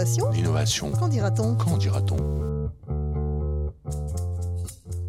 L'innovation 0.00 0.30
L'innovation. 0.30 0.90
Qu'en 0.92 1.08
dira-t-on 1.08 1.56
Qu'en 1.56 1.76
dira-t-on 1.76 2.16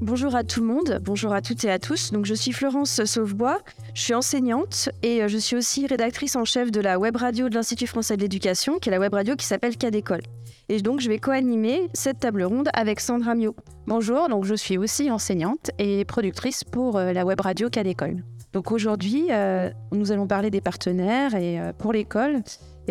Bonjour 0.01 0.35
à 0.35 0.43
tout 0.43 0.59
le 0.59 0.65
monde, 0.65 0.99
bonjour 1.01 1.31
à 1.31 1.41
toutes 1.41 1.63
et 1.63 1.71
à 1.71 1.79
tous. 1.79 2.11
Donc 2.11 2.25
je 2.25 2.33
suis 2.33 2.51
Florence 2.51 3.05
Sauvebois, 3.05 3.59
je 3.93 4.01
suis 4.01 4.13
enseignante 4.13 4.89
et 5.01 5.23
euh, 5.23 5.29
je 5.29 5.37
suis 5.37 5.55
aussi 5.55 5.87
rédactrice 5.87 6.35
en 6.35 6.43
chef 6.43 6.71
de 6.71 6.81
la 6.81 6.99
web 6.99 7.15
radio 7.15 7.47
de 7.47 7.55
l'Institut 7.55 7.87
français 7.87 8.17
de 8.17 8.21
l'éducation, 8.21 8.79
qui 8.79 8.89
est 8.89 8.91
la 8.91 8.99
web 8.99 9.13
radio 9.13 9.37
qui 9.37 9.45
s'appelle 9.45 9.77
Cas 9.77 9.91
d'école. 9.91 10.23
Et 10.67 10.81
donc 10.81 10.99
je 10.99 11.07
vais 11.07 11.19
co-animer 11.19 11.87
cette 11.93 12.19
table 12.19 12.43
ronde 12.43 12.67
avec 12.73 12.99
Sandra 12.99 13.33
Mio. 13.33 13.55
Bonjour, 13.87 14.27
donc 14.27 14.43
je 14.43 14.55
suis 14.55 14.77
aussi 14.77 15.09
enseignante 15.09 15.71
et 15.79 16.03
productrice 16.03 16.65
pour 16.65 16.97
euh, 16.97 17.13
la 17.13 17.23
web 17.23 17.39
radio 17.39 17.69
Cas 17.69 17.83
d'école. 17.83 18.25
Donc 18.51 18.73
aujourd'hui, 18.73 19.27
euh, 19.29 19.69
nous 19.93 20.11
allons 20.11 20.27
parler 20.27 20.49
des 20.49 20.59
partenaires 20.59 21.33
et 21.35 21.61
pour 21.77 21.93
l'école. 21.93 22.43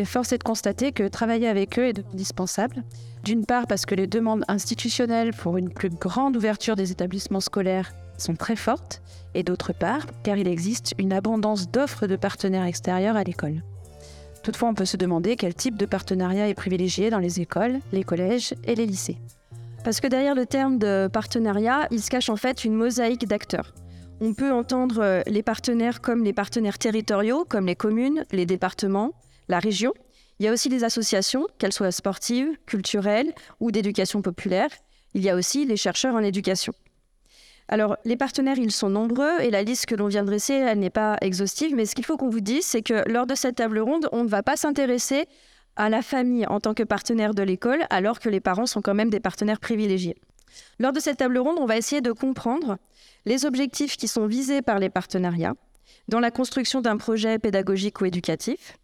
Force 0.05 0.33
est 0.33 0.39
de 0.39 0.45
constater 0.45 0.93
que 0.93 1.09
travailler 1.09 1.49
avec 1.49 1.79
eux 1.79 1.87
est 1.87 1.99
indispensable. 2.13 2.85
D'une 3.25 3.45
part 3.45 3.67
parce 3.67 3.87
que 3.87 3.95
les 3.95 4.07
demandes 4.07 4.45
institutionnelles 4.49 5.33
pour 5.35 5.57
une 5.57 5.71
plus 5.71 5.91
grande 5.91 6.37
ouverture 6.37 6.77
des 6.77 6.91
établissements 6.91 7.41
scolaires 7.41 7.93
sont 8.17 8.35
très 8.35 8.57
fortes, 8.57 9.03
et 9.35 9.43
d'autre 9.43 9.73
part 9.73 10.07
car 10.23 10.37
il 10.37 10.49
existe 10.49 10.95
une 10.99 11.13
abondance 11.13 11.71
d'offres 11.71 12.07
de 12.07 12.17
partenaires 12.17 12.65
extérieurs 12.65 13.17
à 13.17 13.25
l'école. 13.25 13.63
Toutefois, 14.43 14.71
on 14.71 14.75
peut 14.75 14.87
se 14.87 14.97
demander 14.97 15.37
quel 15.37 15.55
type 15.55 15.77
de 15.77 15.87
partenariat 15.87 16.49
est 16.49 16.55
privilégié 16.55 17.11
dans 17.11 17.19
les 17.19 17.41
écoles, 17.41 17.79
les 17.93 18.05
collèges 18.05 18.55
et 18.65 18.75
les 18.75 18.87
lycées. 18.87 19.19
Parce 19.85 20.01
que 20.01 20.07
derrière 20.07 20.35
le 20.35 20.47
terme 20.47 20.79
de 20.79 21.09
partenariat, 21.13 21.87
il 21.91 22.01
se 22.01 22.11
cache 22.11 22.31
en 22.31 22.37
fait 22.37 22.65
une 22.65 22.75
mosaïque 22.75 23.27
d'acteurs. 23.27 23.75
On 24.21 24.35
peut 24.35 24.53
entendre 24.53 25.23
les 25.27 25.43
partenaires 25.43 26.01
comme 26.01 26.25
les 26.25 26.33
partenaires 26.33 26.79
territoriaux, 26.79 27.45
comme 27.49 27.67
les 27.67 27.77
communes, 27.77 28.25
les 28.33 28.45
départements, 28.47 29.13
la 29.51 29.59
région, 29.59 29.93
il 30.39 30.47
y 30.47 30.49
a 30.49 30.53
aussi 30.53 30.71
les 30.71 30.85
associations, 30.85 31.47
qu'elles 31.59 31.73
soient 31.73 31.93
sportives, 31.93 32.49
culturelles 32.65 33.35
ou 33.61 33.71
d'éducation 33.71 34.23
populaire. 34.23 34.71
Il 35.13 35.23
y 35.23 35.29
a 35.29 35.37
aussi 35.37 35.67
les 35.67 35.77
chercheurs 35.77 36.15
en 36.15 36.23
éducation. 36.23 36.73
Alors, 37.69 37.97
les 38.05 38.17
partenaires, 38.17 38.59
ils 38.59 38.73
sont 38.73 38.89
nombreux 38.89 39.41
et 39.41 39.51
la 39.51 39.63
liste 39.63 39.87
que 39.87 39.95
l'on 39.95 40.09
vient 40.09 40.23
de 40.23 40.29
dresser, 40.29 40.55
elle 40.55 40.79
n'est 40.79 40.91
pas 40.91 41.19
exhaustive, 41.21 41.75
mais 41.75 41.85
ce 41.85 41.95
qu'il 41.95 42.05
faut 42.05 42.17
qu'on 42.17 42.31
vous 42.31 42.41
dise, 42.41 42.65
c'est 42.65 42.83
que 42.83 43.09
lors 43.09 43.27
de 43.27 43.35
cette 43.35 43.57
table 43.57 43.79
ronde, 43.79 44.09
on 44.13 44.25
ne 44.25 44.29
va 44.29 44.43
pas 44.43 44.57
s'intéresser 44.57 45.27
à 45.77 45.89
la 45.89 46.03
famille 46.03 46.47
en 46.47 46.59
tant 46.59 46.75
que 46.75 46.83
partenaire 46.83 47.35
de 47.35 47.43
l'école, 47.43 47.85
alors 47.91 48.19
que 48.19 48.29
les 48.29 48.41
parents 48.41 48.67
sont 48.67 48.83
quand 48.83 48.95
même 48.95 49.11
des 49.11 49.21
partenaires 49.21 49.61
privilégiés. 49.61 50.17
Lors 50.79 50.93
de 50.93 51.01
cette 51.01 51.19
table 51.19 51.39
ronde, 51.39 51.59
on 51.61 51.67
va 51.67 51.77
essayer 51.77 52.01
de 52.01 52.13
comprendre 52.13 52.79
les 53.25 53.45
objectifs 53.45 53.97
qui 53.97 54.09
sont 54.09 54.27
visés 54.27 54.63
par 54.63 54.79
les 54.79 54.91
partenariats 54.91 55.55
dans 56.09 56.21
la 56.21 56.31
construction 56.31 56.81
d'un 56.81 56.97
projet 56.97 57.39
pédagogique 57.39 58.01
ou 58.01 58.07
éducatif, 58.07 58.79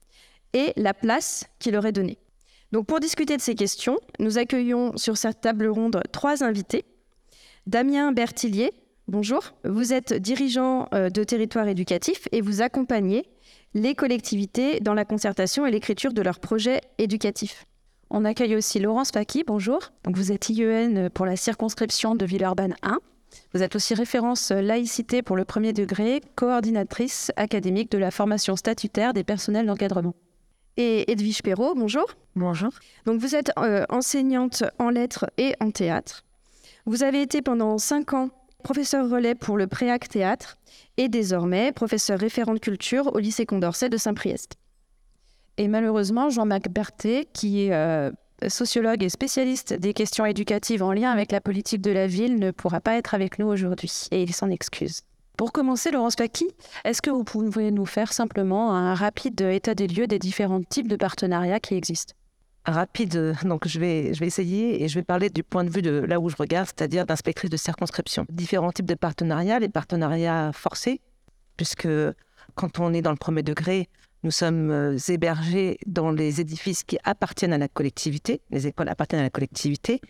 et 0.53 0.73
la 0.77 0.95
place 0.95 1.45
qu'il 1.59 1.73
leur 1.73 1.87
est 1.87 1.93
donnée. 1.93 2.19
Donc 2.73 2.87
pour 2.87 3.01
discuter 3.01 3.37
de 3.37 3.43
ces 3.43 3.55
questions, 3.55 3.99
nous 4.19 4.39
accueillons 4.39 4.97
sur 4.97 5.17
cette 5.17 5.41
table 5.41 5.67
ronde 5.69 6.03
trois 6.13 6.43
invités. 6.43 6.85
Damien 7.67 8.13
Bertillier, 8.13 8.73
bonjour. 9.09 9.55
Vous 9.65 9.93
êtes 9.93 10.13
dirigeant 10.15 10.89
euh, 10.93 11.11
de 11.11 11.25
territoire 11.25 11.69
éducatif 11.69 12.29
et 12.33 12.41
vous 12.41 12.63
accompagnez 12.63 13.27
les 13.75 13.95
collectivités 13.95 14.81
dans 14.81 14.95
la 14.95 15.05
concertation 15.05 15.67
et 15.67 15.71
l'écriture 15.71 16.13
de 16.13 16.23
leurs 16.23 16.41
projets 16.41 16.81
éducatifs. 16.99 17.65
On 18.11 18.25
accueille 18.25 18.57
aussi 18.57 18.79
Laurence 18.79 19.11
Faki, 19.11 19.45
bonjour. 19.47 19.81
Donc 20.05 20.17
vous 20.17 20.33
êtes 20.33 20.49
IEN 20.49 21.11
pour 21.11 21.27
la 21.27 21.37
circonscription 21.37 22.15
de 22.15 22.25
Villeurbanne 22.25 22.77
1. 22.83 22.99
Vous 23.53 23.63
êtes 23.63 23.77
aussi 23.77 23.95
référence 23.95 24.51
laïcité 24.51 25.23
pour 25.23 25.37
le 25.37 25.45
premier 25.45 25.73
degré, 25.73 26.21
coordinatrice 26.37 27.33
académique 27.37 27.91
de 27.91 27.99
la 27.99 28.11
formation 28.11 28.57
statutaire 28.57 29.13
des 29.13 29.25
personnels 29.25 29.67
d'encadrement 29.67 30.15
et 30.77 31.11
Edwige 31.11 31.43
Perrault. 31.43 31.75
Bonjour. 31.75 32.07
Bonjour. 32.35 32.71
Donc 33.05 33.21
vous 33.21 33.35
êtes 33.35 33.51
euh, 33.59 33.85
enseignante 33.89 34.65
en 34.79 34.91
lettres 34.91 35.31
et 35.39 35.55
en 35.61 35.71
théâtre. 35.71 36.25
Vous 36.85 37.03
avez 37.03 37.23
été 37.23 37.43
pendant 37.43 37.79
cinq 37.79 38.15
ans 38.15 38.31
professeur 38.63 39.09
relais 39.09 39.35
pour 39.35 39.57
le 39.57 39.67
Préac 39.67 40.09
Théâtre 40.09 40.57
et 40.97 41.09
désormais 41.09 41.73
professeur 41.73 42.19
référent 42.19 42.55
de 42.55 42.59
culture 42.59 43.15
au 43.15 43.19
lycée 43.19 43.47
Condorcet 43.47 43.89
de 43.89 43.97
Saint-Priest. 43.97 44.55
Et 45.57 45.69
malheureusement, 45.69 46.31
Jean-Marc 46.31 46.69
Berthet, 46.69 47.29
qui 47.33 47.65
est 47.65 47.73
euh, 47.73 48.11
sociologue 48.49 49.03
et 49.03 49.09
spécialiste 49.09 49.73
des 49.73 49.95
questions 49.95 50.27
éducatives 50.27 50.83
en 50.83 50.93
lien 50.93 51.11
avec 51.11 51.33
la 51.33 51.41
politique 51.41 51.81
de 51.81 51.91
la 51.91 52.07
ville, 52.07 52.39
ne 52.39 52.51
pourra 52.51 52.81
pas 52.81 52.97
être 52.97 53.15
avec 53.15 53.39
nous 53.39 53.47
aujourd'hui 53.47 54.09
et 54.11 54.23
il 54.23 54.35
s'en 54.35 54.51
excuse. 54.51 55.03
Pour 55.37 55.53
commencer, 55.53 55.91
Laurence 55.91 56.17
Paki, 56.17 56.47
est-ce 56.85 57.03
que 57.03 57.11
vous 57.11 57.23
pouvez 57.23 57.71
nous 57.71 57.85
faire 57.85 58.13
simplement 58.13 58.75
un 58.75 58.95
rapide 58.95 59.39
état 59.43 59.75
des 59.75 59.87
lieux 59.87 60.07
des 60.07 60.19
différents 60.19 60.63
types 60.63 60.89
de 60.89 60.97
partenariats 60.97 61.61
qui 61.61 61.75
existent? 61.75 62.15
Rapide, 62.65 63.37
donc 63.45 63.69
je 63.69 63.79
vais, 63.79 64.15
je 64.15 64.21
vais 64.21 64.27
essayer 64.27 64.83
et 64.83 64.89
je 64.89 64.95
vais 64.99 65.05
parler 65.05 65.29
du 65.29 65.43
point 65.43 65.63
de 65.63 65.71
vue 65.71 65.83
de 65.83 65.91
là 65.91 66.19
où 66.21 66.31
je 66.31 66.37
regarde, 66.37 66.67
c'est-à-dire 66.67 67.05
d'inspectrice 67.05 67.51
de 67.51 67.57
circonscription. 67.59 68.25
Différents 68.31 68.73
types 68.73 68.87
de 68.87 68.95
partenariats, 68.95 69.59
les 69.59 69.69
partenariats 69.69 70.53
forcés, 70.55 71.03
puisque 71.59 71.89
quand 72.55 72.81
on 72.81 72.95
est 72.95 73.03
dans 73.03 73.13
le 73.13 73.17
premier 73.17 73.43
degré, 73.43 73.91
nous 74.23 74.31
sommes 74.31 74.71
euh, 74.71 74.97
hébergés 75.09 75.79
dans 75.87 76.13
les 76.13 76.41
édifices 76.41 76.83
qui 76.83 76.99
appartiennent 77.05 77.53
à 77.53 77.59
la 77.59 77.69
collectivité, 77.69 78.41
les 78.51 78.67
écoles 78.67 78.89
appartiennent 78.89 79.21
à 79.21 79.25
la 79.25 79.31
collectivité. 79.31 80.01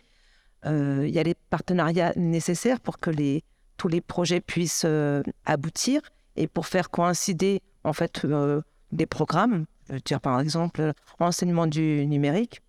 Euh, 0.64 1.04
il 1.06 1.12
y 1.12 1.18
a 1.18 1.24
les 1.24 1.34
partenariats 1.34 2.12
nécessaires 2.16 2.80
pour 2.80 2.98
que 2.98 3.10
les, 3.10 3.44
tous 3.76 3.88
les 3.88 4.00
projets 4.00 4.40
puissent 4.40 4.84
euh, 4.84 5.22
aboutir 5.44 6.00
et 6.36 6.46
pour 6.46 6.66
faire 6.66 6.90
coïncider 6.90 7.62
en 7.84 7.92
fait 7.92 8.24
euh, 8.24 8.60
des 8.92 9.06
programmes. 9.06 9.66
Je 9.88 9.94
veux 9.94 10.00
dire 10.00 10.20
par 10.20 10.40
exemple 10.40 10.92
enseignement 11.20 11.66
du 11.66 12.06
numérique. 12.06 12.60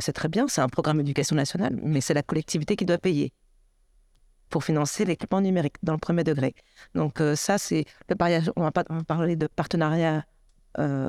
c'est 0.00 0.12
très 0.12 0.28
bien, 0.28 0.48
c'est 0.48 0.60
un 0.60 0.68
programme 0.68 0.98
d'éducation 0.98 1.36
nationale, 1.36 1.78
mais 1.82 2.00
c'est 2.00 2.14
la 2.14 2.22
collectivité 2.22 2.76
qui 2.76 2.84
doit 2.84 2.98
payer 2.98 3.32
pour 4.50 4.64
financer 4.64 5.04
l'équipement 5.04 5.40
numérique 5.40 5.76
dans 5.82 5.92
le 5.92 5.98
premier 5.98 6.24
degré. 6.24 6.54
Donc 6.94 7.20
euh, 7.20 7.36
ça, 7.36 7.58
c'est 7.58 7.84
le 8.08 8.16
on 8.56 8.62
va, 8.62 8.72
pas, 8.72 8.84
parler 9.06 9.36
de 9.36 9.46
partenariat 9.46 10.24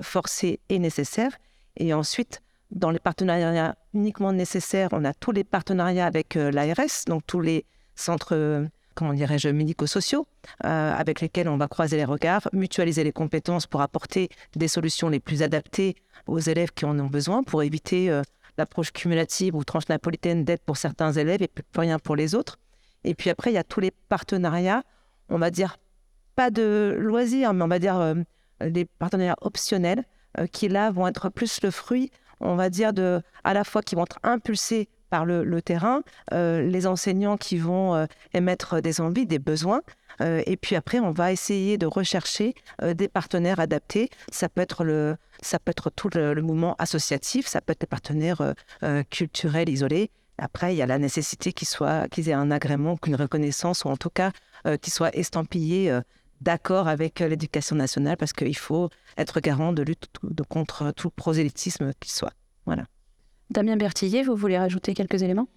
forcé 0.04 0.60
et 0.70 0.78
nécessaire. 0.78 1.32
Et 1.76 1.92
ensuite, 1.92 2.44
dans 2.70 2.92
les 2.92 3.00
partenariats 3.00 3.76
uniquement 3.96 4.32
nécessaires, 4.32 4.90
on 4.92 5.04
a 5.06 5.14
tous 5.16 5.32
les 5.32 5.44
partenariats 5.44 6.06
avec 6.06 6.36
l'ARS, 6.36 7.06
donc 7.08 7.26
tous 7.26 7.42
les 7.42 7.66
centres 7.96 8.68
comment 8.96 9.14
dirais-je, 9.14 9.50
médico-sociaux, 9.50 10.26
euh, 10.64 10.94
avec 10.96 11.22
lesquels 11.22 11.48
on 11.48 11.58
va 11.58 11.68
croiser 11.68 11.98
les 11.98 12.06
regards, 12.06 12.48
mutualiser 12.54 13.04
les 13.04 13.12
compétences 13.12 13.68
pour 13.68 13.82
apporter 13.82 14.30
des 14.56 14.68
solutions 14.68 15.10
les 15.10 15.20
plus 15.20 15.44
adaptées 15.44 15.96
aux 16.28 16.40
élèves 16.40 16.72
qui 16.74 16.86
en 16.86 16.98
ont 17.00 17.08
besoin, 17.08 17.44
pour 17.44 17.62
éviter 17.62 18.10
euh, 18.10 18.24
l'approche 18.58 18.92
cumulative 18.92 19.56
ou 19.56 19.64
tranche 19.64 19.88
napolitaine 19.90 20.44
d'aide 20.44 20.62
pour 20.66 20.78
certains 20.78 21.12
élèves 21.12 21.44
et 21.44 21.48
plus 21.48 21.64
rien 21.78 22.00
pour 22.00 22.16
les 22.16 22.34
autres. 22.34 22.58
Et 23.04 23.14
puis 23.14 23.30
après, 23.30 23.52
il 23.52 23.54
y 23.54 23.60
a 23.60 23.64
tous 23.64 23.82
les 23.82 23.92
partenariats, 23.92 24.84
on 25.30 25.38
va 25.38 25.52
dire 25.52 25.78
pas 26.36 26.50
de 26.50 26.96
loisirs, 27.00 27.54
mais 27.54 27.64
on 27.64 27.68
va 27.68 27.80
dire 27.80 28.00
euh, 28.00 28.16
des 28.62 28.86
partenariats 28.86 29.38
optionnels, 29.42 30.04
qui 30.52 30.68
là 30.68 30.92
vont 30.92 31.08
être 31.08 31.30
plus 31.30 31.62
le 31.64 31.72
fruit, 31.72 32.12
on 32.42 32.56
va 32.56 32.70
dire, 32.70 32.92
de, 32.92 33.22
à 33.46 33.54
la 33.54 33.64
fois 33.64 33.82
qui 33.82 33.96
vont 33.96 34.04
être 34.04 34.20
impulsés 34.22 34.90
par 35.10 35.26
le, 35.26 35.62
terrain, 35.62 36.02
euh, 36.34 36.62
les 36.62 36.88
enseignants 36.88 37.38
qui 37.38 37.58
vont 37.58 37.96
euh, 37.96 38.06
émettre 38.34 38.82
des 38.82 39.02
envies, 39.02 39.26
des 39.26 39.40
besoins. 39.40 39.82
Euh, 40.22 40.42
et 40.46 40.58
puis 40.58 40.76
après, 40.76 41.00
on 41.00 41.12
va 41.12 41.32
essayer 41.32 41.78
de 41.78 41.86
rechercher 41.86 42.56
des 42.82 43.08
partenaires 43.08 43.60
adaptés. 43.60 44.10
Ça 44.32 44.50
peut 44.50 44.62
être, 44.62 44.84
le, 44.84 45.18
ça 45.42 45.60
peut 45.60 45.72
être 45.72 45.90
tout 45.90 46.10
le, 46.14 46.42
mouvement 46.42 46.76
associatif, 46.80 47.48
ça 47.48 47.62
peut 47.62 47.72
être 47.72 47.82
des 47.82 47.88
partenaires 47.88 48.54
culturels 49.10 49.70
isolés. 49.70 50.12
Après, 50.38 50.74
il 50.74 50.78
y 50.78 50.82
a 50.82 50.86
la 50.86 50.98
nécessité 50.98 51.54
qu'ils 51.54 52.30
aient 52.30 52.34
un 52.34 52.52
agrément, 52.52 52.98
qu'une 52.98 53.16
reconnaissance, 53.16 53.86
ou 53.86 53.90
en 53.90 53.98
tout 53.98 54.10
cas 54.10 54.32
qu'ils 54.82 54.94
soient 54.94 55.16
estampillés 55.16 56.00
d'accord 56.42 56.88
avec 56.88 57.20
l'éducation 57.20 57.76
nationale, 57.76 58.18
parce 58.18 58.34
qu'il 58.34 58.58
faut 58.58 58.90
être 59.18 59.40
garant 59.40 59.74
de 59.74 59.84
lutte 59.84 60.08
contre 60.50 60.92
tout 60.92 61.10
prosélytisme 61.10 61.92
qu'il 62.00 62.12
soit. 62.12 62.34
Voilà. 62.66 62.86
Damien 63.50 63.78
Bertillier, 63.78 64.24
vous 64.24 64.36
voulez 64.36 64.58
rajouter 64.58 64.94
quelques 64.94 65.22
éléments? 65.22 65.48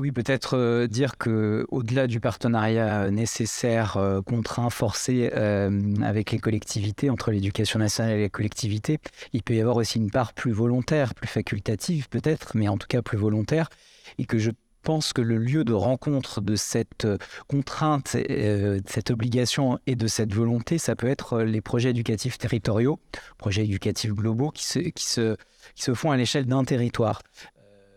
Oui, 0.00 0.12
peut-être 0.12 0.56
euh, 0.56 0.86
dire 0.86 1.18
que 1.18 1.66
au-delà 1.68 2.06
du 2.06 2.20
partenariat 2.20 3.10
nécessaire, 3.10 3.98
euh, 3.98 4.22
contraint, 4.22 4.70
forcé 4.70 5.30
euh, 5.34 5.70
avec 6.02 6.30
les 6.30 6.38
collectivités, 6.38 7.10
entre 7.10 7.30
l'éducation 7.30 7.78
nationale 7.78 8.12
et 8.14 8.22
les 8.22 8.30
collectivités, 8.30 8.98
il 9.34 9.42
peut 9.42 9.54
y 9.54 9.60
avoir 9.60 9.76
aussi 9.76 9.98
une 9.98 10.10
part 10.10 10.32
plus 10.32 10.52
volontaire, 10.52 11.14
plus 11.14 11.26
facultative 11.26 12.08
peut-être, 12.08 12.56
mais 12.56 12.66
en 12.68 12.78
tout 12.78 12.86
cas 12.88 13.02
plus 13.02 13.18
volontaire, 13.18 13.68
et 14.16 14.24
que 14.24 14.38
je 14.38 14.52
pense 14.82 15.12
que 15.12 15.22
le 15.22 15.36
lieu 15.36 15.64
de 15.64 15.72
rencontre 15.72 16.40
de 16.40 16.56
cette 16.56 17.06
contrainte, 17.48 18.16
de 18.16 18.80
cette 18.86 19.10
obligation 19.10 19.78
et 19.86 19.96
de 19.96 20.06
cette 20.06 20.32
volonté, 20.32 20.78
ça 20.78 20.96
peut 20.96 21.08
être 21.08 21.42
les 21.42 21.60
projets 21.60 21.90
éducatifs 21.90 22.38
territoriaux, 22.38 22.98
projets 23.38 23.64
éducatifs 23.64 24.12
globaux 24.12 24.50
qui 24.50 24.64
se, 24.64 24.78
qui 24.78 25.06
se 25.06 25.36
qui 25.74 25.82
se 25.82 25.94
font 25.94 26.10
à 26.10 26.16
l'échelle 26.16 26.46
d'un 26.46 26.64
territoire 26.64 27.22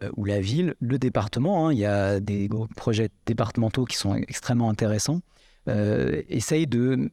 euh, 0.03 0.09
où 0.17 0.25
la 0.25 0.39
ville, 0.39 0.75
le 0.79 0.97
département, 0.99 1.67
hein, 1.67 1.73
il 1.73 1.79
y 1.79 1.85
a 1.85 2.19
des 2.19 2.49
projets 2.75 3.09
départementaux 3.25 3.85
qui 3.85 3.97
sont 3.97 4.15
extrêmement 4.15 4.69
intéressants, 4.69 5.21
euh, 5.69 6.21
essayent 6.29 6.67
de 6.67 7.11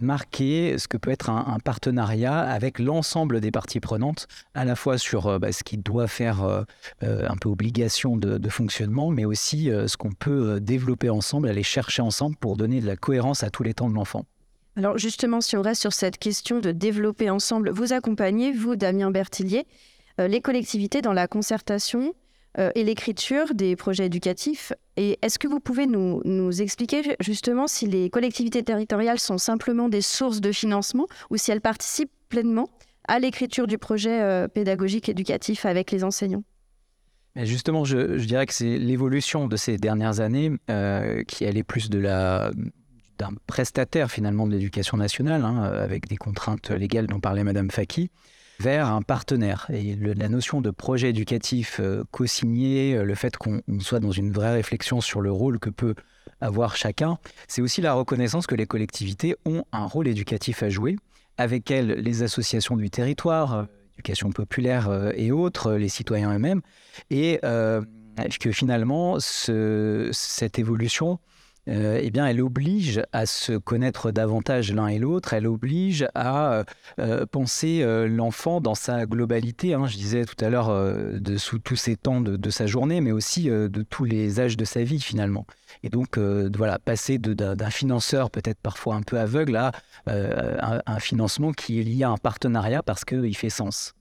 marquer 0.00 0.78
ce 0.78 0.88
que 0.88 0.96
peut 0.96 1.10
être 1.10 1.30
un, 1.30 1.58
partenariat 1.62 2.38
avec 2.38 2.78
l'ensemble 2.78 3.40
des 3.40 3.50
parties 3.50 3.80
prenantes, 3.80 4.26
à 4.54 4.64
la 4.64 4.76
fois 4.76 4.98
sur 4.98 5.38
bah, 5.38 5.52
ce 5.52 5.62
qui 5.62 5.76
doit 5.76 6.08
faire 6.08 6.64
un 7.02 7.36
peu 7.40 7.48
obligation 7.48 8.16
de, 8.16 8.48
fonctionnement, 8.48 9.10
mais 9.10 9.24
aussi 9.24 9.70
ce 9.86 9.96
qu'on 9.96 10.12
peut 10.12 10.60
développer 10.60 11.10
ensemble, 11.10 11.48
aller 11.48 11.62
chercher 11.62 12.02
ensemble 12.02 12.36
pour 12.36 12.56
donner 12.56 12.80
de 12.80 12.86
la 12.86 12.96
cohérence 12.96 13.42
à 13.42 13.50
tous 13.50 13.62
les 13.62 13.74
temps 13.74 13.88
de 13.88 13.94
l'enfant. 13.94 14.24
Alors 14.76 14.98
justement, 14.98 15.40
si 15.40 15.56
on 15.56 15.62
reste 15.62 15.80
sur 15.80 15.92
cette 15.92 16.18
question 16.18 16.60
de 16.60 16.72
développer 16.72 17.30
ensemble, 17.30 17.70
vous 17.70 17.92
accompagnez, 17.92 18.52
vous, 18.52 18.76
Damien 18.76 19.10
Bertillier, 19.10 19.66
les 20.18 20.40
collectivités 20.40 21.02
dans 21.02 21.12
la 21.12 21.28
concertation 21.28 22.14
euh, 22.58 22.70
et 22.74 22.82
l'écriture 22.82 23.54
des 23.54 23.76
projets 23.76 24.06
éducatifs. 24.06 24.72
Et 25.02 25.18
est-ce 25.22 25.38
que 25.38 25.48
vous 25.48 25.60
pouvez 25.60 25.86
nous, 25.86 26.60
expliquer 26.60 27.16
justement 27.20 27.66
si 27.66 27.86
les 27.86 28.10
collectivités 28.10 28.62
territoriales 28.62 29.18
sont 29.18 29.38
simplement 29.38 29.88
des 29.88 30.02
sources 30.02 30.42
de 30.42 30.52
financement 30.52 31.06
ou 31.30 31.38
si 31.38 31.50
elles 31.50 31.62
participent 31.62 32.12
pleinement 32.28 32.68
à 33.08 33.18
l'écriture 33.18 33.66
du 33.66 33.78
projet 33.78 34.20
euh, 34.20 34.46
pédagogique 34.46 35.08
éducatif 35.08 35.64
avec 35.64 35.90
les 35.90 36.04
enseignants? 36.04 36.44
Justement, 37.34 37.86
je, 37.86 38.18
je, 38.18 38.26
dirais 38.26 38.44
que 38.44 38.52
c'est 38.52 38.76
l'évolution 38.76 39.46
de 39.46 39.56
ces 39.56 39.78
dernières 39.78 40.20
années 40.20 40.52
euh, 40.68 41.22
qui 41.22 41.46
allait 41.46 41.62
plus 41.62 41.88
de 41.88 41.98
la 41.98 42.50
d'un 43.16 43.30
prestataire 43.46 44.10
finalement 44.10 44.46
de 44.46 44.52
l'éducation 44.52 44.98
nationale, 44.98 45.44
hein, 45.44 45.62
avec 45.62 46.08
des 46.08 46.16
contraintes 46.16 46.70
légales 46.70 47.06
dont 47.06 47.20
parlait 47.20 47.44
Madame 47.44 47.70
Faki, 47.70 48.10
vers 48.60 48.88
un 48.88 49.00
partenaire. 49.00 49.66
Et 49.72 49.96
la 49.96 50.28
notion 50.28 50.60
de 50.60 50.70
projet 50.70 51.10
éducatif 51.10 51.80
euh, 51.80 52.04
co-signé, 52.10 52.94
euh, 52.94 53.04
le 53.04 53.14
fait 53.14 53.36
qu'on 53.36 53.62
soit 53.80 54.00
dans 54.00 54.12
une 54.12 54.32
vraie 54.32 54.52
réflexion 54.52 55.00
sur 55.00 55.22
le 55.22 55.32
rôle 55.32 55.58
que 55.58 55.70
peut 55.70 55.94
avoir 56.42 56.76
chacun, 56.76 57.18
c'est 57.48 57.62
aussi 57.62 57.80
la 57.80 57.94
reconnaissance 57.94 58.46
que 58.46 58.54
les 58.54 58.66
collectivités 58.66 59.34
ont 59.46 59.64
un 59.72 59.86
rôle 59.86 60.08
éducatif 60.08 60.62
à 60.62 60.68
jouer. 60.68 60.96
Avec 61.38 61.70
elles, 61.70 61.88
les 61.88 62.22
associations 62.22 62.76
du 62.76 62.90
territoire, 62.90 63.54
euh, 63.54 63.64
éducation 63.94 64.30
populaire 64.30 65.12
et 65.14 65.30
autres, 65.30 65.72
les 65.72 65.90
citoyens 65.90 66.34
eux-mêmes, 66.34 66.62
et 67.10 67.38
que 67.42 68.50
finalement, 68.50 69.20
ce, 69.20 70.08
cette 70.10 70.58
évolution 70.58 71.18
euh, 71.68 72.00
eh 72.02 72.10
bien, 72.10 72.26
elle 72.26 72.40
oblige 72.40 73.02
à 73.12 73.26
se 73.26 73.52
connaître 73.52 74.10
davantage 74.10 74.72
l'un 74.72 74.88
et 74.88 74.98
l'autre, 74.98 75.34
elle 75.34 75.46
oblige 75.46 76.06
à 76.14 76.52
euh, 76.52 76.64
euh, 76.98 77.26
penser 77.26 77.84
l'enfant 78.08 78.60
dans 78.60 78.74
sa 78.74 79.06
globalité. 79.06 79.74
Hein. 79.74 79.86
je 79.86 79.96
disais 79.96 80.24
tout 80.24 80.42
à 80.44 80.48
l'heure, 80.48 80.70
de 80.70 81.36
sous 81.36 81.58
tous 81.58 81.76
ces 81.76 81.96
temps 81.96 82.20
de, 82.20 82.50
sa 82.50 82.66
journée, 82.66 83.00
mais 83.00 83.12
aussi 83.12 83.44
de 83.48 83.82
tous 83.82 84.04
les 84.04 84.40
âges 84.40 84.56
de 84.56 84.64
sa 84.64 84.82
vie 84.82 85.00
finalement. 85.00 85.46
Et 85.82 85.88
donc, 85.88 86.18
voilà, 86.18 86.78
passer 86.78 87.18
d'un 87.18 87.70
financeur 87.70 88.30
peut-être 88.30 88.60
parfois 88.60 88.94
un 88.96 89.02
peu 89.02 89.18
aveugle 89.18 89.56
à 89.56 89.72
un, 90.06 90.80
un, 90.86 90.98
financement 90.98 91.52
qui 91.52 91.80
est 91.80 91.84
lié 91.84 92.04
à 92.04 92.10
un 92.10 92.16
partenariat 92.16 92.82
parce 92.82 93.04
qu'il 93.04 93.36
fait 93.36 93.50
sens. 93.50 93.94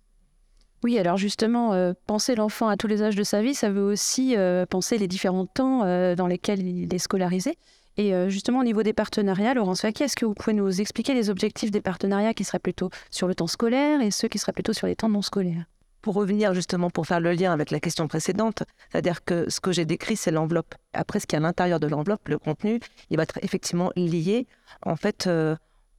Oui, 0.83 0.97
alors 0.97 1.17
justement, 1.17 1.73
euh, 1.73 1.93
penser 2.07 2.35
l'enfant 2.35 2.69
à 2.69 2.77
tous 2.77 2.87
les 2.87 3.03
âges 3.03 3.15
de 3.15 3.23
sa 3.23 3.41
vie, 3.41 3.53
ça 3.53 3.69
veut 3.69 3.83
aussi 3.83 4.35
euh, 4.37 4.65
penser 4.65 4.97
les 4.97 5.07
différents 5.07 5.45
temps 5.45 5.83
euh, 5.83 6.15
dans 6.15 6.27
lesquels 6.27 6.65
il 6.65 6.93
est 6.93 6.99
scolarisé. 6.99 7.57
Et 7.97 8.13
justement, 8.29 8.59
au 8.59 8.63
niveau 8.63 8.81
des 8.81 8.93
partenariats, 8.93 9.53
Laurence 9.53 9.81
Faki, 9.81 10.03
est-ce 10.03 10.15
que 10.15 10.25
vous 10.25 10.33
pouvez 10.33 10.53
nous 10.53 10.79
expliquer 10.79 11.13
les 11.13 11.29
objectifs 11.29 11.69
des 11.69 11.81
partenariats 11.81 12.33
qui 12.33 12.45
seraient 12.45 12.57
plutôt 12.57 12.89
sur 13.11 13.27
le 13.27 13.35
temps 13.35 13.47
scolaire 13.47 13.99
et 13.99 14.09
ceux 14.09 14.29
qui 14.29 14.37
seraient 14.37 14.53
plutôt 14.53 14.71
sur 14.71 14.87
les 14.87 14.95
temps 14.95 15.09
non 15.09 15.21
scolaires? 15.21 15.65
Pour 16.01 16.13
revenir 16.13 16.53
justement, 16.53 16.89
pour 16.89 17.07
faire 17.07 17.19
le 17.19 17.33
lien 17.33 17.51
avec 17.51 17.71
la 17.71 17.81
question 17.81 18.07
précédente, 18.07 18.63
c'est-à-dire 18.89 19.25
que 19.25 19.49
ce 19.49 19.59
que 19.59 19.73
j'ai 19.73 19.83
décrit, 19.83 20.15
c'est 20.15 20.31
l'enveloppe. 20.31 20.75
Après, 20.93 21.19
ce 21.19 21.27
qui 21.27 21.35
est 21.35 21.39
à 21.39 21.41
l'intérieur 21.41 21.81
de 21.81 21.87
l'enveloppe, 21.87 22.29
le 22.29 22.37
contenu, 22.37 22.79
il 23.09 23.17
va 23.17 23.23
être 23.23 23.39
effectivement 23.41 23.91
lié, 23.97 24.47
en 24.85 24.95
fait, 24.95 25.29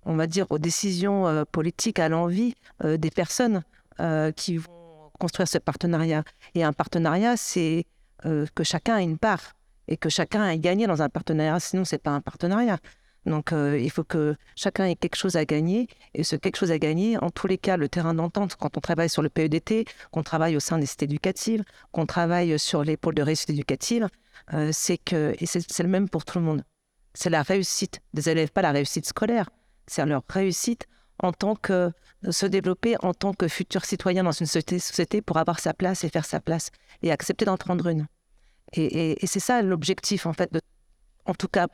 on 0.07 0.15
va 0.17 0.27
dire, 0.27 0.47
aux 0.49 0.59
décisions 0.59 1.45
politiques, 1.53 1.99
à 1.99 2.09
l'envie 2.09 2.55
des 2.83 3.11
personnes. 3.11 3.63
Euh, 4.01 4.33
qui 4.33 4.57
vont 4.57 5.11
construire 5.19 5.47
ce 5.47 5.59
partenariat. 5.59 6.25
Et 6.55 6.65
un 6.65 6.73
partenariat, 6.73 7.37
c'est 7.37 7.85
euh, 8.25 8.47
que 8.55 8.65
chacun 8.65 8.95
a 8.95 9.03
une 9.03 9.19
part 9.19 9.53
et 9.89 9.99
que 9.99 10.09
chacun 10.09 10.49
ait 10.49 10.59
gagné 10.59 10.87
dans 10.87 11.03
un 11.03 11.11
partenariat. 11.11 11.61
Sinon, 11.61 11.85
c'est 11.85 11.99
pas 11.99 12.13
un 12.13 12.23
partenariat. 12.23 12.79
Donc, 13.27 13.53
euh, 13.53 13.79
il 13.79 13.91
faut 13.91 14.05
que 14.05 14.37
chacun 14.57 14.87
ait 14.87 14.95
quelque 14.95 15.17
chose 15.17 15.37
à 15.37 15.45
gagner. 15.45 15.87
Et 16.15 16.25
ce 16.25 16.37
quelque 16.37 16.57
chose 16.57 16.71
à 16.71 16.79
gagner, 16.79 17.19
en 17.19 17.29
tous 17.29 17.47
les 17.47 17.59
cas, 17.59 17.77
le 17.77 17.91
terrain 17.91 18.15
d'entente, 18.15 18.57
quand 18.57 18.79
on 18.79 18.81
travaille 18.81 19.11
sur 19.11 19.21
le 19.21 19.29
PEDT, 19.29 19.85
qu'on 20.13 20.23
travaille 20.23 20.57
au 20.57 20.61
sein 20.61 20.79
des 20.79 20.87
cités 20.87 21.05
éducatives, 21.05 21.63
qu'on 21.93 22.07
travaille 22.07 22.59
sur 22.59 22.83
les 22.83 22.97
pôles 22.97 23.17
de 23.17 23.23
réussite 23.23 23.51
éducative, 23.51 24.09
c'est 24.73 24.97
que, 24.97 25.35
c'est 25.45 25.83
le 25.83 25.91
même 25.91 26.09
pour 26.09 26.25
tout 26.25 26.39
le 26.39 26.45
monde, 26.45 26.65
c'est 27.13 27.29
la 27.29 27.43
réussite 27.43 28.01
des 28.15 28.31
élèves, 28.31 28.51
pas 28.51 28.63
la 28.63 28.73
réussite 28.73 29.05
scolaire. 29.05 29.51
C'est 29.87 30.07
leur 30.07 30.23
réussite 30.29 30.87
en 31.23 31.33
tant 31.33 31.55
que 31.55 31.93
se 32.29 32.47
développer 32.47 32.97
en 33.03 33.15
tant 33.15 33.33
que 33.33 33.49
futur 33.49 33.85
citoyen 33.85 34.25
dans 34.25 34.33
une 34.33 34.47
société, 34.47 35.23
pour 35.23 35.39
avoir 35.39 35.59
sa 35.59 35.73
place 35.73 36.05
et 36.05 36.09
faire 36.09 36.25
sa 36.25 36.41
place 36.41 36.71
et 37.03 37.11
accepter 37.13 37.45
d'en 37.45 37.57
prendre 37.57 37.87
une. 37.87 38.07
Et, 38.73 39.17
c'est 39.27 39.41
ça 39.41 39.63
l'objectif, 39.63 40.27
en 40.27 40.33
fait, 40.33 40.51
en 41.27 41.35
tout 41.35 41.49
cas 41.49 41.67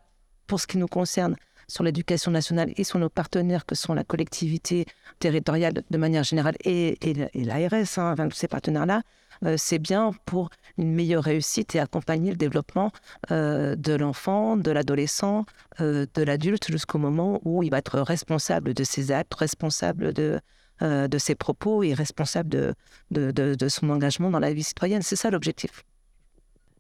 pour 0.47 0.61
ce 0.61 0.67
qui 0.67 0.79
nous 0.79 0.87
concerne 0.87 1.37
sur 1.69 1.83
l'éducation 1.83 2.31
nationale 2.31 2.73
et 2.77 2.85
sur 2.85 2.99
nos 2.99 3.09
partenaires 3.09 3.67
que 3.67 3.75
sont 3.75 3.93
la 3.93 4.05
collectivité 4.05 4.87
territoriale 5.19 5.83
de 5.91 5.99
manière 5.99 6.23
générale 6.23 6.55
et, 6.65 6.97
l'ARS, 7.35 7.99
hein, 7.99 8.29
tous 8.29 8.37
ces 8.37 8.49
partenaires-là, 8.49 9.03
c'est 9.57 9.79
bien 9.79 10.13
pour 10.25 10.51
une 10.79 10.93
meilleure 10.93 11.25
réussite 11.25 11.75
et 11.75 11.81
accompagner 11.81 12.31
le 12.31 12.37
développement 12.37 12.93
euh, 13.31 13.77
de 13.77 13.95
l'enfant, 13.95 14.57
de 14.57 14.71
l'adolescent, 14.71 15.45
euh, 15.81 16.07
de 16.15 16.23
l'adulte 16.23 16.71
jusqu'au 16.71 16.99
moment 16.99 17.41
où 17.45 17.63
il 17.63 17.71
va 17.71 17.79
être 17.79 18.01
responsable 18.01 18.75
de 18.75 18.85
ses 18.85 19.13
actes, 19.13 19.35
responsable 19.35 20.13
de, 20.13 20.41
ses 21.19 21.35
propos 21.35 21.83
et 21.83 21.95
responsable 21.95 22.75
de, 23.11 23.69
son 23.69 23.91
engagement 23.91 24.31
dans 24.31 24.39
la 24.39 24.53
vie 24.53 24.63
citoyenne. 24.63 25.03
C'est 25.03 25.17
ça 25.17 25.31
l'objectif. 25.31 25.85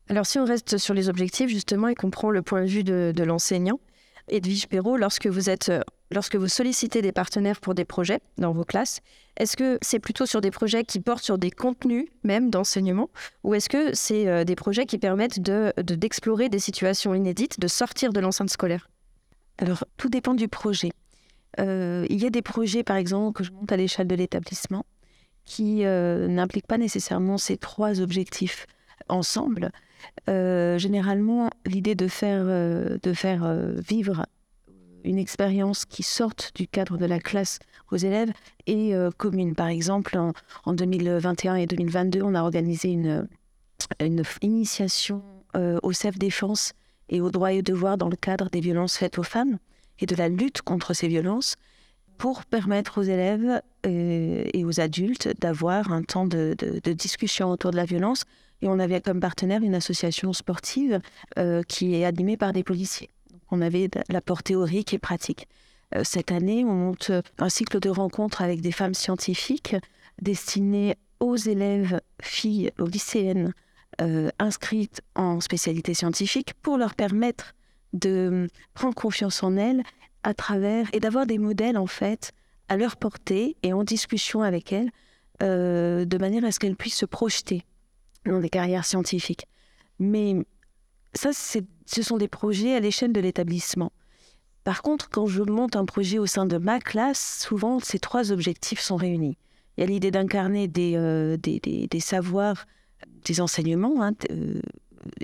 Alors 0.09 0.27
si 0.27 0.39
on 0.39 0.45
reste 0.45 0.79
sur 0.79 0.95
les 0.95 1.09
objectifs 1.09 1.51
justement 1.51 1.89
et 1.89 1.95
qu'on 1.95 2.11
prend 2.11 2.31
le 2.31 2.43
point 2.43 2.63
de 2.63 2.69
vue 2.69 2.85
de, 2.85 3.23
l'enseignant, 3.25 3.81
Edwige 4.29 4.69
Perrault, 4.69 4.97
lorsque 4.97 5.27
vous 5.27 5.51
êtes 5.51 5.71
lorsque 6.11 6.37
vous 6.37 6.49
sollicitez 6.49 7.03
des 7.03 7.13
partenaires 7.13 7.61
pour 7.61 7.75
des 7.75 7.85
projets 7.85 8.21
dans 8.39 8.53
vos 8.53 8.65
classes, 8.65 9.01
est-ce 9.37 9.57
que 9.57 9.79
c'est 9.83 9.99
plutôt 9.99 10.27
sur 10.27 10.41
des 10.41 10.51
projets 10.51 10.85
qui 10.85 11.01
portent 11.01 11.25
sur 11.25 11.39
des 11.39 11.51
contenus 11.51 12.07
même 12.23 12.51
d'enseignement 12.51 13.11
ou 13.45 13.55
est-ce 13.55 13.69
que 13.69 13.95
c'est 13.95 14.29
euh, 14.29 14.45
des 14.45 14.57
projets 14.57 14.87
qui 14.87 14.99
permettent 14.99 15.41
d'explorer 15.41 16.49
de, 16.49 16.53
des 16.53 16.59
situations 16.59 17.15
inédites, 17.15 17.61
de 17.61 17.69
sortir 17.69 18.13
de 18.13 18.21
l'enceinte 18.21 18.51
scolaire? 18.51 18.89
Alors, 19.59 19.85
tout 19.97 20.09
dépend 20.09 20.35
du 20.35 20.49
projet. 20.49 20.93
Euh, 21.59 22.07
il 22.11 22.23
y 22.23 22.27
a 22.27 22.31
des 22.31 22.43
projets, 22.43 22.83
par 22.83 22.97
exemple, 22.97 23.39
que 23.39 23.45
je 23.45 23.53
monte 23.53 23.73
à 23.73 23.77
l'échelle 23.77 24.07
de 24.07 24.15
l'établissement 24.15 24.85
qui 25.45 25.85
euh, 25.85 26.27
n'impliquent 26.29 26.67
pas 26.67 26.77
nécessairement 26.77 27.39
ces 27.39 27.57
trois 27.57 28.01
objectifs 28.01 28.67
ensemble. 29.09 29.71
généralement, 30.27 31.51
l'idée 31.65 31.95
de 31.95 32.09
faire, 32.09 32.45
de 32.45 33.13
faire 33.15 33.57
vivre 33.77 34.27
une 35.07 35.19
expérience 35.19 35.85
qui 35.85 36.03
sorte 36.03 36.53
du 36.55 36.67
cadre 36.67 36.99
de 36.99 37.07
la 37.07 37.21
classe 37.21 37.59
aux 37.91 37.97
élèves 37.97 38.33
est 38.67 38.93
euh, 38.93 39.11
commune. 39.17 39.55
Par 39.55 39.69
exemple, 39.69 40.19
en, 40.19 40.73
2021 40.73 41.55
et 41.55 41.67
2022, 41.67 42.23
on 42.23 42.35
a 42.35 42.43
organisé 42.43 42.91
une, 42.91 43.29
initiation 44.43 45.23
euh, 45.55 45.79
au 45.83 45.93
self-défense 45.93 46.73
et 47.09 47.21
aux 47.21 47.31
droits 47.31 47.53
et 47.53 47.61
aux 47.61 47.63
devoirs 47.63 47.97
dans 47.97 48.09
le 48.09 48.17
cadre 48.17 48.51
des 48.51 48.61
violences 48.61 48.97
faites 48.97 49.19
aux 49.19 49.23
femmes 49.23 49.59
et 50.01 50.07
de 50.07 50.17
la 50.17 50.29
lutte 50.29 50.63
contre 50.63 50.93
ces 50.93 51.09
violences 51.09 51.55
pour 52.19 52.45
permettre 52.45 52.99
aux 52.99 53.05
élèves 53.05 53.61
euh, 53.87 54.45
et 54.53 54.65
aux 54.65 54.81
adultes 54.81 55.29
d'avoir 55.41 55.93
un 55.93 56.03
temps 56.03 56.27
de, 56.27 56.57
de, 56.59 56.93
discussion 56.93 57.51
autour 57.51 57.71
de 57.71 57.77
la 57.77 57.85
violence. 57.85 58.25
Et 58.63 58.69
on 58.69 58.79
avait 58.79 59.03
comme 59.03 59.21
partenaire 59.21 59.63
une 59.63 59.75
association 59.75 60.33
sportive 60.33 61.01
qui 61.69 61.95
est 61.95 62.07
animée 62.07 62.39
par 62.39 62.55
des 62.55 62.65
policiers 62.65 63.11
on 63.51 63.61
avait 63.61 63.89
l'apport 64.09 64.43
théorique 64.43 64.95
et 64.95 64.99
pratique. 64.99 65.49
Euh, 65.95 66.03
cette 66.05 66.33
année, 66.33 66.65
on 66.65 66.75
monte 66.75 67.11
un 67.39 67.49
cycle 67.49 67.81
de 67.81 67.89
rencontres 67.89 68.43
avec 68.43 68.61
des 68.61 68.73
femmes 68.73 68.95
scientifiques 68.95 69.77
destinées 70.21 70.97
aux 71.21 71.37
élèves 71.37 72.01
filles, 72.21 72.73
aux 72.79 72.87
lycéennes 72.87 73.53
euh, 74.01 74.31
inscrites 74.39 75.01
en 75.15 75.41
spécialité 75.41 75.95
scientifique 75.95 76.55
pour 76.63 76.77
leur 76.77 76.95
permettre 76.95 77.55
de 77.93 78.49
prendre 78.75 78.95
confiance 78.95 79.43
en 79.43 79.57
elles 79.57 79.83
à 80.23 80.35
travers 80.35 80.89
et 80.93 81.01
d'avoir 81.01 81.27
des 81.27 81.39
modèles 81.39 81.79
en 81.79 81.87
fait 81.87 82.33
à 82.69 82.77
leur 82.77 82.97
portée 82.97 83.57
et 83.63 83.73
en 83.73 83.85
discussion 83.85 84.43
avec 84.43 84.73
elles 84.73 84.91
euh, 85.43 86.05
de 86.05 86.19
manière 86.19 86.45
à 86.45 86.53
ce 86.53 86.59
qu'elles 86.59 86.77
puissent 86.77 86.97
se 86.97 87.07
projeter 87.07 87.63
dans 88.25 88.41
des 88.41 88.49
carrières 88.49 88.85
scientifiques. 88.85 89.47
Mais 89.99 90.35
ça, 91.15 91.31
ce 91.87 92.03
sont 92.03 92.19
des 92.19 92.29
projets 92.29 92.75
à 92.75 92.81
l'échelle 92.81 93.13
de 93.13 93.21
l'établissement. 93.21 93.93
Par 94.65 94.83
contre, 94.83 95.09
quand 95.09 95.27
je 95.27 95.43
monte 95.43 95.77
un 95.77 95.85
projet 95.85 96.19
au 96.19 96.27
sein 96.27 96.45
de 96.45 96.59
ma 96.59 96.81
classe, 96.81 97.45
souvent 97.47 97.79
ces 97.79 98.01
trois 98.01 98.33
objectifs 98.33 98.81
sont 98.81 98.97
réunis. 98.97 99.39
Il 99.77 99.83
y 99.83 99.85
a 99.85 99.87
l'idée 99.87 100.11
d'incarner 100.11 100.67
des, 100.69 100.95
euh, 100.97 101.37
des, 101.37 102.01
savoirs, 102.01 102.67
des 103.25 103.41
enseignements, 103.41 104.03
hein, 104.03 104.13
euh, 104.31 104.61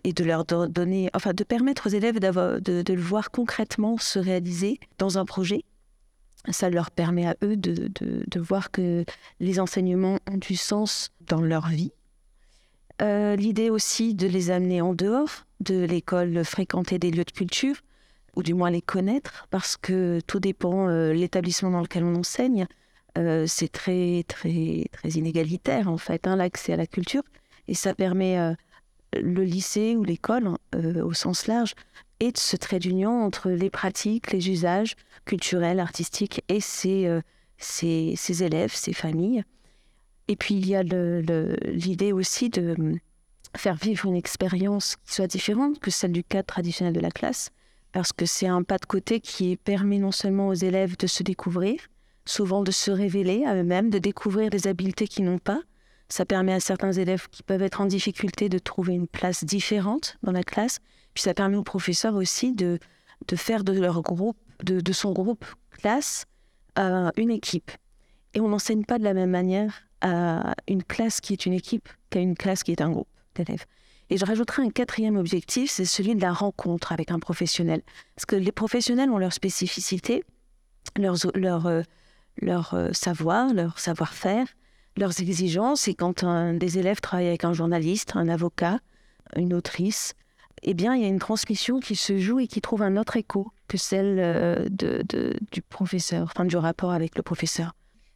et 0.05 0.13
de 0.13 0.23
leur 0.23 0.45
donner, 0.45 1.11
enfin, 1.15 1.33
de 1.33 1.43
permettre 1.43 1.89
aux 1.89 1.91
élèves 1.91 2.21
de, 2.21 2.61
de, 2.83 2.93
le 2.93 3.01
voir 3.01 3.31
concrètement 3.31 3.99
se 3.99 4.19
réaliser 4.19 4.79
dans 4.99 5.19
un 5.19 5.25
projet. 5.25 5.65
Ça 6.51 6.71
leur 6.71 6.91
permet 6.91 7.27
à 7.27 7.37
eux 7.43 7.57
de, 7.57 7.89
de, 7.89 8.25
de 8.27 8.41
voir 8.41 8.71
que 8.71 9.05
les 9.41 9.59
enseignements 9.59 10.19
ont 10.31 10.37
du 10.37 10.55
sens 10.57 11.11
dans 11.21 11.41
leur 11.41 11.69
vie. 11.69 11.93
Euh, 13.01 13.37
L'idée 13.37 13.71
aussi 13.71 14.15
de 14.15 14.27
les 14.27 14.51
amener 14.51 14.81
en 14.81 14.95
dehors 14.95 15.47
de 15.63 15.85
l'école, 15.85 16.45
fréquenter 16.45 16.99
des 16.99 17.11
lieux 17.11 17.25
de 17.25 17.31
culture, 17.31 17.77
ou 18.37 18.43
du 18.43 18.55
moins 18.55 18.71
les 18.71 18.83
connaître, 18.83 19.47
parce 19.51 19.77
que 19.77 20.21
tout 20.27 20.41
dépend 20.41 20.89
euh, 20.89 21.13
l'établissement 21.13 21.71
dans 21.71 21.81
lequel 21.81 22.05
on 22.05 22.15
enseigne. 22.15 22.67
Euh, 23.19 23.45
c'est 23.47 23.69
très, 23.69 24.25
très, 24.27 24.87
très 24.93 25.11
inégalitaire, 25.11 25.89
en 25.89 25.99
fait, 25.99 26.27
hein, 26.27 26.37
l'accès 26.37 26.73
à 26.73 26.77
la 26.77 26.87
culture. 26.87 27.23
Et 27.69 27.75
ça 27.75 27.95
permet 27.95 28.39
euh, 28.39 28.55
le 29.15 29.45
lycée 29.45 29.97
ou 29.97 30.05
l'école, 30.05 30.51
euh, 30.75 31.05
au 31.05 31.13
sens 31.13 31.47
large, 31.47 31.75
et 32.21 32.33
de 32.33 32.39
ce 32.39 32.57
trait 32.57 32.79
d'union 32.79 33.23
entre 33.23 33.51
les 33.51 33.71
pratiques, 33.71 34.33
les 34.33 34.49
usages 34.49 34.97
culturels, 35.25 35.81
artistiques 35.81 36.43
et 36.49 36.61
ses, 36.61 37.21
ses, 37.59 38.15
ses 38.17 38.45
élèves, 38.45 38.73
ses 38.73 38.93
familles. 38.93 39.43
Et 40.29 40.37
puis, 40.37 40.55
il 40.55 40.69
y 40.69 40.77
a 40.77 40.83
l'idée 40.85 42.13
aussi 42.13 42.49
de 42.49 42.75
hum, 42.79 42.99
faire 43.57 43.77
vivre 43.77 44.07
une 44.07 44.17
expérience 44.17 44.97
qui 45.05 45.15
soit 45.15 45.27
différente 45.27 45.79
que 45.79 45.91
celle 45.91 46.13
du 46.13 46.25
cadre 46.25 46.47
traditionnel 46.47 46.95
de 46.95 47.01
la 47.01 47.11
classe, 47.11 47.51
parce 47.93 48.13
que 48.13 48.27
c'est 48.27 48.47
un 48.47 48.63
pas 48.63 48.79
de 48.79 48.87
côté 48.87 49.21
qui 49.21 49.57
permet 49.57 49.99
non 49.99 50.13
seulement 50.13 50.49
aux 50.49 50.55
élèves 50.55 50.97
de 50.97 51.07
se 51.07 51.23
découvrir, 51.23 51.81
souvent 52.25 52.63
de 52.63 52.71
se 52.71 52.91
révéler 52.91 53.45
à 53.45 53.55
eux-mêmes, 53.55 53.91
de 53.91 53.99
découvrir 53.99 54.51
des 54.51 54.67
habiletés 54.67 55.07
qu'ils 55.07 55.25
n'ont 55.25 55.39
pas. 55.39 55.61
Ça 56.09 56.25
permet 56.25 56.53
à 56.53 56.61
certains 56.61 56.93
élèves 56.93 57.29
qui 57.31 57.43
peuvent 57.43 57.63
être 57.63 57.81
en 57.81 57.87
difficulté 57.87 58.49
de 58.49 58.59
trouver 58.59 58.95
une 58.95 59.09
place 59.09 59.45
différente 59.45 60.17
dans 60.23 60.33
la 60.33 60.43
classe. 60.43 60.79
Puis 61.15 61.23
ça 61.23 61.35
permet 61.35 61.57
aux 61.57 61.63
professeurs 61.63 62.15
aussi 62.15 62.53
de, 62.53 62.79
faire 63.35 63.65
de 63.65 63.79
leur 63.79 64.03
groupe, 64.03 64.37
de, 64.63 64.81
de 64.81 64.93
son 64.93 65.13
groupe 65.13 65.45
classe, 65.71 66.25
euh, 66.79 67.11
une 67.17 67.31
équipe. 67.31 67.71
Et 68.35 68.41
on 68.41 68.49
n'enseigne 68.49 68.85
pas 68.85 68.99
de 68.99 69.05
la 69.05 69.15
même 69.15 69.31
manière 69.31 69.83
à 70.01 70.55
une 70.69 70.83
classe 70.83 71.21
qui 71.21 71.33
est 71.33 71.47
une 71.47 71.53
équipe 71.53 71.89
qu'à 72.11 72.21
une 72.21 72.35
classe 72.35 72.63
qui 72.63 72.73
est 72.73 72.81
un 72.81 72.91
groupe 72.91 73.09
Et 74.11 74.17
je 74.19 74.25
rajouterai 74.25 74.63
un 74.63 74.71
quatrième 74.71 75.17
objectif, 75.17 75.71
c'est 75.71 75.85
celui 75.85 76.15
de 76.15 76.21
la 76.21 76.33
rencontre 76.33 76.93
avec 76.93 77.11
un 77.11 77.19
professionnel. 77.19 77.83
Parce 78.15 78.27
que 78.27 78.37
les 78.37 78.53
professionnels 78.53 79.11
ont 79.11 79.19
leurs 79.19 79.33
spécificités, 79.33 80.23
leurs, 80.97 81.67
euh, 81.67 81.83
leur 82.41 82.75
euh, 82.75 82.91
savoir, 82.93 83.55
leur 83.55 83.79
savoir-faire, 83.79 84.47
leurs 84.97 85.21
exigences. 85.21 85.89
Et 85.89 85.95
quand 85.95 86.25
un 86.25 86.55
des 86.55 86.79
élèves 86.79 87.01
travaille 87.01 87.29
avec 87.29 87.45
un 87.45 87.53
journaliste, 87.53 88.13
un 88.15 88.29
avocat, 88.29 88.81
une 89.37 89.55
autrice, 89.55 90.15
eh 90.63 90.75
bien, 90.75 90.95
il 90.95 91.03
y 91.03 91.05
a 91.05 91.09
une 91.09 91.19
transmission 91.19 91.81
qui 91.81 91.97
se 91.97 92.19
joue 92.19 92.39
et 92.41 92.47
qui 92.47 92.61
trouve 92.61 92.83
un 92.83 92.97
autre 92.97 93.17
écho 93.17 93.51
que 93.67 93.79
celle 93.79 94.19
euh, 94.19 94.69
du 94.69 95.63
professeur, 95.63 96.25
enfin 96.25 96.45
du 96.45 96.57
rapport 96.57 96.93
avec 96.93 97.17
le 97.17 97.23
professeur. 97.23 97.73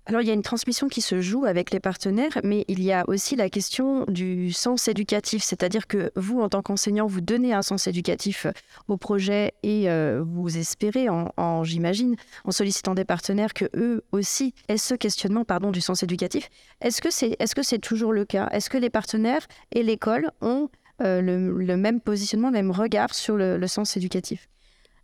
Alors, 0.09 0.21
il 0.21 0.29
y 0.29 0.31
a 0.31 0.35
une 0.35 0.43
transmission 0.43 0.87
qui 0.89 1.01
se 1.01 1.21
joue 1.21 1.47
avec 1.47 1.73
les 1.73 1.81
partenaires, 1.81 2.39
mais 2.45 2.65
il 2.69 2.81
y 2.81 2.93
a 2.93 3.05
aussi 3.09 3.35
la 3.35 3.51
question 3.51 4.05
du 4.07 4.53
sens 4.53 4.87
éducatif, 4.87 5.43
c'est-à-dire 5.43 5.89
que 5.89 6.13
vous, 6.15 6.41
en 6.41 6.49
tant 6.49 6.63
qu'enseignant, 6.63 7.09
vous 7.09 7.21
donnez 7.21 7.53
un 7.53 7.63
sens 7.63 7.89
éducatif 7.89 8.47
au 8.87 8.97
projet 8.99 9.55
et 9.65 9.91
euh, 9.91 10.23
vous 10.25 10.59
espérez, 10.59 11.09
en, 11.09 11.65
j'imagine, 11.65 12.15
en 12.45 12.53
sollicitant 12.53 12.95
des 12.95 13.05
partenaires, 13.05 13.53
que 13.53 13.65
eux 13.75 14.05
aussi 14.13 14.55
aient 14.69 14.79
ce 14.79 14.95
questionnement 14.95 15.45
pardon, 15.45 15.73
du 15.73 15.81
sens 15.81 16.05
éducatif. 16.05 16.51
Est-ce 16.81 17.03
que 17.03 17.11
c'est 17.11 17.35
est 17.41 17.53
-ce 17.53 17.63
c'est 17.65 17.81
toujours 17.81 18.13
le 18.13 18.25
cas? 18.25 18.49
Est-ce 18.53 18.71
que 18.71 18.79
les 18.79 18.91
partenaires 18.91 19.45
et 19.73 19.83
l'école 19.83 20.31
ont 20.41 20.69
euh, 21.03 21.21
le, 21.21 21.77
même 21.77 22.01
positionnement, 22.01 22.51
le 22.51 22.59
même 22.63 22.71
regard 22.71 23.13
sur 23.13 23.37
le, 23.37 23.67
sens 23.67 23.97
éducatif? 23.97 24.49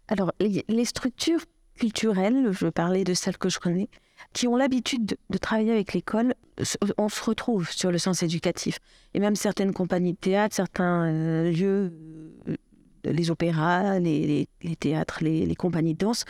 Alors, 0.06 0.32
les, 0.38 0.64
les 0.68 0.84
structures 0.84 1.44
culturelles, 1.74 2.52
je 2.52 2.68
parler 2.68 3.02
de 3.02 3.14
celles 3.14 3.38
que 3.38 3.48
je 3.48 3.58
connais, 3.58 3.88
qui 4.32 4.46
ont 4.48 4.56
l'habitude 4.56 5.16
de, 5.30 5.38
travailler 5.38 5.72
avec 5.72 5.92
l'école, 5.92 6.34
on 6.98 7.08
se 7.08 7.22
retrouve 7.22 7.70
sur 7.70 7.90
le 7.90 7.98
sens 7.98 8.22
éducatif. 8.22 8.78
Et 9.14 9.20
même 9.20 9.36
certaines 9.36 9.72
compagnies 9.72 10.12
de 10.12 10.18
théâtre, 10.18 10.54
certains 10.54 11.06
euh, 11.06 11.50
lieux, 11.50 11.92
euh, 12.48 12.56
les 13.04 13.30
opéras, 13.30 13.98
les, 13.98 14.48
théâtres, 14.78 15.18
les, 15.22 15.54
compagnies 15.54 15.94
de 15.94 15.98
danse, 15.98 16.24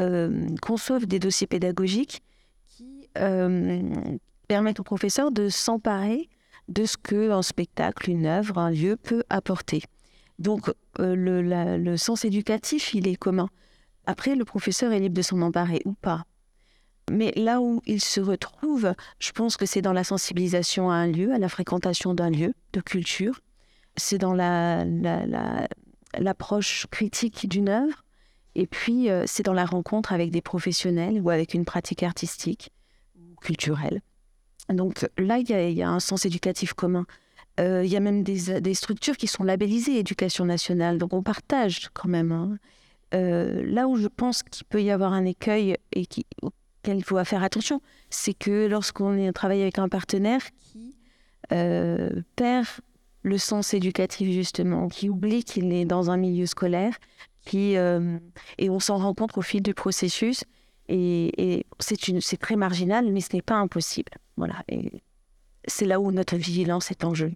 euh, 0.00 0.46
conçoivent 0.62 1.06
des 1.06 1.18
dossiers 1.18 1.46
pédagogiques 1.46 2.22
qui 2.68 3.08
permettent 4.48 4.80
aux 4.80 4.84
professeurs 4.84 5.30
de 5.30 5.48
s'emparer 5.48 6.28
de 6.68 6.84
ce 6.84 6.96
que 6.96 7.30
un 7.30 7.42
spectacle, 7.42 8.10
une 8.10 8.26
œuvre, 8.26 8.58
un 8.58 8.70
lieu 8.70 8.96
peut 8.96 9.22
apporter. 9.30 9.82
Donc, 10.38 10.70
le 10.98 11.96
sens 11.96 12.24
éducatif, 12.24 12.92
il 12.92 13.08
est 13.08 13.16
commun. 13.16 13.48
Après, 14.06 14.36
le 14.36 14.44
professeur 14.44 14.92
est 14.92 15.00
libre 15.00 15.14
de 15.16 15.22
s'en 15.22 15.40
emparer 15.42 15.80
ou 15.84 15.94
pas. 15.94 16.24
Mais 17.10 17.32
là 17.36 17.60
où 17.60 17.80
il 17.86 18.00
se 18.02 18.20
retrouve, 18.20 18.92
je 19.20 19.30
pense 19.32 19.56
que 19.56 19.64
c'est 19.66 19.82
dans 19.82 19.92
la 19.92 20.04
sensibilisation 20.04 20.90
à 20.90 20.94
un 20.94 21.06
lieu, 21.06 21.32
à 21.32 21.38
la 21.38 21.48
fréquentation 21.48 22.14
d'un 22.14 22.30
lieu 22.30 22.52
de 22.72 22.80
culture. 22.80 23.40
C'est 23.96 24.18
dans 24.18 24.34
la, 24.34 24.84
la- 24.84 25.24
la- 25.26 25.68
l'approche 26.18 26.86
critique 26.90 27.48
d'une 27.48 27.68
œuvre. 27.68 28.02
Et 28.54 28.66
puis, 28.66 29.10
euh, 29.10 29.24
c'est 29.26 29.42
dans 29.44 29.52
la 29.52 29.66
rencontre 29.66 30.12
avec 30.12 30.30
des 30.30 30.40
professionnels 30.40 31.20
ou 31.20 31.30
avec 31.30 31.54
une 31.54 31.64
pratique 31.64 32.02
artistique 32.02 32.70
ou 33.16 33.36
culturelle. 33.40 34.00
Donc 34.68 35.08
là, 35.16 35.38
il 35.38 35.48
y, 35.48 35.82
a- 35.82 35.88
un 35.88 36.00
sens 36.00 36.24
éducatif 36.26 36.72
commun. 36.72 37.06
Euh, 37.60 37.84
il 37.84 37.90
y 37.90 37.96
a 37.96 38.00
même 38.00 38.22
des, 38.24 38.60
des 38.60 38.74
structures 38.74 39.16
qui 39.16 39.28
sont 39.28 39.44
labellisées 39.44 39.98
éducation 39.98 40.44
nationale. 40.44 40.98
Donc 40.98 41.12
on 41.12 41.22
partage 41.22 41.88
quand 41.94 42.08
même. 42.08 42.32
hein. 42.32 42.58
Euh, 43.14 43.62
là 43.64 43.86
où 43.86 43.96
je 43.96 44.08
pense 44.08 44.42
qu'il 44.42 44.66
peut 44.66 44.82
y 44.82 44.90
avoir 44.90 45.12
un 45.12 45.24
écueil 45.24 45.76
et 45.92 46.06
qui, 46.06 46.26
auquel 46.86 46.98
il 46.98 47.04
faut 47.04 47.22
faire 47.24 47.42
attention, 47.42 47.80
c'est 48.10 48.34
que 48.34 48.66
lorsqu'on 48.66 49.32
travaille 49.32 49.62
avec 49.62 49.78
un 49.78 49.88
partenaire 49.88 50.40
qui 50.60 50.94
euh, 51.52 52.22
perd 52.36 52.66
le 53.22 53.38
sens 53.38 53.74
éducatif 53.74 54.30
justement, 54.30 54.88
qui 54.88 55.08
oublie 55.08 55.42
qu'il 55.42 55.72
est 55.72 55.84
dans 55.84 56.10
un 56.10 56.16
milieu 56.16 56.46
scolaire, 56.46 56.96
qui, 57.44 57.76
euh, 57.76 58.18
et 58.58 58.70
on 58.70 58.78
s'en 58.78 58.98
rend 58.98 59.14
compte 59.14 59.36
au 59.36 59.42
fil 59.42 59.62
du 59.62 59.74
processus, 59.74 60.44
et, 60.88 61.66
c'est 61.80 62.36
très 62.38 62.54
marginal, 62.54 63.10
mais 63.10 63.20
ce 63.20 63.34
n'est 63.34 63.42
pas 63.42 63.56
impossible. 63.56 64.12
Voilà. 64.36 64.62
Et 64.68 65.02
c'est 65.66 65.86
là 65.86 65.98
où 65.98 66.12
notre 66.12 66.36
vigilance 66.36 66.92
est 66.92 67.02
en 67.02 67.14
jeu. 67.14 67.32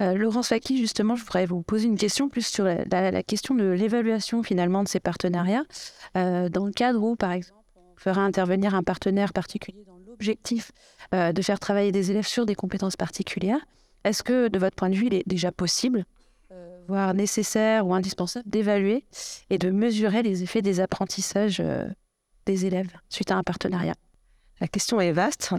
Euh, 0.00 0.14
Laurence 0.14 0.48
Faki, 0.48 0.78
justement, 0.78 1.16
je 1.16 1.24
voudrais 1.24 1.46
vous 1.46 1.62
poser 1.62 1.86
une 1.86 1.96
question 1.96 2.28
plus 2.28 2.46
sur 2.46 2.64
la, 2.64 3.22
question 3.24 3.56
de 3.56 3.64
l'évaluation 3.64 4.44
finalement 4.44 4.84
de 4.84 4.88
ces 4.88 5.00
partenariats. 5.00 5.64
Dans 6.14 6.66
le 6.66 6.72
cadre 6.72 7.02
où, 7.02 7.16
par 7.16 7.32
exemple, 7.32 7.55
on 7.96 8.00
ferait 8.00 8.20
intervenir 8.20 8.74
un 8.74 8.82
partenaire 8.82 9.32
particulier 9.32 9.84
dans 9.84 9.98
l'objectif 10.06 10.72
euh, 11.14 11.32
de 11.32 11.42
faire 11.42 11.58
travailler 11.58 11.92
des 11.92 12.10
élèves 12.10 12.26
sur 12.26 12.46
des 12.46 12.54
compétences 12.54 12.96
particulières, 12.96 13.64
est-ce 14.04 14.22
que, 14.22 14.48
de 14.48 14.58
votre 14.58 14.76
point 14.76 14.90
de 14.90 14.94
vue, 14.94 15.06
il 15.06 15.14
est 15.14 15.26
déjà 15.26 15.50
possible, 15.50 16.04
euh, 16.52 16.78
voire 16.88 17.14
nécessaire 17.14 17.86
ou 17.86 17.94
indispensable, 17.94 18.48
d'évaluer 18.48 19.04
et 19.50 19.58
de 19.58 19.70
mesurer 19.70 20.22
les 20.22 20.42
effets 20.42 20.62
des 20.62 20.80
apprentissages 20.80 21.60
euh, 21.60 21.86
des 22.44 22.66
élèves 22.66 22.92
suite 23.08 23.30
à 23.30 23.36
un 23.36 23.42
partenariat? 23.42 23.94
La 24.60 24.68
question 24.68 25.00
est 25.00 25.12
vaste. 25.12 25.54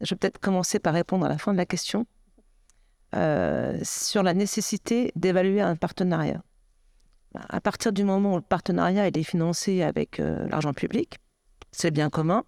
Je 0.00 0.14
vais 0.14 0.18
peut-être 0.18 0.38
commencer 0.38 0.78
par 0.78 0.94
répondre 0.94 1.26
à 1.26 1.28
la 1.28 1.38
fin 1.38 1.52
de 1.52 1.58
la 1.58 1.66
question 1.66 2.06
sur 3.82 4.22
la 4.22 4.34
nécessité 4.34 5.10
d'évaluer 5.16 5.62
un 5.62 5.74
partenariat. 5.74 6.42
À 7.34 7.62
partir 7.62 7.90
du 7.90 8.04
moment 8.04 8.34
où 8.34 8.36
le 8.36 8.42
partenariat 8.42 9.06
est 9.06 9.22
financé 9.22 9.82
avec 9.82 10.18
l'argent 10.18 10.74
public, 10.74 11.18
c'est 11.72 11.90
bien 11.90 12.10
commun, 12.10 12.44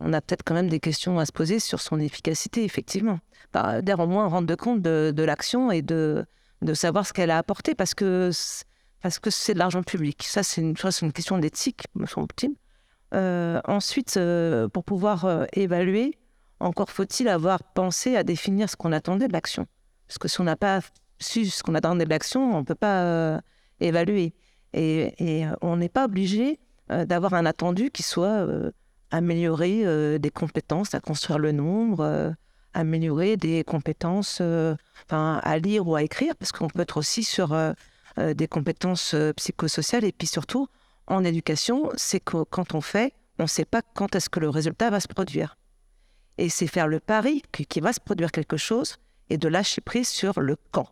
on 0.00 0.12
a 0.12 0.20
peut-être 0.20 0.42
quand 0.44 0.54
même 0.54 0.68
des 0.68 0.80
questions 0.80 1.18
à 1.18 1.26
se 1.26 1.32
poser 1.32 1.60
sur 1.60 1.80
son 1.80 2.00
efficacité, 2.00 2.64
effectivement. 2.64 3.20
Bah, 3.52 3.82
D'ailleurs, 3.82 4.00
au 4.00 4.06
moins 4.06 4.26
rendre 4.26 4.54
compte 4.56 4.80
de, 4.82 5.22
l'action 5.22 5.70
et 5.70 5.82
de, 5.82 6.24
savoir 6.74 7.06
ce 7.06 7.12
qu'elle 7.12 7.30
a 7.30 7.38
apporté, 7.38 7.74
parce 7.74 7.94
que 7.94 8.30
parce 9.02 9.18
que 9.18 9.30
c'est 9.30 9.54
de 9.54 9.58
l'argent 9.58 9.82
public. 9.82 10.22
Ça, 10.24 10.42
c'est 10.42 10.60
une, 10.60 10.74
question 10.74 11.38
d'éthique, 11.38 11.84
me 11.94 12.06
semble-t-il. 12.06 12.54
Euh, 13.14 13.60
ensuite, 13.64 14.16
euh, 14.16 14.68
pour 14.68 14.84
pouvoir 14.84 15.24
euh, 15.24 15.44
évaluer, 15.54 16.18
encore 16.60 16.90
faut-il 16.90 17.28
avoir 17.28 17.62
pensé 17.62 18.16
à 18.16 18.22
définir 18.22 18.68
ce 18.68 18.76
qu'on 18.76 18.92
attendait 18.92 19.26
de 19.26 19.32
l'action. 19.32 19.66
Parce 20.06 20.18
que 20.18 20.28
si 20.28 20.40
on 20.40 20.44
n'a 20.44 20.56
pas 20.56 20.80
su 21.18 21.46
ce 21.46 21.62
qu'on 21.62 21.74
attendait 21.74 22.04
de 22.04 22.10
l'action, 22.10 22.54
on 22.54 22.58
ne 22.58 22.64
peut 22.64 22.74
pas 22.74 23.40
évaluer. 23.80 24.34
Et, 24.74 25.44
on 25.62 25.76
n'est 25.76 25.88
pas 25.88 26.04
obligé 26.04 26.60
d'avoir 27.06 27.34
un 27.34 27.46
attendu 27.46 27.90
qui 27.90 28.02
soit 28.02 28.26
euh, 28.26 28.70
améliorer 29.10 29.82
euh, 29.84 30.18
des 30.18 30.30
compétences 30.30 30.94
à 30.94 31.00
construire 31.00 31.38
le 31.38 31.52
nombre, 31.52 32.00
euh, 32.00 32.30
améliorer 32.74 33.36
des 33.36 33.64
compétences 33.64 34.38
euh, 34.40 34.74
à 35.08 35.58
lire 35.58 35.86
ou 35.86 35.94
à 35.96 36.02
écrire, 36.02 36.34
parce 36.36 36.52
qu'on 36.52 36.68
peut 36.68 36.82
être 36.82 36.96
aussi 36.96 37.24
sur 37.24 37.52
euh, 37.52 37.72
euh, 38.18 38.34
des 38.34 38.48
compétences 38.48 39.14
euh, 39.14 39.32
psychosociales. 39.32 40.04
Et 40.04 40.12
puis 40.12 40.26
surtout, 40.26 40.68
en 41.06 41.24
éducation, 41.24 41.90
c'est 41.96 42.20
que 42.20 42.44
quand 42.44 42.74
on 42.74 42.80
fait, 42.80 43.12
on 43.38 43.44
ne 43.44 43.48
sait 43.48 43.64
pas 43.64 43.82
quand 43.94 44.14
est-ce 44.14 44.28
que 44.28 44.40
le 44.40 44.48
résultat 44.48 44.90
va 44.90 45.00
se 45.00 45.08
produire. 45.08 45.56
Et 46.38 46.48
c'est 46.48 46.66
faire 46.66 46.88
le 46.88 47.00
pari 47.00 47.42
qu'il 47.52 47.82
va 47.82 47.92
se 47.92 48.00
produire 48.00 48.32
quelque 48.32 48.56
chose 48.56 48.96
et 49.28 49.38
de 49.38 49.48
lâcher 49.48 49.80
prise 49.80 50.08
sur 50.08 50.40
le 50.40 50.56
quand. 50.70 50.88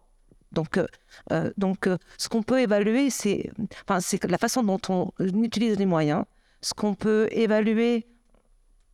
Donc, 0.52 0.78
euh, 0.78 0.87
euh, 1.33 1.50
donc 1.57 1.87
euh, 1.87 1.99
ce 2.17 2.28
qu'on 2.28 2.43
peut 2.43 2.61
évaluer, 2.61 3.11
c'est 3.11 3.50
enfin, 3.88 3.99
la 4.28 4.38
façon 4.38 4.62
dont 4.62 4.81
on 4.88 5.11
utilise 5.43 5.78
les 5.78 5.87
moyens, 5.87 6.25
ce 6.61 6.75
qu'on 6.75 6.95
peut 6.95 7.28
évaluer 7.31 8.07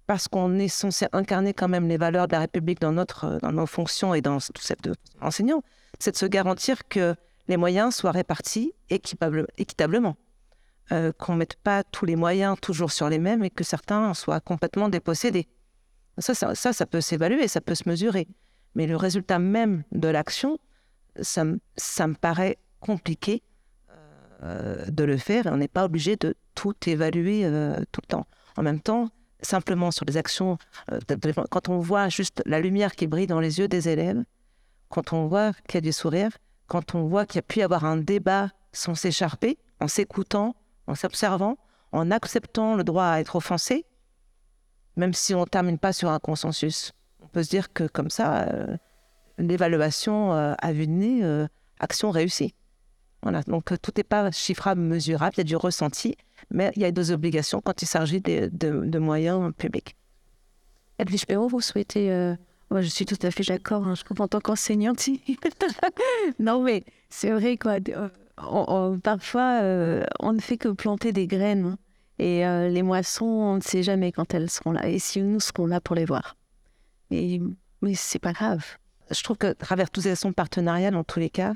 parce 0.06 0.28
qu'on 0.28 0.58
est 0.58 0.68
censé 0.68 1.06
incarner 1.12 1.54
quand 1.54 1.68
même 1.68 1.88
les 1.88 1.96
valeurs 1.96 2.26
de 2.26 2.32
la 2.32 2.40
République 2.40 2.80
dans, 2.80 2.92
notre, 2.92 3.38
dans 3.40 3.52
nos 3.52 3.66
fonctions 3.66 4.14
et 4.14 4.20
dans 4.20 4.38
tout 4.38 4.60
cette 4.60 4.90
enseignant, 5.22 5.62
c'est 5.98 6.10
de 6.10 6.16
se 6.16 6.26
garantir 6.26 6.86
que 6.88 7.14
les 7.48 7.56
moyens 7.56 7.94
soient 7.94 8.10
répartis 8.10 8.74
équitablement. 8.90 10.16
Qu'on 10.90 11.32
ne 11.32 11.38
mette 11.38 11.56
pas 11.56 11.82
tous 11.82 12.04
les 12.04 12.16
moyens 12.16 12.58
toujours 12.60 12.92
sur 12.92 13.08
les 13.08 13.18
mêmes 13.18 13.42
et 13.42 13.48
que 13.48 13.64
certains 13.64 14.12
soient 14.12 14.40
complètement 14.40 14.90
dépossédés. 14.90 15.48
Ça, 16.18 16.34
ça, 16.34 16.54
ça, 16.54 16.86
peut 16.86 17.00
s'évaluer, 17.00 17.48
ça 17.48 17.62
peut 17.62 17.74
se 17.74 17.88
mesurer. 17.88 18.28
Mais 18.74 18.86
le 18.86 18.96
résultat 18.96 19.38
même 19.38 19.84
de 19.92 20.08
l'action, 20.08 20.58
ça, 21.20 21.44
me 21.44 22.14
paraît 22.14 22.58
compliqué 22.80 23.42
euh, 24.42 24.84
de 24.86 25.04
le 25.04 25.16
faire 25.16 25.46
et 25.46 25.50
on 25.50 25.56
n'est 25.56 25.68
pas 25.68 25.84
obligé 25.84 26.16
de 26.16 26.34
tout 26.54 26.74
évaluer 26.86 27.44
euh, 27.44 27.78
tout 27.92 28.00
le 28.02 28.08
temps. 28.08 28.26
En 28.56 28.62
même 28.62 28.80
temps, 28.80 29.08
simplement 29.42 29.90
sur 29.90 30.04
les 30.04 30.16
actions, 30.16 30.58
quand 31.50 31.68
on 31.68 31.78
voit 31.78 32.08
juste 32.08 32.42
la 32.46 32.60
lumière 32.60 32.94
qui 32.94 33.06
brille 33.06 33.26
dans 33.26 33.40
les 33.40 33.58
yeux 33.58 33.68
des 33.68 33.88
élèves, 33.88 34.22
quand 34.88 35.12
on 35.12 35.26
voit 35.26 35.52
qu'il 35.68 35.76
y 35.76 35.78
a 35.78 35.80
du 35.80 35.92
sourire, 35.92 36.30
quand 36.66 36.94
on 36.94 37.06
voit 37.06 37.26
qu'il 37.26 37.36
y 37.36 37.38
a 37.40 37.42
pu 37.42 37.58
y 37.60 37.62
avoir 37.62 37.84
un 37.84 37.96
débat 37.96 38.50
sans 38.72 38.94
s'écharper, 38.94 39.58
en 39.80 39.88
s'écoutant, 39.88 40.54
en 40.86 40.94
s'observant, 40.94 41.58
en 41.92 42.10
acceptant 42.10 42.76
le 42.76 42.84
droit 42.84 43.06
à 43.06 43.20
être 43.20 43.36
offensé, 43.36 43.86
même 44.96 45.12
si 45.12 45.34
on 45.34 45.40
ne 45.40 45.46
termine 45.46 45.78
pas 45.78 45.92
sur 45.92 46.10
un 46.10 46.18
consensus. 46.18 46.92
On 47.20 47.28
peut 47.28 47.42
se 47.42 47.50
dire 47.50 47.72
que 47.72 47.84
comme 47.84 48.10
ça, 48.10 48.42
euh, 48.42 48.76
l'évaluation 49.38 50.32
euh, 50.32 50.54
a 50.58 50.72
vu 50.72 50.86
de 50.86 51.22
euh, 51.22 51.46
action 51.80 52.10
réussie. 52.10 52.54
Voilà, 53.22 53.42
donc 53.42 53.72
tout 53.80 53.92
n'est 53.96 54.04
pas 54.04 54.30
chiffrable, 54.30 54.80
mesurable, 54.80 55.34
il 55.36 55.38
y 55.38 55.40
a 55.40 55.44
du 55.44 55.56
ressenti, 55.56 56.16
mais 56.50 56.72
il 56.76 56.82
y 56.82 56.84
a 56.84 56.90
des 56.90 57.10
obligations 57.10 57.62
quand 57.62 57.80
il 57.80 57.86
s'agit 57.86 58.20
de, 58.20 58.98
moyens 58.98 59.52
publics. 59.56 59.96
Edwige 60.98 61.26
Perrault, 61.26 61.48
vous 61.48 61.60
souhaitez... 61.60 62.34
Moi, 62.70 62.80
je 62.80 62.88
suis 62.88 63.04
tout 63.06 63.18
à 63.22 63.30
fait 63.30 63.44
d'accord, 63.44 63.86
hein, 63.86 63.94
je 63.94 64.04
comprends 64.04 64.24
en 64.24 64.28
tant 64.28 64.40
qu'enseignante. 64.40 65.08
non, 66.38 66.62
mais 66.62 66.84
c'est 67.08 67.30
vrai, 67.30 67.56
quoi 67.56 67.78
parfois, 69.02 69.60
euh, 69.62 70.04
on 70.20 70.32
ne 70.32 70.40
fait 70.40 70.56
que 70.56 70.68
planter 70.68 71.12
des 71.12 71.26
graines. 71.26 71.66
Hein. 71.66 71.78
Et 72.18 72.46
euh, 72.46 72.68
les 72.68 72.82
moissons, 72.82 73.24
on 73.24 73.56
ne 73.56 73.60
sait 73.60 73.82
jamais 73.82 74.12
quand 74.12 74.34
elles 74.34 74.50
seront 74.50 74.72
là. 74.72 74.88
Et 74.88 74.98
si 74.98 75.20
nous 75.20 75.40
serons 75.40 75.66
là 75.66 75.80
pour 75.80 75.96
les 75.96 76.04
voir. 76.04 76.36
Et, 77.10 77.40
mais 77.82 77.94
c'est 77.94 78.18
pas 78.18 78.32
grave. 78.32 78.64
Je 79.10 79.22
trouve 79.22 79.36
que 79.36 79.52
travers 79.52 79.90
toutes 79.90 80.04
ces 80.04 80.12
actions 80.12 80.32
partenariales, 80.32 80.94
dans 80.94 81.04
tous 81.04 81.20
les 81.20 81.30
cas, 81.30 81.52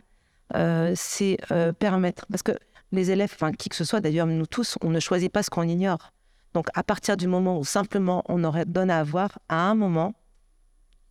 euh, 0.54 0.92
c'est 0.96 1.38
permettre. 1.78 2.26
Parce 2.30 2.42
que 2.42 2.52
les 2.92 3.10
élèves, 3.10 3.30
enfin 3.34 3.52
qui 3.52 3.68
que 3.68 3.76
ce 3.76 3.84
soit 3.84 4.00
d'ailleurs, 4.00 4.26
nous 4.26 4.46
tous, 4.46 4.78
on 4.82 4.90
ne 4.90 5.00
choisit 5.00 5.32
pas 5.32 5.42
ce 5.42 5.50
qu'on 5.50 5.62
ignore. 5.62 6.12
Donc 6.54 6.66
à 6.74 6.82
partir 6.82 7.16
du 7.16 7.26
moment 7.26 7.58
où 7.58 7.64
simplement 7.64 8.22
on 8.28 8.42
aurait 8.44 8.64
donné 8.64 8.92
à 8.92 9.04
voir, 9.04 9.38
à 9.48 9.68
un 9.68 9.74
moment, 9.74 10.14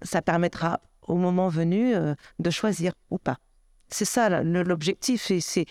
ça 0.02 0.22
permettra 0.22 0.82
au 1.04 1.16
moment 1.16 1.50
venu 1.50 1.94
de 2.40 2.50
choisir 2.50 2.94
ou 3.10 3.18
pas. 3.18 3.38
C'est 3.90 4.06
ça 4.06 4.44
l'objectif. 4.44 5.32
C'est 5.40 5.66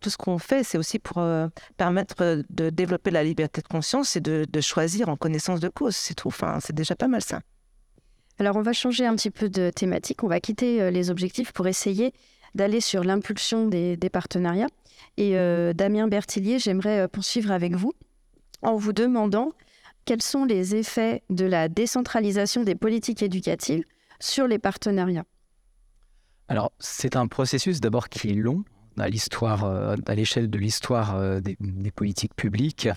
tout 0.00 0.10
ce 0.10 0.16
qu'on 0.16 0.38
fait, 0.38 0.64
c'est 0.64 0.78
aussi 0.78 0.98
pour 0.98 1.18
euh, 1.18 1.48
permettre 1.76 2.42
de 2.48 2.70
développer 2.70 3.10
la 3.10 3.22
liberté 3.22 3.60
de 3.60 3.68
conscience 3.68 4.16
et 4.16 4.20
de, 4.20 4.60
choisir 4.60 5.08
en 5.08 5.16
connaissance 5.16 5.60
de 5.60 5.68
cause. 5.68 5.94
C'est 5.94 6.14
tout. 6.14 6.32
C'est 6.60 6.74
déjà 6.74 6.96
pas 6.96 7.08
mal 7.08 7.22
ça. 7.22 7.40
Alors, 8.38 8.56
on 8.56 8.62
va 8.62 8.72
changer 8.72 9.06
un 9.06 9.16
petit 9.16 9.30
peu 9.30 9.48
de 9.48 9.70
thématique. 9.70 10.22
On 10.22 10.28
va 10.28 10.40
quitter 10.40 10.82
euh, 10.82 10.90
les 10.90 11.10
objectifs 11.10 11.52
pour 11.52 11.66
essayer 11.66 12.12
d'aller 12.54 12.80
sur 12.80 13.04
l'impulsion 13.04 13.66
des, 13.66 13.98
partenariats. 14.12 14.68
Et 15.16 15.36
euh, 15.36 15.72
Damien 15.72 16.08
Bertillier, 16.08 16.58
j'aimerais 16.58 17.08
poursuivre 17.08 17.50
avec 17.50 17.74
vous 17.74 17.92
en 18.62 18.76
vous 18.76 18.92
demandant 18.92 19.52
quels 20.04 20.22
sont 20.22 20.44
les 20.44 20.74
effets 20.74 21.22
de 21.30 21.44
la 21.44 21.68
décentralisation 21.68 22.62
des 22.62 22.74
politiques 22.74 23.22
éducatives 23.22 23.84
sur 24.20 24.46
les 24.46 24.58
partenariats. 24.58 25.24
Alors, 26.48 26.72
c'est 26.78 27.16
un 27.16 27.26
processus 27.26 27.80
d'abord 27.80 28.08
qui 28.08 28.30
est 28.30 28.34
long 28.34 28.64
à 28.98 29.08
l'histoire, 29.08 29.64
euh, 29.64 29.96
à 30.06 30.14
l'échelle 30.14 30.48
de 30.48 30.58
l'histoire 30.58 31.16
euh, 31.16 31.40
des, 31.40 31.56
politiques 31.90 32.34
publiques. 32.34 32.88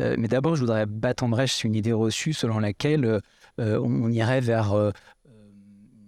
Euh, 0.00 0.16
mais 0.18 0.28
d'abord, 0.28 0.56
je 0.56 0.60
voudrais 0.60 0.86
battre 0.86 1.24
en 1.24 1.28
brèche 1.28 1.64
une 1.64 1.74
idée 1.74 1.92
reçue 1.92 2.32
selon 2.32 2.58
laquelle 2.58 3.20
on 3.58 4.10
irait 4.10 4.40
vers 4.40 4.74
une 4.74 4.92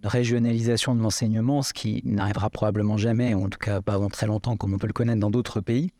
régionalisation 0.02 0.94
de 0.94 1.02
l'enseignement, 1.02 1.62
ce 1.62 1.74
qui 1.74 2.00
n'arrivera 2.04 2.48
probablement 2.48 2.96
jamais, 2.96 3.34
en 3.34 3.48
tout 3.48 3.58
cas 3.58 3.82
pas 3.82 3.94
avant 3.94 4.08
très 4.08 4.26
longtemps, 4.26 4.56
comme 4.56 4.72
on 4.72 4.78
peut 4.78 4.86
le 4.86 4.94
connaître 4.94 5.20
dans 5.20 5.30
d'autres 5.30 5.60
pays, 5.60 5.90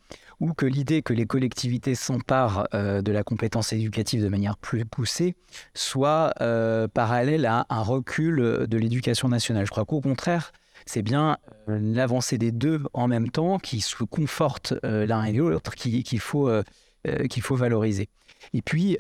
ou 0.41 0.55
que 0.55 0.65
l'idée 0.65 1.03
que 1.03 1.13
les 1.13 1.27
collectivités 1.27 1.95
s'emparent 1.95 2.67
de 2.73 3.13
la 3.13 3.23
compétence 3.23 3.75
éducative 3.75 4.23
de 4.23 4.29
manière 4.29 4.57
plus 4.57 4.87
poussée 4.87 5.37
soit 5.75 6.33
parallèle 6.95 7.45
à 7.45 7.67
un 7.69 7.83
recul 7.83 8.67
de 8.67 8.79
l'éducation 8.79 9.29
nationale. 9.29 9.67
Je 9.67 9.71
crois 9.71 9.85
qu'au 9.85 10.01
contraire, 10.01 10.53
c'est 10.87 11.03
bien 11.03 11.39
euh, 11.69 11.79
l'avancée 11.81 12.39
des 12.39 12.53
deux 12.53 12.83
en 12.93 13.09
même 13.09 13.31
temps 13.31 13.59
qui 13.59 13.81
se 13.81 14.05
confortent 14.05 14.75
euh, 14.85 15.07
l'un 15.07 15.25
et 15.25 15.33
l'autre 15.33 15.75
qu'il 15.75 16.21
faut, 16.21 16.49
euh, 16.49 16.63
qu'il 17.29 17.43
faut 17.43 17.57
valoriser. 17.57 18.09
Et 18.53 18.62
puis, 18.62 18.97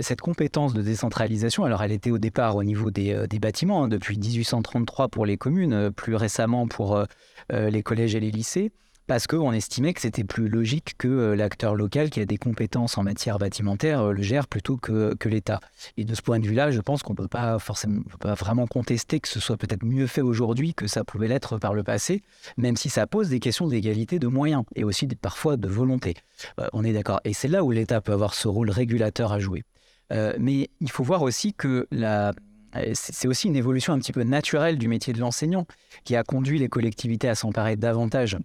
cette 0.00 0.20
compétence 0.20 0.74
de 0.74 0.82
décentralisation, 0.82 1.64
alors 1.64 1.82
elle 1.82 1.92
était 1.92 2.10
au 2.10 2.18
départ 2.18 2.56
au 2.56 2.64
niveau 2.64 2.90
des, 2.90 3.26
bâtiments, 3.40 3.84
hein, 3.84 3.88
depuis 3.88 4.18
1833 4.18 5.08
pour 5.08 5.26
les 5.26 5.36
communes, 5.36 5.90
plus 5.90 6.14
récemment 6.14 6.66
pour 6.68 7.02
les 7.50 7.82
collèges 7.82 8.14
et 8.14 8.20
les 8.20 8.30
lycées 8.30 8.72
parce 9.06 9.26
qu'on 9.26 9.52
estimait 9.52 9.94
que 9.94 10.00
c'était 10.00 10.24
plus 10.24 10.48
logique 10.48 10.94
que 10.96 11.08
euh, 11.08 11.36
l'acteur 11.36 11.74
local 11.74 12.10
qui 12.10 12.20
a 12.20 12.24
des 12.24 12.38
compétences 12.38 12.98
en 12.98 13.02
matière 13.02 13.38
bâtimentaire 13.38 14.00
euh, 14.00 14.12
le 14.12 14.22
gère 14.22 14.46
plutôt 14.46 14.76
que, 14.76 15.14
que 15.14 15.28
l'État. 15.28 15.60
Et 15.96 16.04
de 16.04 16.14
ce 16.14 16.22
point 16.22 16.38
de 16.38 16.46
vue-là, 16.46 16.70
je 16.70 16.80
pense 16.80 17.02
qu'on 17.02 17.12
ne 17.12 17.18
peut 17.18 17.28
pas 17.28 17.58
forcément 17.58 18.02
pas 18.20 18.34
vraiment 18.34 18.66
contester 18.66 19.20
que 19.20 19.28
ce 19.28 19.40
soit 19.40 19.56
peut-être 19.56 19.84
mieux 19.84 20.06
fait 20.06 20.20
aujourd'hui 20.20 20.74
que 20.74 20.86
ça 20.86 21.04
pouvait 21.04 21.28
l'être 21.28 21.58
par 21.58 21.74
le 21.74 21.82
passé, 21.82 22.22
même 22.56 22.76
si 22.76 22.88
ça 22.88 23.06
pose 23.06 23.28
des 23.28 23.40
questions 23.40 23.66
d'égalité 23.66 24.18
de 24.18 24.28
moyens 24.28 24.64
et 24.76 24.84
aussi 24.84 25.06
parfois 25.08 25.56
de 25.56 25.68
volonté. 25.68 26.14
Euh, 26.60 26.68
on 26.72 26.84
est 26.84 26.92
d'accord. 26.92 27.20
Et 27.24 27.32
c'est 27.32 27.48
là 27.48 27.64
où 27.64 27.70
l'État 27.70 28.00
peut 28.00 28.12
avoir 28.12 28.34
ce 28.34 28.48
rôle 28.48 28.70
régulateur 28.70 29.32
à 29.32 29.38
jouer. 29.38 29.64
mais 30.38 30.68
il 30.80 30.90
faut 30.90 31.04
voir 31.04 31.22
aussi 31.22 31.54
que 31.54 31.86
c'est 32.94 33.28
aussi 33.28 33.48
une 33.48 33.56
évolution 33.56 33.92
un 33.92 33.98
petit 33.98 34.12
peu 34.12 34.22
naturelle 34.22 34.78
du 34.78 34.88
métier 34.88 35.12
de 35.12 35.20
l'enseignant 35.20 35.66
qui 36.04 36.16
a 36.16 36.22
conduit 36.22 36.58
les 36.58 36.68
collectivités 36.68 37.28
à 37.28 37.34
s'emparer 37.34 37.76
davantage 37.76 38.36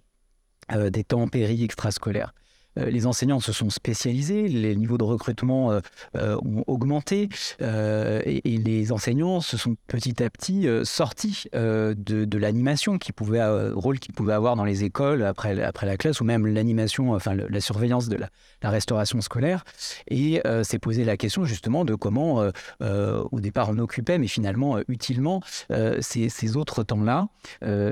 des 0.90 1.04
temps 1.04 1.28
péri 1.28 1.64
extrascolaires. 1.64 2.34
Euh, 2.78 2.90
les 2.90 3.06
enseignants 3.06 3.40
se 3.40 3.52
sont 3.52 3.70
spécialisés, 3.70 4.48
les 4.48 4.76
niveaux 4.76 4.98
de 4.98 5.04
recrutement 5.04 5.72
euh, 5.72 5.80
euh, 6.16 6.36
ont 6.36 6.64
augmenté 6.66 7.28
et, 7.60 8.40
les 8.44 8.92
enseignants 8.92 9.40
se 9.40 9.56
sont 9.56 9.76
petit 9.86 10.22
à 10.22 10.30
petit 10.30 10.66
sortis 10.84 11.44
de, 11.52 12.38
l'animation 12.38 12.98
qui 12.98 13.12
pouvait 13.12 13.44
rôle 13.72 13.98
qu'ils 13.98 14.14
pouvaient 14.14 14.34
avoir 14.34 14.56
dans 14.56 14.64
les 14.64 14.84
écoles 14.84 15.22
après, 15.22 15.60
après 15.62 15.86
la 15.86 15.96
classe 15.96 16.20
ou 16.20 16.24
même 16.24 16.46
l'animation, 16.46 17.12
enfin 17.12 17.34
la 17.34 17.60
surveillance 17.60 18.08
de 18.08 18.16
la, 18.16 18.70
restauration 18.70 19.20
scolaire 19.20 19.64
et 20.08 20.42
s'est 20.62 20.78
posé 20.78 21.04
la 21.04 21.16
question 21.16 21.44
justement 21.44 21.84
de 21.84 21.94
comment 21.94 22.50
au 22.80 23.40
départ 23.40 23.70
on 23.70 23.78
occupait 23.78 24.18
mais 24.18 24.28
finalement 24.28 24.78
utilement 24.88 25.40
ces, 26.00 26.56
autres 26.56 26.82
temps-là, 26.82 27.28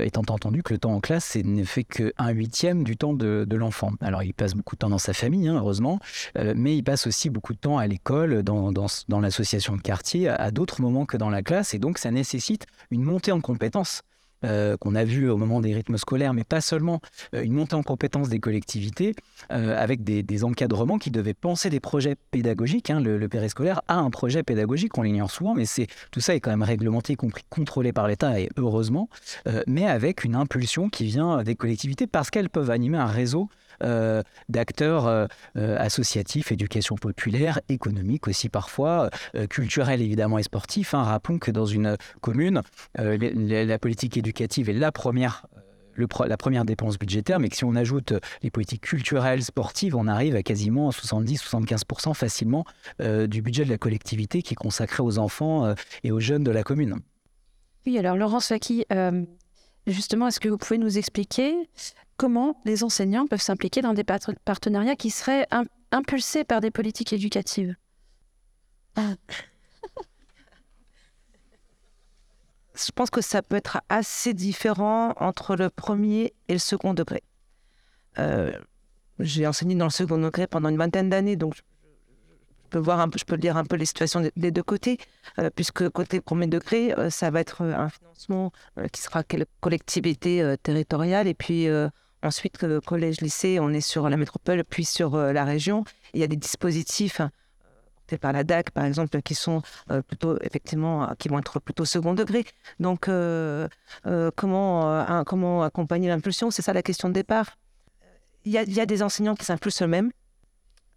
étant 0.01 0.23
entendu 0.29 0.63
que 0.63 0.73
le 0.73 0.79
temps 0.79 0.95
en 0.95 1.01
classe 1.01 1.37
ne 1.37 1.65
fait 1.65 1.85
qu'un 1.85 2.31
huitième 2.31 2.83
du 2.85 2.97
temps 2.97 3.15
de, 3.15 3.45
de 3.49 3.57
l'enfant. 3.57 3.93
Alors 4.01 4.23
il 4.23 4.35
passe 4.35 4.55
beaucoup 4.55 4.76
de 4.77 4.79
temps 4.79 4.91
dans 4.91 4.99
sa 4.99 5.13
famille, 5.13 5.49
hein, 5.49 5.57
heureusement, 5.57 5.99
euh, 6.39 6.55
mais 6.57 6.77
il 6.77 6.83
passe 6.83 7.07
aussi 7.07 7.31
beaucoup 7.31 7.55
de 7.55 7.59
temps 7.59 7.79
à 7.79 7.87
l'école, 7.87 8.43
dans, 8.43 8.71
dans, 8.73 9.21
l'association 9.21 9.75
de 9.77 9.81
quartier, 9.81 10.29
à, 10.29 10.51
d'autres 10.51 10.81
moments 10.81 11.07
que 11.07 11.17
dans 11.17 11.31
la 11.31 11.43
classe, 11.43 11.75
et 11.75 11.79
donc 11.79 11.99
ça 11.99 12.11
nécessite 12.11 12.67
une 12.91 13.03
montée 13.03 13.33
en 13.33 13.41
compétences. 13.41 14.03
Euh, 14.45 14.77
qu'on 14.77 14.95
a 14.95 15.03
vu 15.03 15.31
au 15.31 15.39
moment 15.39 15.63
des 15.63 15.73
rythmes 15.73 15.97
scolaires, 15.97 16.35
mais 16.35 16.45
pas 16.45 16.61
seulement, 16.61 17.01
euh, 17.35 17.43
une 17.43 17.55
montée 17.55 17.75
en 17.75 17.83
compétences 17.83 18.29
des 18.29 18.39
collectivités, 18.39 19.15
avec 19.49 20.05
des, 20.05 20.45
encadrements 20.45 20.99
qui 20.99 21.11
devaient 21.11 21.33
penser 21.33 21.71
des 21.71 21.81
projets 21.81 22.17
pédagogiques. 22.31 22.91
Hein. 22.91 23.01
Le, 23.01 23.17
le, 23.17 23.29
périscolaire 23.31 23.81
a 23.89 23.97
un 23.97 24.11
projet 24.11 24.43
pédagogique, 24.43 24.99
on 24.99 25.03
l'ignore 25.03 25.31
souvent, 25.31 25.55
mais 25.55 25.65
c'est 25.65 25.87
tout 26.11 26.21
ça 26.21 26.35
est 26.35 26.41
quand 26.41 26.51
même 26.51 26.63
réglementé, 26.63 27.15
y 27.15 27.17
compris 27.17 27.45
contrôlé 27.49 27.95
par 27.95 28.09
l'État, 28.09 28.39
et 28.39 28.51
heureusement, 28.59 29.09
mais 29.67 29.87
avec 29.87 30.23
une 30.23 30.35
impulsion 30.35 30.91
qui 30.91 31.07
vient 31.07 31.43
des 31.43 31.57
collectivités 31.57 32.07
parce 32.07 32.31
qu'elles 32.31 32.51
peuvent 32.51 32.71
animer 32.71 32.99
un 32.99 33.07
réseau 33.07 33.49
euh, 33.83 34.23
d'acteurs 34.49 35.07
euh, 35.07 35.27
euh, 35.57 35.77
associatifs, 35.79 36.53
éducation 36.53 36.97
populaire, 36.97 37.61
économique 37.69 38.29
aussi 38.29 38.49
parfois, 38.49 39.11
culturel 39.51 40.01
évidemment 40.01 40.39
et 40.39 40.43
sportif. 40.43 40.95
Hein. 40.95 41.03
Rappelons 41.03 41.39
que 41.39 41.51
dans 41.51 41.67
une 41.67 41.97
commune, 42.21 42.63
la 42.97 43.79
politique 43.79 44.17
éducative 44.17 44.69
est 44.69 44.75
la 44.75 44.93
première 44.93 45.47
la 46.27 46.37
première 46.37 46.67
dépense 46.67 46.99
budgétaire, 46.99 47.41
mais 47.41 47.49
que 47.49 47.57
si 47.57 47.65
on 47.65 47.75
ajoute 47.75 48.13
les 48.43 48.51
politiques 48.51 48.83
culturelles, 48.83 49.43
sportives, 49.43 49.97
on 49.97 50.07
arrive 50.07 50.37
à 50.37 50.43
quasiment 50.43 50.91
70-75% 50.91 52.13
facilement 52.13 52.67
du 53.01 53.41
budget 53.41 53.65
de 53.65 53.71
la 53.71 53.79
collectivité 53.79 54.43
qui 54.43 54.53
est 54.53 54.57
consacré 54.57 55.03
aux 55.03 55.17
enfants 55.17 55.75
et 56.05 56.13
aux 56.13 56.21
jeunes 56.21 56.45
de 56.45 56.51
la 56.51 56.63
commune. 56.63 56.97
Oui, 57.87 57.97
alors 57.97 58.15
Laurence 58.15 58.49
Faki, 58.49 58.85
justement, 59.87 60.29
est-ce 60.29 60.39
que 60.39 60.51
vous 60.51 60.59
pouvez 60.59 60.77
nous 60.77 60.99
expliquer 60.99 61.55
comment 62.17 62.61
les 62.65 62.85
enseignants 62.85 63.27
peuvent 63.27 63.41
s'impliquer 63.41 63.83
dans 63.83 63.95
des 63.95 64.05
partenariats 64.05 64.97
qui 64.97 65.11
seraient 65.11 65.47
impulsés 65.93 66.45
par 66.45 66.61
des 66.61 66.71
politiques 66.71 67.13
éducatives 67.13 67.77
Je 72.77 72.93
pense 72.95 73.11
que 73.11 73.21
ça 73.23 73.43
peut 73.43 73.57
être 73.57 73.81
assez 73.89 74.35
différent 74.35 75.15
entre 75.19 75.57
le 75.57 75.71
premier 75.71 76.35
et 76.49 76.53
le 76.53 76.59
second 76.59 76.93
degré. 76.95 77.23
Euh, 78.19 78.53
j'ai 79.19 79.47
enseigné 79.47 79.75
dans 79.75 79.87
le 79.87 79.91
second 79.91 80.19
degré 80.19 80.47
pendant 80.47 80.69
une 80.69 80.77
vingtaine 80.77 81.09
d'années, 81.09 81.37
donc 81.37 81.55
je 81.55 81.63
peux 82.69 82.79
voir 82.79 83.01
un 83.01 83.09
peu, 83.09 83.19
je 83.19 83.25
peux 83.25 83.37
lire 83.37 83.57
un 83.57 83.65
peu 83.65 83.77
les 83.77 83.87
situations 83.87 84.29
des, 84.37 84.51
deux 84.51 84.63
côtés, 84.63 84.99
euh, 85.39 85.49
puisque 85.55 85.89
côté 85.89 86.21
premier 86.21 86.49
degré, 86.49 86.93
euh, 86.99 87.09
ça 87.09 87.31
va 87.31 87.41
être 87.41 87.63
un 87.63 87.89
financement 87.89 88.53
qui 88.93 89.01
sera 89.01 89.23
collectivité 89.61 90.55
territoriale, 90.63 91.29
et 91.29 91.35
puis 91.35 91.69
ensuite 92.23 92.59
collège-lycée, 92.85 93.59
on 93.61 93.71
est 93.71 93.81
sur 93.81 94.09
la 94.09 94.17
métropole, 94.17 94.65
puis 94.65 94.85
sur 94.85 95.17
la 95.17 95.45
région. 95.45 95.85
Il 96.15 96.21
y 96.21 96.25
a 96.25 96.27
des 96.27 96.37
dispositifs 96.37 97.21
hein, 97.21 97.31
par 98.17 98.33
la 98.33 98.45
DAC, 98.45 98.71
par 98.71 98.85
exemple, 98.85 99.21
qui 99.23 99.35
sont 99.35 99.63
euh, 99.91 100.03
plutôt, 100.03 100.39
effectivement, 100.43 101.13
qui 101.19 101.29
vont 101.29 101.41
être 101.41 101.59
plutôt 101.59 101.85
second 101.85 102.15
degré. 102.15 102.45
Donc, 102.79 103.09
euh, 103.09 103.67
euh, 104.07 104.31
comment, 104.37 105.25
comment 105.25 105.65
accompagner 105.65 106.09
l'impulsion? 106.09 106.53
C'est 106.53 106.63
ça 106.63 106.73
la 106.73 106.83
question 106.83 107.09
de 107.09 107.15
départ? 107.15 107.59
Il 108.45 108.53
y 108.53 108.81
a, 108.81 108.87
des 108.87 109.03
enseignants 109.03 109.35
qui 109.35 109.45
s'impulsent 109.45 109.83
eux-mêmes. 109.83 110.13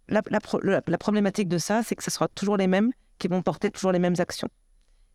La, 0.08 0.22
la, 0.30 0.98
problématique 0.98 1.48
de 1.48 1.58
ça, 1.58 1.82
c'est 1.82 1.96
que 1.96 2.04
ce 2.04 2.10
sera 2.10 2.28
toujours 2.28 2.56
les 2.56 2.68
mêmes 2.68 2.92
qui 3.18 3.26
vont 3.26 3.42
porter 3.42 3.70
toujours 3.70 3.90
les 3.90 3.98
mêmes 3.98 4.14
actions. 4.18 4.48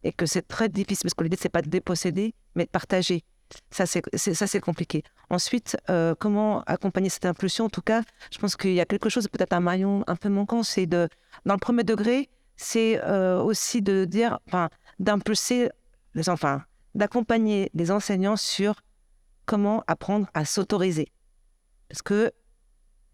Et 0.03 0.11
que 0.11 0.25
c'est 0.25 0.45
très 0.45 0.67
difficile, 0.67 1.03
parce 1.03 1.13
que 1.13 1.23
l'idée, 1.23 1.37
c'est 1.39 1.49
pas 1.49 1.61
de 1.61 1.69
déposséder, 1.69 2.33
mais 2.55 2.65
de 2.65 2.69
partager. 2.69 3.23
Ça, 3.69 3.85
c'est 3.85 4.59
compliqué. 4.59 5.03
Ensuite, 5.29 5.77
euh, 5.89 6.15
comment 6.17 6.63
accompagner 6.63 7.09
cette 7.09 7.25
impulsion? 7.25 7.65
En 7.65 7.69
tout 7.69 7.81
cas, 7.81 8.01
je 8.31 8.37
pense 8.37 8.55
qu'il 8.55 8.73
y 8.73 8.81
a 8.81 8.85
quelque 8.85 9.09
chose, 9.09 9.27
peut-être 9.27 9.53
un 9.53 9.59
maillon 9.59 10.03
un 10.07 10.15
peu 10.15 10.29
manquant, 10.29 10.63
c'est 10.63 10.85
de, 10.85 11.09
dans 11.45 11.53
le 11.53 11.59
premier 11.59 11.83
degré, 11.83 12.29
c'est 12.57 13.01
euh, 13.03 13.41
aussi 13.41 13.81
de 13.81 14.05
dire, 14.05 14.39
enfin, 14.47 14.69
d'impulser 14.99 15.69
les 16.13 16.29
enfants, 16.29 16.61
d'accompagner 16.95 17.69
les 17.73 17.91
enseignants 17.91 18.37
sur 18.37 18.81
comment 19.45 19.83
apprendre 19.87 20.27
à 20.33 20.45
s'autoriser. 20.45 21.11
Parce 21.89 22.01
que 22.01 22.31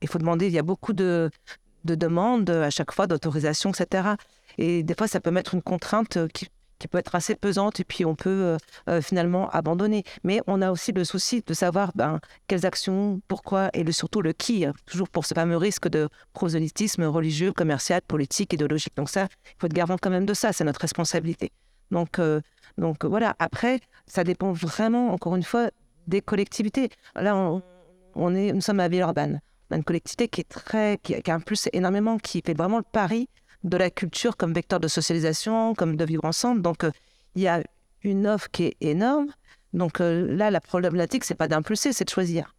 il 0.01 0.07
faut 0.07 0.19
demander, 0.19 0.47
il 0.47 0.53
y 0.53 0.59
a 0.59 0.63
beaucoup 0.63 0.93
de, 0.93 1.29
de 1.83 1.95
demandes 1.95 2.49
à 2.49 2.69
chaque 2.69 2.91
fois 2.91 3.07
d'autorisation, 3.07 3.71
etc. 3.71 4.09
Et 4.57 4.83
des 4.83 4.95
fois, 4.95 5.07
ça 5.07 5.19
peut 5.19 5.31
mettre 5.31 5.53
une 5.53 5.61
contrainte 5.61 6.27
qui 6.33 6.47
qui 6.81 6.87
peut 6.87 6.97
être 6.97 7.13
assez 7.13 7.35
pesante 7.35 7.79
et 7.79 7.83
puis 7.83 8.05
on 8.05 8.15
peut 8.15 8.29
euh, 8.29 8.57
euh, 8.89 9.01
finalement 9.01 9.49
abandonner. 9.51 10.03
Mais 10.23 10.41
on 10.47 10.61
a 10.61 10.71
aussi 10.71 10.91
le 10.91 11.03
souci 11.03 11.43
de 11.45 11.53
savoir 11.53 11.91
ben, 11.95 12.19
quelles 12.47 12.65
actions, 12.65 13.21
pourquoi 13.27 13.69
et 13.73 13.89
surtout 13.91 14.21
le 14.23 14.33
qui, 14.33 14.65
hein, 14.65 14.73
toujours 14.87 15.07
pour 15.07 15.25
ce 15.25 15.35
fameux 15.35 15.57
risque 15.57 15.87
de 15.87 16.09
prosélytisme 16.33 17.03
religieux, 17.03 17.53
commercial, 17.53 18.01
politique, 18.01 18.53
idéologique. 18.53 18.95
Donc 18.95 19.09
ça, 19.09 19.27
il 19.45 19.55
faut 19.59 19.67
être 19.67 19.73
garant 19.73 19.97
quand 20.01 20.09
même 20.09 20.25
de 20.25 20.33
ça, 20.33 20.53
c'est 20.53 20.63
notre 20.63 20.81
responsabilité. 20.81 21.51
Donc, 21.91 22.17
euh, 22.19 22.41
voilà, 23.03 23.35
après, 23.37 23.79
ça 24.07 24.23
dépend 24.23 24.53
vraiment, 24.53 25.13
encore 25.13 25.35
une 25.35 25.43
fois, 25.43 25.69
des 26.07 26.21
collectivités. 26.21 26.89
Là, 27.15 27.61
nous 28.15 28.61
sommes 28.61 28.79
à 28.79 28.87
Villeurbanne. 28.87 29.39
A 29.69 29.75
une 29.75 29.83
collectivité 29.83 30.27
qui 30.27 30.41
est 30.41 30.49
très, 30.49 30.97
qui, 30.97 31.21
qui 31.21 31.31
impulse 31.31 31.69
énormément, 31.73 32.17
qui 32.17 32.41
fait 32.45 32.57
vraiment 32.57 32.77
le 32.77 32.85
pari 32.91 33.29
de 33.63 33.77
la 33.77 33.89
culture 33.89 34.37
comme 34.37 34.53
vecteur 34.53 34.79
de 34.79 34.87
socialisation, 34.87 35.73
comme 35.75 35.95
de 35.95 36.05
vivre 36.05 36.25
ensemble. 36.25 36.61
Donc, 36.61 36.83
euh, 36.83 36.91
il 37.35 37.43
y 37.43 37.47
a 37.47 37.63
une 38.03 38.27
offre 38.27 38.49
qui 38.51 38.65
est 38.65 38.77
énorme. 38.81 39.27
Donc 39.73 40.01
euh, 40.01 40.35
là, 40.35 40.51
la 40.51 40.59
problématique, 40.59 41.23
c'est 41.23 41.35
pas 41.35 41.47
d'impulser, 41.47 41.93
c'est 41.93 42.05
de 42.05 42.09
choisir. 42.09 42.55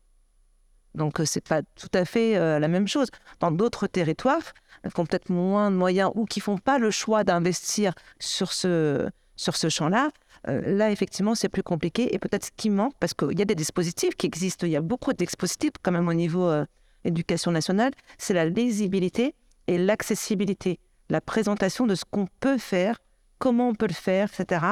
Donc, 0.94 1.20
euh, 1.20 1.24
c'est 1.24 1.46
pas 1.46 1.62
tout 1.62 1.90
à 1.94 2.04
fait 2.04 2.38
la 2.38 2.68
même 2.68 2.86
chose. 2.86 3.08
Dans 3.40 3.50
d'autres 3.50 3.86
territoires, 3.86 4.42
qui 4.82 5.00
ont 5.00 5.06
peut-être 5.06 5.30
moins 5.30 5.70
de 5.70 5.76
moyens 5.76 6.10
ou 6.14 6.24
qui 6.24 6.40
font 6.40 6.58
pas 6.58 6.78
le 6.78 6.90
choix 6.90 7.22
d'investir 7.24 7.94
sur 8.18 8.52
ce, 8.52 9.08
sur 9.36 9.56
ce 9.56 9.68
champ-là, 9.68 10.10
là, 10.46 10.90
effectivement, 10.90 11.36
c'est 11.36 11.48
plus 11.48 11.62
compliqué. 11.62 12.12
Et 12.14 12.18
peut-être 12.18 12.46
ce 12.46 12.50
qui 12.56 12.68
manque, 12.68 12.94
parce 12.98 13.14
qu'il 13.14 13.38
y 13.38 13.42
a 13.42 13.44
des 13.44 13.54
dispositifs 13.54 14.16
qui 14.16 14.26
existent, 14.26 14.66
il 14.66 14.72
y 14.72 14.76
a 14.76 14.80
beaucoup 14.80 15.12
de 15.12 15.18
dispositifs 15.18 15.70
quand 15.82 15.92
même 15.92 16.08
au 16.08 16.14
niveau 16.14 16.50
éducation 17.04 17.52
nationale, 17.52 17.92
c'est 18.18 18.34
la 18.34 18.44
lisibilité 18.44 19.34
et 19.66 19.78
l'accessibilité 19.78 20.80
la 21.12 21.20
présentation 21.20 21.86
de 21.86 21.94
ce 21.94 22.04
qu'on 22.10 22.26
peut 22.40 22.56
faire, 22.56 22.98
comment 23.38 23.68
on 23.68 23.74
peut 23.74 23.86
le 23.86 23.94
faire, 23.94 24.30
etc. 24.32 24.64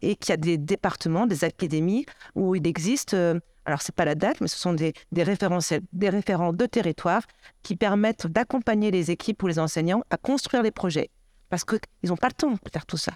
Et 0.00 0.14
qu'il 0.14 0.30
y 0.30 0.32
a 0.32 0.36
des 0.36 0.56
départements, 0.56 1.26
des 1.26 1.42
académies 1.42 2.06
où 2.36 2.54
il 2.54 2.66
existe, 2.68 3.14
euh, 3.14 3.40
alors 3.64 3.82
c'est 3.82 3.94
pas 3.94 4.04
la 4.04 4.14
date, 4.14 4.40
mais 4.40 4.46
ce 4.46 4.56
sont 4.56 4.72
des, 4.72 4.92
des, 5.10 5.24
des 5.24 6.08
référents 6.08 6.52
de 6.52 6.66
territoire 6.66 7.22
qui 7.64 7.74
permettent 7.74 8.28
d'accompagner 8.28 8.92
les 8.92 9.10
équipes 9.10 9.42
ou 9.42 9.48
les 9.48 9.58
enseignants 9.58 10.02
à 10.10 10.16
construire 10.16 10.62
les 10.62 10.70
projets. 10.70 11.10
Parce 11.50 11.64
qu'ils 11.64 11.80
n'ont 12.04 12.16
pas 12.16 12.28
le 12.28 12.34
temps 12.34 12.52
de 12.52 12.70
faire 12.72 12.86
tout 12.86 12.96
ça. 12.96 13.12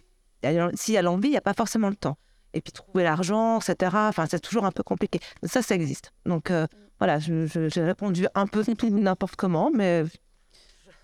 S'il 0.74 0.94
y 0.94 0.96
a 0.96 1.02
l'envie, 1.02 1.28
il 1.28 1.32
n'y 1.32 1.36
a 1.36 1.42
pas 1.42 1.54
forcément 1.54 1.88
le 1.88 1.94
temps. 1.94 2.18
Et 2.52 2.60
puis 2.60 2.72
trouver 2.72 3.04
l'argent, 3.04 3.60
etc. 3.60 3.92
Enfin, 3.94 4.26
c'est 4.28 4.40
toujours 4.40 4.64
un 4.64 4.72
peu 4.72 4.82
compliqué. 4.82 5.20
Ça, 5.44 5.62
ça 5.62 5.76
existe. 5.76 6.12
Donc 6.26 6.50
euh, 6.50 6.66
voilà, 6.98 7.20
j'ai 7.20 7.82
répondu 7.82 8.26
un 8.34 8.46
peu 8.48 8.64
n'importe 8.90 9.36
comment, 9.36 9.70
mais 9.72 10.04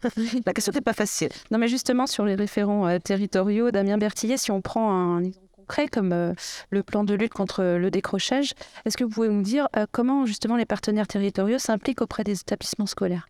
la 0.46 0.52
question 0.52 0.72
n'est 0.72 0.80
pas 0.80 0.92
facile. 0.92 1.30
Non, 1.50 1.58
mais 1.58 1.68
justement, 1.68 2.06
sur 2.06 2.24
les 2.24 2.34
référents 2.34 2.86
euh, 2.86 2.98
territoriaux, 2.98 3.70
Damien 3.70 3.98
Bertillet, 3.98 4.36
si 4.36 4.50
on 4.50 4.60
prend 4.60 4.90
un 4.90 5.24
exemple 5.24 5.46
concret 5.56 5.88
comme 5.88 6.12
euh, 6.12 6.32
le 6.70 6.82
plan 6.82 7.04
de 7.04 7.14
lutte 7.14 7.34
contre 7.34 7.62
le 7.62 7.90
décrochage, 7.90 8.54
est-ce 8.84 8.96
que 8.96 9.04
vous 9.04 9.10
pouvez 9.10 9.28
nous 9.28 9.42
dire 9.42 9.68
euh, 9.76 9.86
comment 9.90 10.24
justement 10.24 10.56
les 10.56 10.64
partenaires 10.64 11.06
territoriaux 11.06 11.58
s'impliquent 11.58 12.00
auprès 12.00 12.24
des 12.24 12.40
établissements 12.40 12.86
scolaires? 12.86 13.28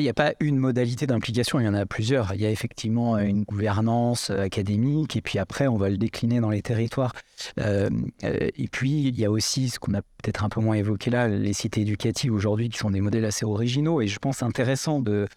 Il 0.00 0.02
n'y 0.02 0.08
a 0.08 0.14
pas 0.14 0.34
une 0.40 0.58
modalité 0.58 1.06
d'implication, 1.06 1.60
il 1.60 1.66
y 1.66 1.68
en 1.68 1.74
a 1.74 1.86
plusieurs. 1.86 2.34
Il 2.34 2.40
y 2.40 2.46
a 2.46 2.50
effectivement 2.50 3.16
une 3.18 3.44
gouvernance 3.44 4.30
académique, 4.30 5.16
et 5.16 5.20
puis 5.20 5.38
après, 5.38 5.68
on 5.68 5.76
va 5.76 5.88
le 5.88 5.96
décliner 5.96 6.40
dans 6.40 6.50
les 6.50 6.62
territoires. 6.62 7.12
Euh, 7.60 7.88
euh, 8.24 8.48
et 8.56 8.68
puis, 8.68 9.04
il 9.08 9.18
y 9.18 9.24
a 9.24 9.30
aussi 9.30 9.68
ce 9.68 9.78
qu'on 9.78 9.94
a 9.94 10.02
peut-être 10.02 10.42
un 10.44 10.48
peu 10.48 10.60
moins 10.60 10.74
évoqué 10.74 11.10
là, 11.10 11.28
les 11.28 11.52
cités 11.52 11.82
éducatives 11.82 12.32
aujourd'hui, 12.32 12.70
qui 12.70 12.78
sont 12.78 12.90
des 12.90 13.00
modèles 13.00 13.24
assez 13.24 13.44
originaux, 13.44 14.00
et 14.00 14.08
je 14.08 14.18
pense 14.18 14.42
intéressant 14.42 15.00
de, 15.00 15.28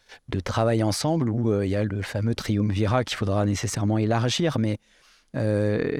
travailler 0.43 0.83
ensemble, 0.83 1.29
où 1.29 1.51
euh, 1.51 1.65
il 1.65 1.69
y 1.69 1.75
a 1.75 1.83
le 1.83 2.01
fameux 2.01 2.33
triumvirat 2.33 3.03
qu'il 3.03 3.17
faudra 3.17 3.45
nécessairement 3.45 3.97
élargir, 3.97 4.57
mais 4.59 4.79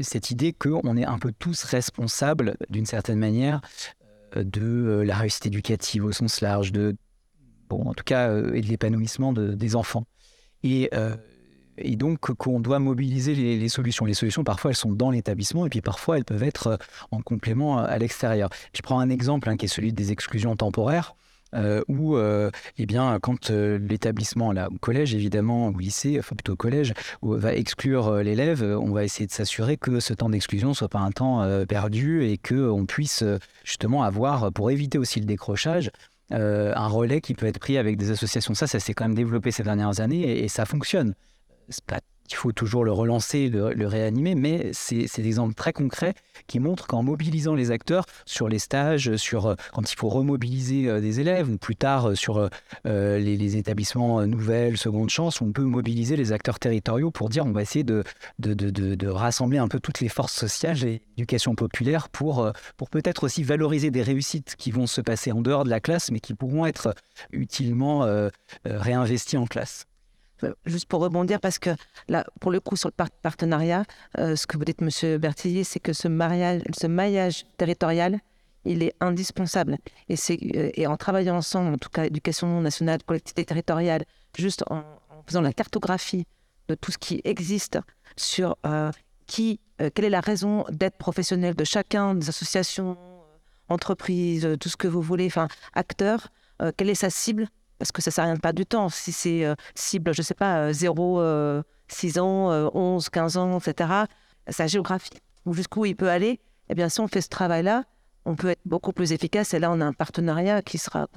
cette 0.02 0.32
idée 0.32 0.52
qu'on 0.52 0.98
est 0.98 1.06
un 1.06 1.20
peu 1.20 1.32
tous 1.38 1.64
responsables, 1.64 2.58
d'une 2.72 2.88
certaine 2.88 3.20
manière, 3.20 3.62
de 4.36 5.04
la 5.06 5.16
réussite 5.16 5.46
éducative 5.46 6.06
au 6.06 6.12
sens 6.12 6.42
large, 6.42 6.72
de 6.72 6.96
bon, 7.70 7.84
en 7.86 7.94
tout 7.94 8.04
cas, 8.04 8.30
euh, 8.30 8.54
et 8.54 8.62
de 8.62 8.68
l'épanouissement 8.68 9.34
des 9.34 9.76
enfants. 9.76 10.06
Et, 10.64 10.90
euh, 10.94 11.16
donc 11.96 12.34
qu'on 12.34 12.60
doit 12.60 12.80
mobiliser 12.80 13.36
les, 13.36 13.70
solutions. 13.70 14.06
Les 14.06 14.16
solutions, 14.16 14.44
parfois, 14.44 14.72
elles 14.72 14.78
sont 14.78 14.92
dans 14.92 15.12
l'établissement 15.12 15.66
et 15.68 15.70
puis 15.70 15.82
parfois, 15.82 16.18
elles 16.18 16.26
peuvent 16.26 16.44
être 16.44 16.68
euh, 16.68 16.78
en 17.12 17.22
complément 17.22 17.78
à 17.78 17.98
l'extérieur. 18.00 18.50
Je 18.74 18.82
prends 18.82 19.00
un 19.00 19.10
exemple 19.10 19.48
hein, 19.48 19.58
qui 19.58 19.66
est 19.66 19.70
celui 19.70 19.94
des 19.94 20.12
exclusions 20.12 20.56
temporaires. 20.56 21.16
où, 21.88 22.18
eh 22.18 22.86
bien, 22.86 23.20
quand 23.22 23.52
l'établissement, 23.52 24.52
là, 24.52 24.70
au 24.70 24.78
collège 24.80 25.14
évidemment, 25.14 25.68
au 25.68 25.78
lycée, 25.78 26.18
enfin 26.20 26.36
plutôt 26.36 26.54
au 26.54 26.58
collège, 26.58 26.94
va 27.22 27.54
exclure 27.54 28.16
l'élève, 28.16 28.64
on 28.64 28.92
va 28.92 29.04
essayer 29.04 29.28
de 29.28 29.32
s'assurer 29.32 29.78
que 29.78 30.00
ce 30.00 30.14
temps 30.14 30.30
d'exclusion 30.30 30.74
soit 30.74 30.90
pas 30.90 31.00
un 31.00 31.12
temps 31.12 31.48
perdu 31.68 32.26
et 32.26 32.38
que 32.38 32.70
on 32.70 32.86
puisse 32.86 33.24
justement 33.64 34.04
avoir, 34.04 34.52
pour 34.52 34.72
éviter 34.72 34.98
aussi 34.98 35.20
le 35.20 35.26
décrochage, 35.26 35.92
euh, 36.32 36.74
un 36.76 36.88
relais 36.88 37.22
qui 37.22 37.34
peut 37.34 37.46
être 37.46 37.60
pris 37.60 37.78
avec 37.78 37.98
des 37.98 38.12
associations. 38.12 38.54
Ça, 38.54 38.68
ça 38.68 38.80
s'est 38.80 38.94
quand 38.94 39.06
même 39.06 39.16
développé 39.16 39.52
ces 39.52 39.64
dernières 39.64 40.00
années 40.02 40.22
et, 40.22 40.44
et 40.44 40.48
ça 40.48 40.66
fonctionne. 40.66 41.14
Pas 41.86 42.00
il 42.30 42.36
faut 42.36 42.52
toujours 42.52 42.84
le 42.84 42.92
relancer, 42.92 43.50
le, 43.50 43.74
le 43.74 43.88
réanimer, 43.88 44.36
mais 44.36 44.70
c'est 44.74 45.06
des 45.18 45.28
exemples 45.28 45.54
très 45.54 45.74
concrets 45.74 46.14
qui 46.48 46.60
montrent 46.60 46.88
qu'en 46.88 47.04
mobilisant 47.04 47.56
les 47.56 47.72
acteurs 47.72 48.06
sur 48.26 48.48
les 48.50 48.60
stages, 48.60 49.10
euh, 49.10 49.56
quand 49.74 49.92
il 49.92 49.96
faut 49.96 50.10
remobiliser 50.10 50.90
euh, 50.90 51.02
des 51.02 51.20
élèves, 51.20 51.50
ou 51.50 51.58
plus 51.58 51.76
tard 51.76 52.10
euh, 52.10 52.16
sur 52.16 52.50
les, 52.86 53.58
établissements 53.58 54.26
nouvelles, 54.26 54.78
seconde 54.78 55.10
chance, 55.10 55.42
on 55.42 55.52
peut 55.52 55.64
mobiliser 55.64 56.16
les 56.16 56.32
acteurs 56.32 56.60
territoriaux 56.60 57.12
pour 57.12 57.30
dire 57.30 57.46
on 57.46 57.52
va 57.52 57.62
essayer 57.62 57.84
de, 57.84 58.04
rassembler 59.08 59.58
un 59.58 59.68
peu 59.68 59.80
toutes 59.80 60.00
les 60.00 60.10
forces 60.10 60.34
sociales 60.34 60.84
et 60.84 61.02
l'éducation 61.18 61.56
populaire 61.56 62.10
pour, 62.10 62.52
pour 62.76 62.90
peut-être 62.90 63.24
aussi 63.24 63.44
valoriser 63.44 63.90
des 63.90 64.02
réussites 64.02 64.56
qui 64.58 64.72
vont 64.72 64.88
se 64.88 65.02
passer 65.02 65.32
en 65.32 65.42
dehors 65.42 65.64
de 65.64 65.70
la 65.70 65.80
classe, 65.80 66.12
mais 66.12 66.20
qui 66.20 66.34
pourront 66.34 66.66
être 66.66 66.94
utilement 67.32 68.06
réinvesties 68.66 69.38
en 69.38 69.48
classe. 69.48 69.86
Euh, 70.44 70.54
juste 70.66 70.86
pour 70.86 71.02
rebondir, 71.02 71.40
parce 71.40 71.60
que 71.60 71.72
là, 72.08 72.26
pour 72.40 72.52
le 72.52 72.60
coup, 72.60 72.76
sur 72.76 72.90
le 72.90 73.06
partenariat, 73.22 73.84
euh, 74.18 74.36
ce 74.36 74.46
que 74.46 74.58
vous 74.58 74.66
dites, 74.66 74.82
Monsieur 74.82 75.18
Bertillier, 75.18 75.64
c'est 75.64 75.80
que 75.80 75.94
ce, 75.94 76.08
mariage, 76.08 76.62
ce 76.80 76.88
maillage 76.88 77.46
territorial, 77.58 78.20
il 78.66 78.84
est 78.84 78.94
indispensable. 79.00 79.78
Et, 80.10 80.16
euh, 80.16 80.70
et 80.74 80.88
en 80.88 80.98
travaillant 80.98 81.38
ensemble, 81.38 81.74
en 81.74 81.78
tout 81.78 81.90
cas, 81.90 82.06
éducation 82.06 82.62
nationale, 82.62 83.00
collectivité 83.04 83.46
territoriale, 83.46 84.04
juste 84.38 84.64
en, 84.70 84.84
faisant 85.26 85.42
la 85.42 85.54
cartographie 85.54 86.26
de 86.68 86.76
tout 86.76 86.92
ce 86.92 86.98
qui 86.98 87.22
existe 87.24 87.80
sur 88.16 88.56
qui, 89.26 89.60
quelle 89.94 90.06
est 90.06 90.10
la 90.10 90.22
raison 90.22 90.64
d'être 90.70 90.98
professionnel 90.98 91.54
de 91.54 91.66
chacun, 91.66 92.16
des 92.16 92.30
associations, 92.30 92.98
entreprises, 93.68 94.48
tout 94.60 94.70
ce 94.70 94.78
que 94.78 94.88
vous 94.88 95.02
voulez, 95.02 95.26
enfin, 95.26 95.50
acteurs, 95.74 96.30
quelle 96.78 96.90
est 96.90 96.96
sa 96.96 97.10
cible 97.10 97.50
parce 97.80 97.92
que 97.92 98.02
ça 98.02 98.12
sert 98.12 98.24
à 98.24 98.28
rien 98.28 98.36
de 98.36 98.52
du 98.52 98.66
temps. 98.66 98.90
Si 98.90 99.12
c'est 99.12 99.46
cible, 99.76 100.14
je 100.14 100.22
sais 100.22 100.34
pas, 100.34 100.74
0, 100.74 101.62
6 101.88 102.20
ans, 102.20 102.72
11, 102.74 103.10
15 103.10 103.38
ans, 103.38 103.60
etc., 103.60 104.06
sa 104.50 104.68
géographie, 104.68 105.12
jusqu'où 105.52 105.86
il 105.86 105.96
peut 105.96 106.10
aller, 106.10 106.40
eh 106.70 106.76
bien, 106.76 106.90
si 106.90 107.00
on 107.00 107.08
fait 107.08 107.22
ce 107.22 107.30
travail-là, 107.30 107.84
on 108.26 108.36
peut 108.36 108.50
être 108.50 108.62
beaucoup 108.66 108.92
plus 108.92 109.14
efficace. 109.14 109.54
Et 109.54 109.60
là, 109.60 109.72
on 109.72 109.80
a 109.82 109.86
un 109.86 109.94
partenariat 109.94 110.62
qui, 110.62 110.78
sera, 110.78 111.08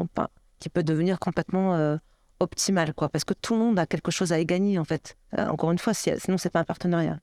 qui 0.58 0.68
peut 0.68 0.82
devenir 0.82 1.18
complètement 1.18 1.74
euh, 1.74 1.96
optimal, 2.38 2.94
quoi, 2.94 3.08
parce 3.08 3.24
que 3.24 3.34
tout 3.34 3.54
le 3.54 3.60
monde 3.60 3.78
a 3.78 3.86
quelque 3.86 4.10
chose 4.10 4.32
à 4.32 4.38
y 4.38 4.46
gagner, 4.46 4.78
en 4.78 4.84
fait. 4.84 5.16
Euh, 5.38 5.46
encore 5.48 5.72
une 5.72 5.78
fois, 5.78 5.94
si, 5.94 6.10
sinon, 6.18 6.38
c'est 6.38 6.50
pas 6.50 6.60
un 6.60 6.64
partenariat. 6.64 7.18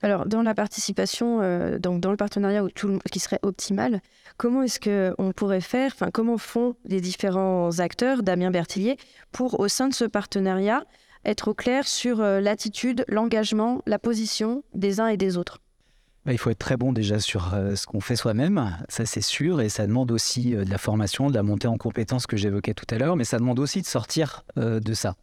Alors, 0.00 0.26
dans 0.26 0.42
la 0.42 0.54
participation, 0.54 1.40
euh, 1.42 1.78
donc 1.78 2.00
dans 2.00 2.12
le 2.12 2.16
partenariat 2.16 2.62
qui 3.10 3.18
serait 3.18 3.40
optimal, 3.42 4.00
comment 4.36 4.62
est-ce 4.62 4.78
qu'on 4.78 5.32
pourrait 5.32 5.60
faire, 5.60 5.90
enfin, 5.92 6.10
comment 6.12 6.38
font 6.38 6.76
les 6.84 7.00
différents 7.00 7.80
acteurs, 7.80 8.22
Damien 8.22 8.52
Bertillier, 8.52 8.96
pour, 9.32 9.58
au 9.58 9.66
sein 9.66 9.88
de 9.88 9.94
ce 9.94 10.04
partenariat, 10.04 10.84
être 11.24 11.48
au 11.48 11.54
clair 11.54 11.88
sur 11.88 12.18
l'attitude, 12.18 13.04
l'engagement, 13.08 13.82
la 13.86 13.98
position 13.98 14.62
des 14.72 15.00
uns 15.00 15.08
et 15.08 15.16
des 15.16 15.36
autres? 15.36 15.58
Bah, 16.28 16.34
il 16.34 16.36
faut 16.36 16.50
être 16.50 16.58
très 16.58 16.76
bon 16.76 16.92
déjà 16.92 17.20
sur 17.20 17.54
euh, 17.54 17.74
ce 17.74 17.86
qu'on 17.86 18.02
fait 18.02 18.14
soi-même, 18.14 18.76
ça 18.90 19.06
c'est 19.06 19.22
sûr, 19.22 19.62
et 19.62 19.70
ça 19.70 19.86
demande 19.86 20.12
aussi 20.12 20.54
euh, 20.54 20.66
de 20.66 20.70
la 20.70 20.76
formation, 20.76 21.30
de 21.30 21.34
la 21.34 21.42
montée 21.42 21.68
en 21.68 21.78
compétences 21.78 22.26
que 22.26 22.36
j'évoquais 22.36 22.74
tout 22.74 22.84
à 22.90 22.98
l'heure, 22.98 23.16
mais 23.16 23.24
ça 23.24 23.38
demande 23.38 23.58
aussi 23.58 23.80
de 23.80 23.86
sortir 23.86 24.44
euh, 24.58 24.78
de 24.78 24.92
ça, 24.92 25.14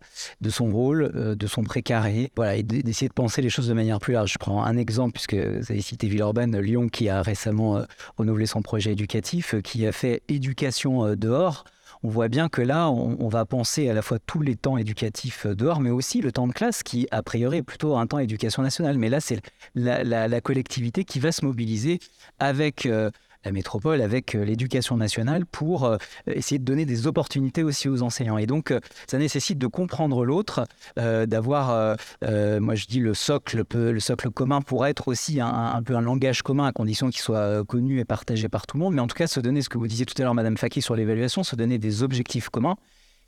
de 0.42 0.50
son 0.50 0.72
rôle, 0.72 1.12
de 1.14 1.46
son 1.48 1.62
précaré, 1.62 2.32
voilà, 2.36 2.56
et 2.56 2.64
d'essayer 2.64 3.08
de 3.08 3.14
penser 3.14 3.44
les 3.44 3.52
choses 3.52 3.68
de 3.68 3.76
manière 3.76 4.00
plus 4.00 4.14
large. 4.14 4.34
Je 4.34 4.40
prends 4.40 4.64
un 4.64 4.78
exemple, 4.78 5.12
puisque 5.12 5.36
vous 5.36 5.72
avez 5.72 5.82
cité 5.82 6.08
Villeurbanne, 6.08 6.60
Lyon, 6.60 6.90
qui 6.90 7.08
a 7.08 7.22
récemment 7.22 7.86
renouvelé 8.18 8.48
son 8.48 8.64
projet 8.64 8.94
éducatif, 8.94 9.54
qui 9.62 9.86
a 9.86 9.92
fait 9.92 10.24
éducation 10.28 11.16
dehors 11.16 11.66
on 12.06 12.10
voit 12.10 12.28
bien 12.28 12.50
que 12.50 12.62
là, 12.62 12.90
on, 12.92 13.28
va 13.30 13.46
penser 13.46 13.90
à 13.90 13.94
la 13.94 14.04
fois 14.04 14.20
tous 14.20 14.42
les 14.42 14.56
temps 14.56 14.78
éducatifs 14.78 15.48
euh, 15.48 15.56
dehors, 15.56 15.80
mais 15.80 15.90
aussi 15.90 16.22
le 16.22 16.32
temps 16.32 16.48
de 16.48 16.54
classe, 16.54 16.84
qui 16.84 17.08
a 17.10 17.24
priori 17.24 17.58
est 17.58 17.64
plutôt 17.64 17.98
un 17.98 18.06
temps 18.06 18.20
éducation 18.20 18.62
nationale. 18.62 19.00
Mais 19.00 19.10
là, 19.10 19.20
c'est 19.20 19.42
la, 19.74 20.42
collectivité 20.42 21.04
qui 21.04 21.20
va 21.20 21.32
se 21.32 21.44
mobiliser 21.44 22.00
avec 22.38 22.86
euh, 22.86 23.10
la 23.46 23.52
métropole 23.52 24.02
avec 24.02 24.36
euh, 24.36 24.44
l'éducation 24.44 24.98
nationale 24.98 25.46
pour 25.46 25.86
euh, 25.86 25.98
essayer 26.28 26.60
de 26.60 26.66
donner 26.66 26.86
des 26.86 27.08
opportunités 27.08 27.64
aussi 27.64 27.88
aux 27.88 28.02
enseignants. 28.02 28.38
Et 28.38 28.48
donc, 28.48 28.72
euh, 28.72 28.80
ça 29.08 29.18
nécessite 29.18 29.60
de 29.60 29.68
comprendre 29.68 30.26
l'autre, 30.26 30.66
d'avoir, 30.98 31.98
moi 32.22 32.76
je 32.76 32.86
dis 32.88 33.00
le 33.00 33.14
socle, 33.14 33.64
le 33.74 34.00
socle 34.00 34.30
commun 34.32 34.62
pour 34.62 34.86
être 34.86 35.08
aussi 35.08 35.40
un, 35.40 35.82
peu 35.84 35.96
un 35.96 36.02
langage 36.02 36.42
commun 36.42 36.66
à 36.66 36.72
condition 36.72 37.10
qu'il 37.10 37.22
soit 37.22 37.64
connu 37.66 38.00
et 38.00 38.06
partagé 38.06 38.50
par 38.50 38.66
tout 38.66 38.78
le 38.78 38.84
monde. 38.84 38.96
Mais 38.96 39.02
en 39.02 39.08
tout 39.08 39.16
cas, 39.16 39.28
se 39.28 39.40
donner 39.40 39.62
ce 39.62 39.70
que 39.70 39.78
vous 39.78 39.88
disiez 39.88 40.06
tout 40.06 40.20
à 40.20 40.24
l'heure, 40.24 40.34
Madame 40.34 40.58
Faki, 40.58 40.82
sur 40.82 40.96
l'évaluation, 40.96 41.44
se 41.44 41.56
donner 41.56 41.78
des 41.78 42.04
objectifs 42.04 42.50
communs 42.50 42.78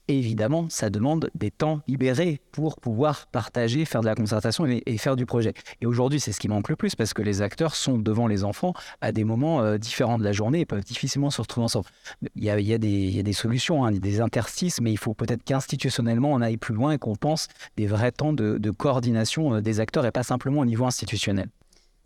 évidemment, 0.07 0.67
ça 0.69 0.89
demande 0.89 1.29
des 1.35 1.51
temps 1.51 1.81
libérés 1.87 2.41
pour 2.51 2.79
pouvoir 2.79 3.27
partager, 3.27 3.85
faire 3.85 4.01
de 4.01 4.05
la 4.05 4.15
concertation 4.15 4.65
et, 4.65 4.97
faire 4.97 5.15
du 5.15 5.25
projet. 5.25 5.53
Et 5.81 5.85
aujourd'hui, 5.85 6.19
c'est 6.19 6.31
ce 6.31 6.39
qui 6.39 6.47
manque 6.47 6.69
le 6.69 6.75
plus 6.75 6.95
parce 6.95 7.13
que 7.13 7.21
les 7.21 7.41
acteurs 7.41 7.75
sont 7.75 7.97
devant 7.97 8.27
les 8.27 8.43
enfants 8.43 8.73
à 9.01 9.11
des 9.11 9.23
moments 9.23 9.61
euh, 9.61 9.77
différents 9.77 10.17
de 10.17 10.23
la 10.23 10.31
journée 10.31 10.61
et 10.61 10.65
peuvent 10.65 10.83
difficilement 10.83 11.29
se 11.29 11.41
retrouver 11.41 11.65
ensemble. 11.65 11.87
Il 12.35 12.43
y 12.43 12.49
a, 12.49 12.77
des, 12.77 13.33
solutions, 13.33 13.85
hein, 13.85 13.91
des 13.91 14.21
interstices, 14.21 14.81
mais 14.81 14.91
il 14.91 14.97
faut 14.97 15.13
peut-être 15.13 15.43
qu'institutionnellement, 15.43 16.31
on 16.31 16.41
aille 16.41 16.57
plus 16.57 16.73
loin 16.73 16.91
et 16.91 16.97
qu'on 16.97 17.15
pense 17.15 17.47
des 17.75 17.87
vrais 17.87 18.11
temps 18.11 18.33
de, 18.33 18.71
coordination 18.71 19.55
euh, 19.55 19.61
des 19.61 19.79
acteurs 19.79 20.05
et 20.05 20.11
pas 20.11 20.23
simplement 20.23 20.61
au 20.61 20.65
niveau 20.65 20.85
institutionnel. 20.85 21.49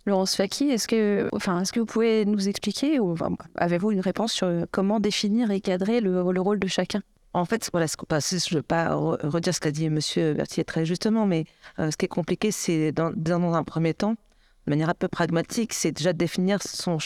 Laurence 0.07 0.35
Faki, 0.35 0.69
est-ce 0.69 0.87
que, 0.87 1.29
enfin, 1.31 1.61
est-ce 1.61 1.71
que 1.71 1.79
vous 1.79 1.85
pouvez 1.85 2.25
nous 2.25 2.49
expliquer 2.49 2.99
ou 2.99 3.15
avez-vous 3.55 3.91
une 3.91 3.99
réponse 3.99 4.31
sur 4.31 4.49
comment 4.71 4.99
définir 4.99 5.51
et 5.51 5.61
cadrer 5.61 6.01
le 6.01 6.21
rôle 6.21 6.59
de 6.59 6.67
chacun? 6.67 7.03
En 7.33 7.45
fait, 7.45 7.69
voilà, 7.71 7.85
je 7.87 7.95
ne 7.95 8.55
veux 8.55 8.61
pas 8.61 8.93
redire 8.93 9.53
ce 9.53 9.59
qu'a 9.59 9.71
dit 9.71 9.85
M. 9.85 9.99
Berthier 10.35 10.65
très 10.65 10.85
justement, 10.85 11.25
mais 11.25 11.45
euh, 11.79 11.89
ce 11.89 11.97
qui 11.97 12.05
est 12.05 12.09
compliqué, 12.09 12.51
c'est 12.51 12.91
dans, 12.91 13.13
un 13.53 13.63
premier 13.63 13.93
temps, 13.93 14.11
de 14.11 14.69
manière 14.69 14.89
un 14.89 14.93
peu 14.93 15.07
pragmatique, 15.07 15.73
c'est 15.73 15.91
déjà 15.91 16.11
de 16.13 16.17
définir 16.17 16.61
son, 16.61 16.97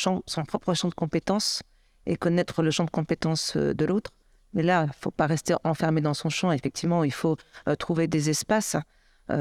propre 0.47 0.73
champ 0.73 0.89
de 0.89 0.95
compétences 0.95 1.61
et 2.07 2.15
connaître 2.15 2.63
le 2.63 2.71
champ 2.71 2.85
de 2.85 2.89
compétences 2.89 3.55
euh, 3.55 3.73
de 3.73 3.85
l'autre. 3.85 4.11
Mais 4.53 4.63
là, 4.63 4.83
il 4.83 4.87
ne 4.87 4.93
faut 4.99 5.11
pas 5.11 5.27
rester 5.27 5.55
enfermé 5.63 6.01
dans 6.01 6.13
son 6.13 6.29
champ. 6.29 6.51
Effectivement, 6.51 7.03
il 7.03 7.11
faut 7.11 7.37
euh, 7.67 7.75
trouver 7.75 8.07
des 8.07 8.29
espaces 8.29 8.77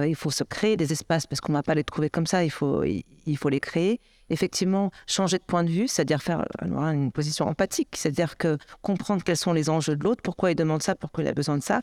il 0.06 0.16
faut 0.16 0.30
se 0.30 0.44
créer 0.44 0.78
des 0.78 0.92
espaces 0.92 1.26
parce 1.26 1.42
qu'on 1.42 1.52
ne 1.52 1.58
va 1.58 1.62
pas 1.62 1.74
les 1.74 1.84
trouver 1.84 2.08
comme 2.08 2.26
ça, 2.26 2.42
il, 2.42 2.50
faut 2.50 2.80
les 2.80 3.60
créer. 3.60 4.00
Effectivement, 4.30 4.90
changer 5.06 5.38
de 5.38 5.42
point 5.42 5.64
de 5.64 5.68
vue, 5.68 5.88
c'est-à-dire 5.88 6.22
faire 6.22 6.44
euh, 6.62 6.92
une 6.92 7.12
position 7.12 7.46
empathique, 7.46 7.94
c'est-à-dire 7.94 8.36
que 8.36 8.56
comprendre 8.80 9.22
quels 9.22 9.36
sont 9.36 9.52
les 9.52 9.68
enjeux 9.68 9.96
de 9.96 10.04
l'autre, 10.04 10.22
pourquoi 10.22 10.50
il 10.50 10.54
demande 10.54 10.82
ça, 10.82 10.94
pourquoi 10.94 11.24
il 11.24 11.28
a 11.28 11.34
besoin 11.34 11.58
de 11.58 11.62
ça. 11.62 11.80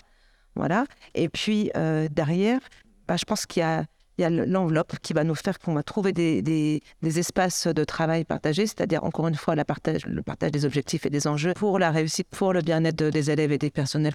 Voilà. 0.56 0.86
Et 1.14 1.30
puis 1.30 1.72
euh, 1.76 2.08
derrière, 2.10 2.60
bah, 3.08 3.16
je 3.18 3.26
pense 3.26 3.46
qu'il 3.46 3.62
y 3.62 3.64
a, 3.64 3.86
l'enveloppe 4.30 5.00
qui 5.00 5.14
va 5.14 5.24
nous 5.24 5.34
faire 5.34 5.58
qu'on 5.58 5.74
va 5.74 5.82
trouver 5.82 6.14
des, 6.14 6.82
espaces 7.04 7.68
de 7.68 7.84
travail 7.84 8.24
partagés, 8.24 8.68
c'est-à-dire 8.68 9.04
encore 9.04 9.28
une 9.28 9.36
fois 9.36 9.56
le 9.56 9.64
partage 9.64 10.52
des 10.52 10.66
objectifs 10.66 11.06
et 11.08 11.10
des 11.10 11.26
enjeux 11.28 11.54
pour 11.56 11.80
la 11.80 11.90
réussite, 11.90 12.28
pour 12.30 12.54
le 12.54 12.62
bien-être 12.62 13.04
des 13.04 13.32
élèves 13.32 13.52
et 13.52 13.58
des 13.58 13.72
personnels 13.72 14.14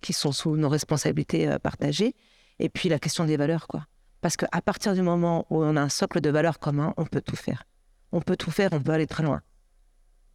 qui 0.00 0.12
sont 0.12 0.30
sous 0.30 0.56
nos 0.56 0.68
responsabilités 0.68 1.56
partagées. 1.60 2.14
Et 2.60 2.68
puis 2.68 2.88
la 2.88 3.00
question 3.00 3.24
des 3.24 3.36
valeurs, 3.36 3.66
quoi. 3.66 3.84
Parce 4.22 4.36
qu'à 4.36 4.62
partir 4.64 4.94
du 4.94 5.02
moment 5.02 5.46
où 5.50 5.62
on 5.62 5.76
a 5.76 5.80
un 5.80 5.88
socle 5.88 6.20
de 6.20 6.30
valeurs 6.30 6.60
commun, 6.60 6.94
on 6.96 7.04
peut 7.04 7.20
tout 7.20 7.36
faire. 7.36 7.64
On 8.12 8.20
peut 8.20 8.36
tout 8.36 8.52
faire, 8.52 8.70
on 8.72 8.80
peut 8.80 8.92
aller 8.92 9.08
très 9.08 9.24
loin. 9.24 9.42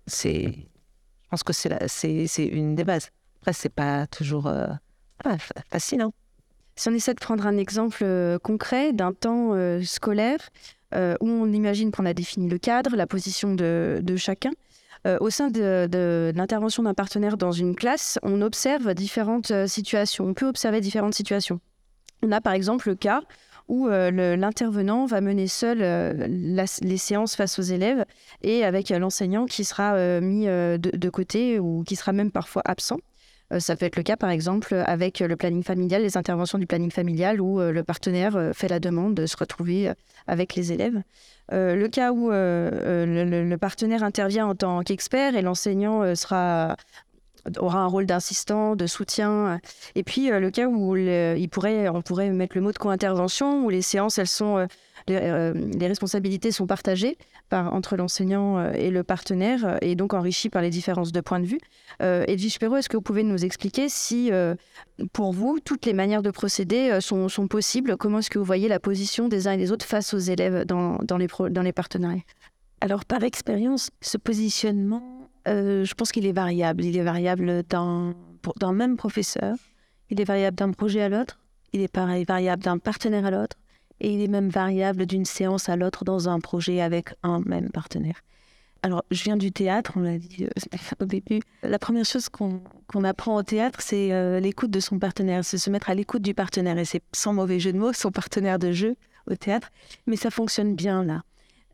C'est, 0.07 0.43
je 0.43 1.29
pense 1.29 1.43
que 1.43 1.53
c'est, 1.53 1.87
c'est, 1.87 2.45
une 2.45 2.75
des 2.75 2.83
bases. 2.83 3.09
Après, 3.39 3.53
c'est 3.53 3.69
pas 3.69 4.05
toujours 4.05 4.47
euh, 4.47 4.67
facile. 5.71 6.01
Hein. 6.01 6.11
si 6.75 6.89
on 6.89 6.93
essaie 6.93 7.13
de 7.13 7.19
prendre 7.19 7.47
un 7.47 7.57
exemple 7.57 7.99
euh, 8.01 8.37
concret 8.39 8.91
d'un 8.91 9.13
temps 9.13 9.53
euh, 9.53 9.81
scolaire 9.81 10.49
où 10.93 11.27
on 11.29 11.51
imagine 11.51 11.91
qu'on 11.91 12.05
a 12.05 12.13
défini 12.13 12.49
le 12.49 12.57
cadre, 12.57 12.95
la 12.95 13.07
position 13.07 13.53
de, 13.53 13.99
de 14.01 14.15
chacun, 14.15 14.51
au 15.19 15.29
sein 15.29 15.49
de, 15.49 15.85
de 15.91 16.31
l'intervention 16.33 16.83
d'un 16.83 16.93
partenaire 16.93 17.35
dans 17.35 17.51
une 17.51 17.75
classe, 17.75 18.19
on 18.23 18.41
observe 18.41 18.93
différentes 18.93 19.51
situations. 19.67 20.25
On 20.25 20.33
peut 20.33 20.47
observer 20.47 20.79
différentes 20.79 21.13
situations. 21.13 21.59
On 22.23 22.31
a 22.31 22.39
par 22.39 22.53
exemple 22.53 22.87
le 22.87 22.95
cas 22.95 23.21
où 23.67 23.87
euh, 23.87 24.35
l'intervenant 24.35 25.05
va 25.05 25.21
mener 25.21 25.47
seul 25.47 25.79
euh, 25.81 26.13
les 26.27 26.97
séances 26.97 27.35
face 27.35 27.59
aux 27.59 27.63
élèves 27.63 28.05
et 28.41 28.63
avec 28.63 28.91
euh, 28.91 28.99
l'enseignant 28.99 29.45
qui 29.45 29.63
sera 29.63 29.97
mis 30.21 30.45
de, 30.45 31.09
côté 31.09 31.59
ou 31.59 31.83
qui 31.83 31.95
sera 31.95 32.11
même 32.11 32.31
parfois 32.31 32.61
absent. 32.65 32.97
ça 33.59 33.75
peut 33.75 33.85
être 33.85 33.95
le 33.95 34.03
cas 34.03 34.17
par 34.17 34.29
exemple 34.29 34.73
avec 34.85 35.19
le 35.19 35.35
planning 35.35 35.63
familial, 35.63 36.01
les 36.01 36.17
interventions 36.17 36.57
du 36.57 36.67
planning 36.67 36.91
familial 36.91 37.41
où 37.41 37.59
le 37.59 37.83
partenaire 37.83 38.51
fait 38.53 38.67
la 38.67 38.79
demande 38.79 39.15
de 39.15 39.25
se 39.25 39.37
retrouver 39.37 39.91
avec 40.27 40.55
les 40.55 40.71
élèves. 40.71 41.01
le 41.51 41.87
cas 41.87 42.11
où 42.11 42.29
le, 42.29 43.55
partenaire 43.55 44.03
intervient 44.03 44.47
en 44.47 44.55
tant 44.55 44.81
qu'expert 44.81 45.35
et 45.35 45.41
l'enseignant 45.41 46.15
sera 46.15 46.75
aura 47.59 47.79
un 47.79 47.87
rôle 47.87 48.05
d'assistant, 48.05 48.75
de 48.75 48.87
soutien. 48.87 49.59
Et 49.95 50.03
puis 50.03 50.31
euh, 50.31 50.39
le 50.39 50.51
cas 50.51 50.67
où 50.67 50.95
il 50.95 51.49
pourrait, 51.49 51.89
on 51.89 52.01
pourrait 52.01 52.29
mettre 52.31 52.55
le 52.55 52.61
mot 52.61 52.71
de 52.71 52.77
co-intervention, 52.77 53.65
où 53.65 53.69
les 53.69 53.81
séances, 53.81 54.17
elles 54.17 54.27
sont, 54.27 54.57
euh, 54.57 54.65
euh, 55.09 55.53
les, 55.53 55.87
responsabilités 55.87 56.51
sont 56.51 56.67
partagées 56.67 57.17
par, 57.49 57.73
entre 57.73 57.95
l'enseignant 57.95 58.71
et 58.71 58.89
le 58.89 59.03
partenaire, 59.03 59.77
et 59.81 59.95
donc 59.95 60.13
enrichies 60.13 60.49
par 60.49 60.61
les 60.61 60.69
différences 60.69 61.11
de 61.11 61.21
points 61.21 61.39
de 61.39 61.45
vue. 61.45 61.59
Edwige 62.01 62.59
Perrault, 62.59 62.75
est-ce 62.75 62.89
que 62.89 62.97
vous 62.97 63.01
pouvez 63.01 63.23
nous 63.23 63.45
expliquer 63.45 63.87
si, 63.87 64.31
pour 65.13 65.31
vous, 65.31 65.59
toutes 65.63 65.85
les 65.85 65.93
manières 65.93 66.21
de 66.21 66.31
procéder 66.31 66.99
sont, 66.99 67.47
possibles? 67.47 67.95
Comment 67.95 68.19
est-ce 68.19 68.29
que 68.29 68.37
vous 68.37 68.43
voyez 68.43 68.67
la 68.67 68.81
position 68.81 69.29
des 69.29 69.47
uns 69.47 69.53
et 69.53 69.57
des 69.57 69.71
autres 69.71 69.85
face 69.85 70.13
aux 70.13 70.19
élèves 70.19 70.65
dans 70.65 71.17
les 71.17 71.71
partenariats? 71.71 72.23
Alors, 72.81 73.05
par 73.05 73.23
expérience, 73.23 73.89
ce 74.01 74.17
positionnement 74.17 75.16
euh, 75.47 75.85
je 75.85 75.93
pense 75.93 76.11
qu'il 76.11 76.25
est 76.25 76.31
variable. 76.33 76.83
Il 76.83 76.97
est 76.97 77.03
variable 77.03 77.63
d'un 77.63 78.13
même 78.73 78.97
professeur. 78.97 79.55
Il 80.09 80.21
est 80.21 80.25
variable 80.25 80.57
d'un 80.57 80.71
projet 80.71 81.01
à 81.01 81.09
l'autre. 81.09 81.39
Il 81.73 81.81
est 81.81 81.91
pareil, 81.91 82.23
variable 82.23 82.63
d'un 82.63 82.77
partenaire 82.77 83.25
à 83.25 83.31
l'autre. 83.31 83.57
Et 83.99 84.13
il 84.13 84.21
est 84.21 84.27
même 84.27 84.49
variable 84.49 85.05
d'une 85.05 85.25
séance 85.25 85.69
à 85.69 85.75
l'autre 85.75 86.05
dans 86.05 86.29
un 86.29 86.39
projet 86.39 86.81
avec 86.81 87.09
un 87.23 87.41
même 87.41 87.69
partenaire. 87.71 88.21
Alors, 88.83 89.03
je 89.09 89.23
viens 89.23 89.37
du 89.37 89.51
théâtre, 89.51 89.93
on 89.95 90.01
l'a 90.01 90.19
dit 90.19 90.45
euh, 90.45 90.77
au 91.01 91.05
début. 91.05 91.41
La 91.63 91.79
première 91.79 92.05
chose 92.05 92.29
qu'on 92.29 93.03
apprend 93.03 93.35
au 93.35 93.43
théâtre, 93.43 93.79
c'est 93.81 94.13
euh, 94.13 94.39
l'écoute 94.39 94.69
de 94.69 94.79
son 94.79 94.99
partenaire, 94.99 95.43
c'est 95.43 95.57
se 95.57 95.69
mettre 95.69 95.89
à 95.89 95.95
l'écoute 95.95 96.21
du 96.21 96.33
partenaire. 96.33 96.77
Et 96.77 96.85
c'est 96.85 97.01
sans 97.11 97.33
mauvais 97.33 97.59
jeu 97.59 97.73
de 97.73 97.79
mots, 97.79 97.93
son 97.93 98.11
partenaire 98.11 98.59
de 98.59 98.71
jeu 98.71 98.95
au 99.29 99.35
théâtre. 99.35 99.71
Mais 100.05 100.15
ça 100.15 100.29
fonctionne 100.29 100.75
bien 100.75 101.03
là. 101.03 101.23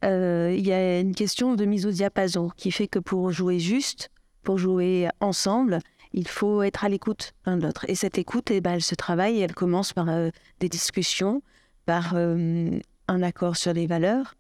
Euh, 0.04 0.54
il 0.58 0.66
y 0.66 0.74
a 0.74 1.00
une 1.00 1.16
question 1.16 1.56
de 1.56 1.66
mise 1.66 1.86
au 1.86 1.92
diapason 1.92 2.50
qui 2.58 2.72
fait 2.72 2.88
que 2.88 3.00
pour 3.00 3.32
jouer 3.32 3.60
juste, 3.60 4.12
pour 4.44 4.58
jouer 4.58 5.08
ensemble, 5.22 5.80
il 6.12 6.28
faut 6.28 6.62
être 6.62 6.84
à 6.84 6.90
l'écoute 6.90 7.34
l'un 7.46 7.58
de 7.58 7.64
l'autre. 7.64 7.86
Et 7.88 7.96
cette 7.96 8.18
écoute, 8.18 8.52
eh 8.52 8.62
ben, 8.62 8.74
elle 8.74 8.84
se 8.84 8.96
travaille 8.96 9.42
elle 9.42 9.56
commence 9.56 9.94
par 9.94 10.10
euh, 10.10 10.30
des 10.60 10.70
discussions, 10.70 11.42
par 11.86 12.14
euh, 12.16 12.80
un 13.08 13.24
accord 13.24 13.56
sur 13.56 13.74
les 13.74 13.88
valeurs, 13.88 14.36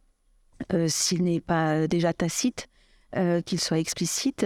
s'il 0.87 1.23
n'est 1.23 1.41
pas 1.41 1.87
déjà 1.87 2.13
tacite, 2.13 2.67
qu'il 3.45 3.59
soit 3.59 3.79
explicite, 3.79 4.45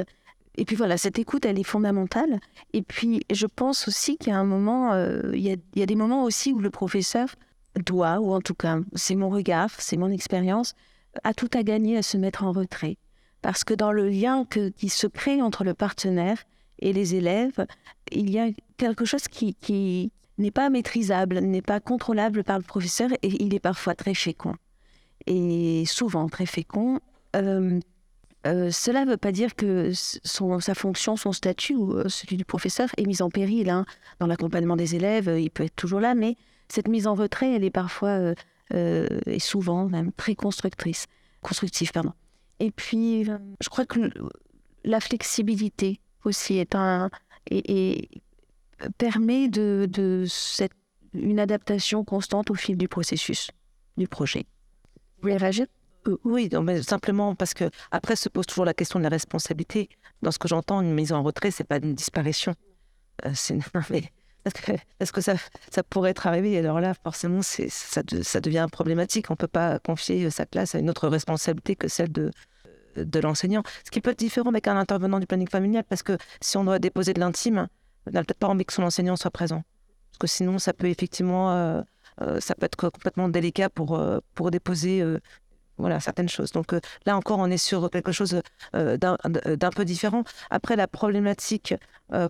et 0.55 0.65
puis 0.65 0.75
voilà, 0.75 0.97
cette 0.97 1.19
écoute, 1.19 1.45
elle 1.45 1.59
est 1.59 1.63
fondamentale. 1.63 2.39
Et 2.73 2.81
puis, 2.81 3.21
je 3.31 3.45
pense 3.45 3.87
aussi 3.87 4.17
qu'il 4.17 4.29
y 4.29 4.35
a 4.35 4.39
un 4.39 4.43
moment, 4.43 4.95
il, 5.31 5.39
y 5.39 5.81
a, 5.81 5.85
des 5.85 5.95
moments 5.95 6.23
aussi 6.23 6.53
où 6.53 6.59
le 6.59 6.71
professeur 6.71 7.29
doit, 7.75 8.19
ou 8.19 8.33
en 8.33 8.41
tout 8.41 8.55
cas, 8.55 8.79
c'est 8.95 9.13
mon 9.13 9.29
regard, 9.29 9.69
c'est 9.77 9.95
mon 9.95 10.09
expérience, 10.09 10.73
a 11.23 11.33
tout 11.33 11.49
à 11.53 11.63
gagner 11.63 11.97
à 11.97 12.03
se 12.03 12.17
mettre 12.17 12.43
en 12.43 12.51
retrait. 12.51 12.97
Parce 13.41 13.63
que 13.63 13.73
dans 13.73 13.91
le 13.91 14.09
lien 14.09 14.45
qui 14.45 14.89
se 14.89 15.07
crée 15.07 15.41
entre 15.41 15.63
le 15.63 15.73
partenaire 15.73 16.43
et 16.79 16.93
les 16.93 17.15
élèves, 17.15 17.65
il 18.11 18.29
y 18.29 18.39
a 18.39 18.47
quelque 18.77 19.05
chose 19.05 19.27
qui, 19.27 20.11
n'est 20.37 20.51
pas 20.51 20.69
maîtrisable, 20.69 21.39
n'est 21.39 21.61
pas 21.61 21.79
contrôlable 21.79 22.43
par 22.43 22.57
le 22.57 22.63
professeur 22.63 23.11
et 23.21 23.43
il 23.43 23.53
est 23.53 23.59
parfois 23.59 23.95
très 23.95 24.13
fécond. 24.13 24.55
Et 25.25 25.83
souvent 25.85 26.29
très 26.29 26.45
fécond. 26.45 26.99
Euh, 27.35 27.79
euh, 28.45 28.71
cela 28.71 29.03
ne 29.03 29.11
veut 29.11 29.17
pas 29.17 29.31
dire 29.31 29.55
que 29.55 29.91
sa 29.93 30.75
fonction, 30.75 31.17
son 31.17 31.31
statut 31.31 31.75
ou 31.75 31.93
euh, 31.93 32.07
celui 32.07 32.37
du 32.37 32.45
professeur 32.45 32.89
est 32.97 33.05
mis 33.05 33.21
en 33.21 33.29
péril. 33.29 33.69
Hein. 33.69 33.85
Dans 34.19 34.27
l'accompagnement 34.27 34.75
des 34.75 34.95
élèves, 34.95 35.35
il 35.39 35.49
peut 35.49 35.63
être 35.63 35.75
toujours 35.75 35.99
là, 35.99 36.15
mais 36.15 36.35
cette 36.69 36.87
mise 36.87 37.07
en 37.07 37.15
retrait, 37.15 37.55
elle 37.55 37.63
est 37.63 37.71
parfois 37.71 38.33
et 38.73 39.39
souvent 39.39 39.87
même 39.87 40.11
très 40.11 40.35
constructrice, 40.35 41.05
constructive. 41.41 41.91
Pardon. 41.91 42.13
Et 42.59 42.71
puis, 42.71 43.23
je 43.25 43.69
crois 43.69 43.85
que 43.85 44.11
la 44.83 44.99
flexibilité 44.99 45.99
aussi 46.23 46.57
est 46.57 46.75
un, 46.75 47.09
et, 47.51 48.09
permet 48.97 49.47
de, 49.47 50.25
cette, 50.27 50.73
une 51.13 51.39
adaptation 51.39 52.03
constante 52.03 52.51
au 52.51 52.55
fil 52.55 52.77
du 52.77 52.87
processus, 52.87 53.49
du 53.97 54.07
projet. 54.07 54.45
Vous 55.21 55.29
voulez 55.29 55.37
euh, 56.07 56.17
oui, 56.23 56.49
mais 56.63 56.81
simplement 56.83 57.35
parce 57.35 57.53
que 57.53 57.69
après 57.91 58.15
se 58.15 58.29
pose 58.29 58.45
toujours 58.45 58.65
la 58.65 58.73
question 58.73 58.99
de 58.99 59.03
la 59.03 59.09
responsabilité. 59.09 59.89
Dans 60.21 60.31
ce 60.31 60.39
que 60.39 60.47
j'entends, 60.47 60.81
une 60.81 60.93
mise 60.93 61.11
en 61.11 61.21
retrait, 61.21 61.51
c'est 61.51 61.65
pas 61.65 61.77
une 61.77 61.95
disparition. 61.95 62.55
Euh, 63.25 63.31
est-ce 64.99 65.11
que, 65.11 65.21
ça, 65.21 65.35
ça, 65.71 65.83
pourrait 65.83 66.11
être 66.11 66.27
arrivé 66.27 66.57
Alors 66.57 66.79
là, 66.79 66.93
forcément, 66.93 67.41
ça, 67.41 68.39
devient 68.41 68.67
problématique. 68.71 69.29
On 69.29 69.33
ne 69.33 69.37
peut 69.37 69.47
pas 69.47 69.79
confier 69.79 70.29
sa 70.29 70.45
classe 70.45 70.75
à 70.75 70.79
une 70.79 70.89
autre 70.89 71.07
responsabilité 71.07 71.75
que 71.75 71.87
celle 71.87 72.11
de, 72.11 72.31
de 72.95 73.19
l'enseignant. 73.19 73.63
Ce 73.85 73.91
qui 73.91 74.01
peut 74.01 74.11
être 74.11 74.19
différent 74.19 74.49
avec 74.49 74.67
un 74.67 74.77
intervenant 74.77 75.19
du 75.19 75.27
planning 75.27 75.49
familial, 75.49 75.83
parce 75.87 76.03
que 76.03 76.17
si 76.41 76.57
on 76.57 76.63
doit 76.63 76.79
déposer 76.79 77.13
de 77.13 77.19
l'intime, 77.19 77.67
on 78.07 78.11
n'a 78.11 78.23
peut-être 78.23 78.39
pas 78.39 78.47
envie 78.47 78.65
que 78.65 78.73
son 78.73 78.83
enseignant 78.83 79.15
soit 79.15 79.31
présent. 79.31 79.63
Parce 80.11 80.19
que 80.19 80.27
sinon, 80.27 80.59
ça 80.59 80.73
peut 80.73 80.87
effectivement, 80.87 81.51
euh, 81.51 81.81
euh, 82.21 82.39
ça 82.39 82.55
peut 82.55 82.65
être 82.65 82.75
complètement 82.75 83.29
délicat 83.29 83.69
pour, 83.69 83.97
euh, 83.97 84.19
déposer 84.49 85.03
certaines 85.99 86.29
choses. 86.29 86.51
Donc 86.51 86.73
là 87.05 87.15
encore, 87.15 87.39
on 87.39 87.51
est 87.51 87.57
sur 87.57 87.89
quelque 87.89 88.11
chose 88.11 88.41
d'un 88.73 89.69
peu 89.75 89.85
différent. 89.85 90.23
Après, 90.49 90.75
la 90.75 90.87
problématique, 90.87 91.75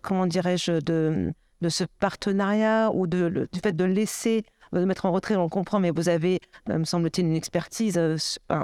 comment 0.01 0.25
dirais-je, 0.25 0.81
de, 0.81 1.33
de 1.61 1.69
ce 1.69 1.83
partenariat 1.99 2.91
ou 2.93 3.07
du 3.07 3.47
fait 3.61 3.75
de 3.75 3.83
laisser 3.83 4.43
de 4.73 4.83
mettre 4.83 5.05
en 5.05 5.13
retrait, 5.13 5.37
on 5.37 5.43
le 5.43 5.49
comprend, 5.49 5.79
mais 5.79 5.91
vous 5.91 6.09
avez, 6.09 6.41
me 6.67 6.83
semble-t-il, 6.83 7.25
une 7.25 7.35
expertise 7.35 7.97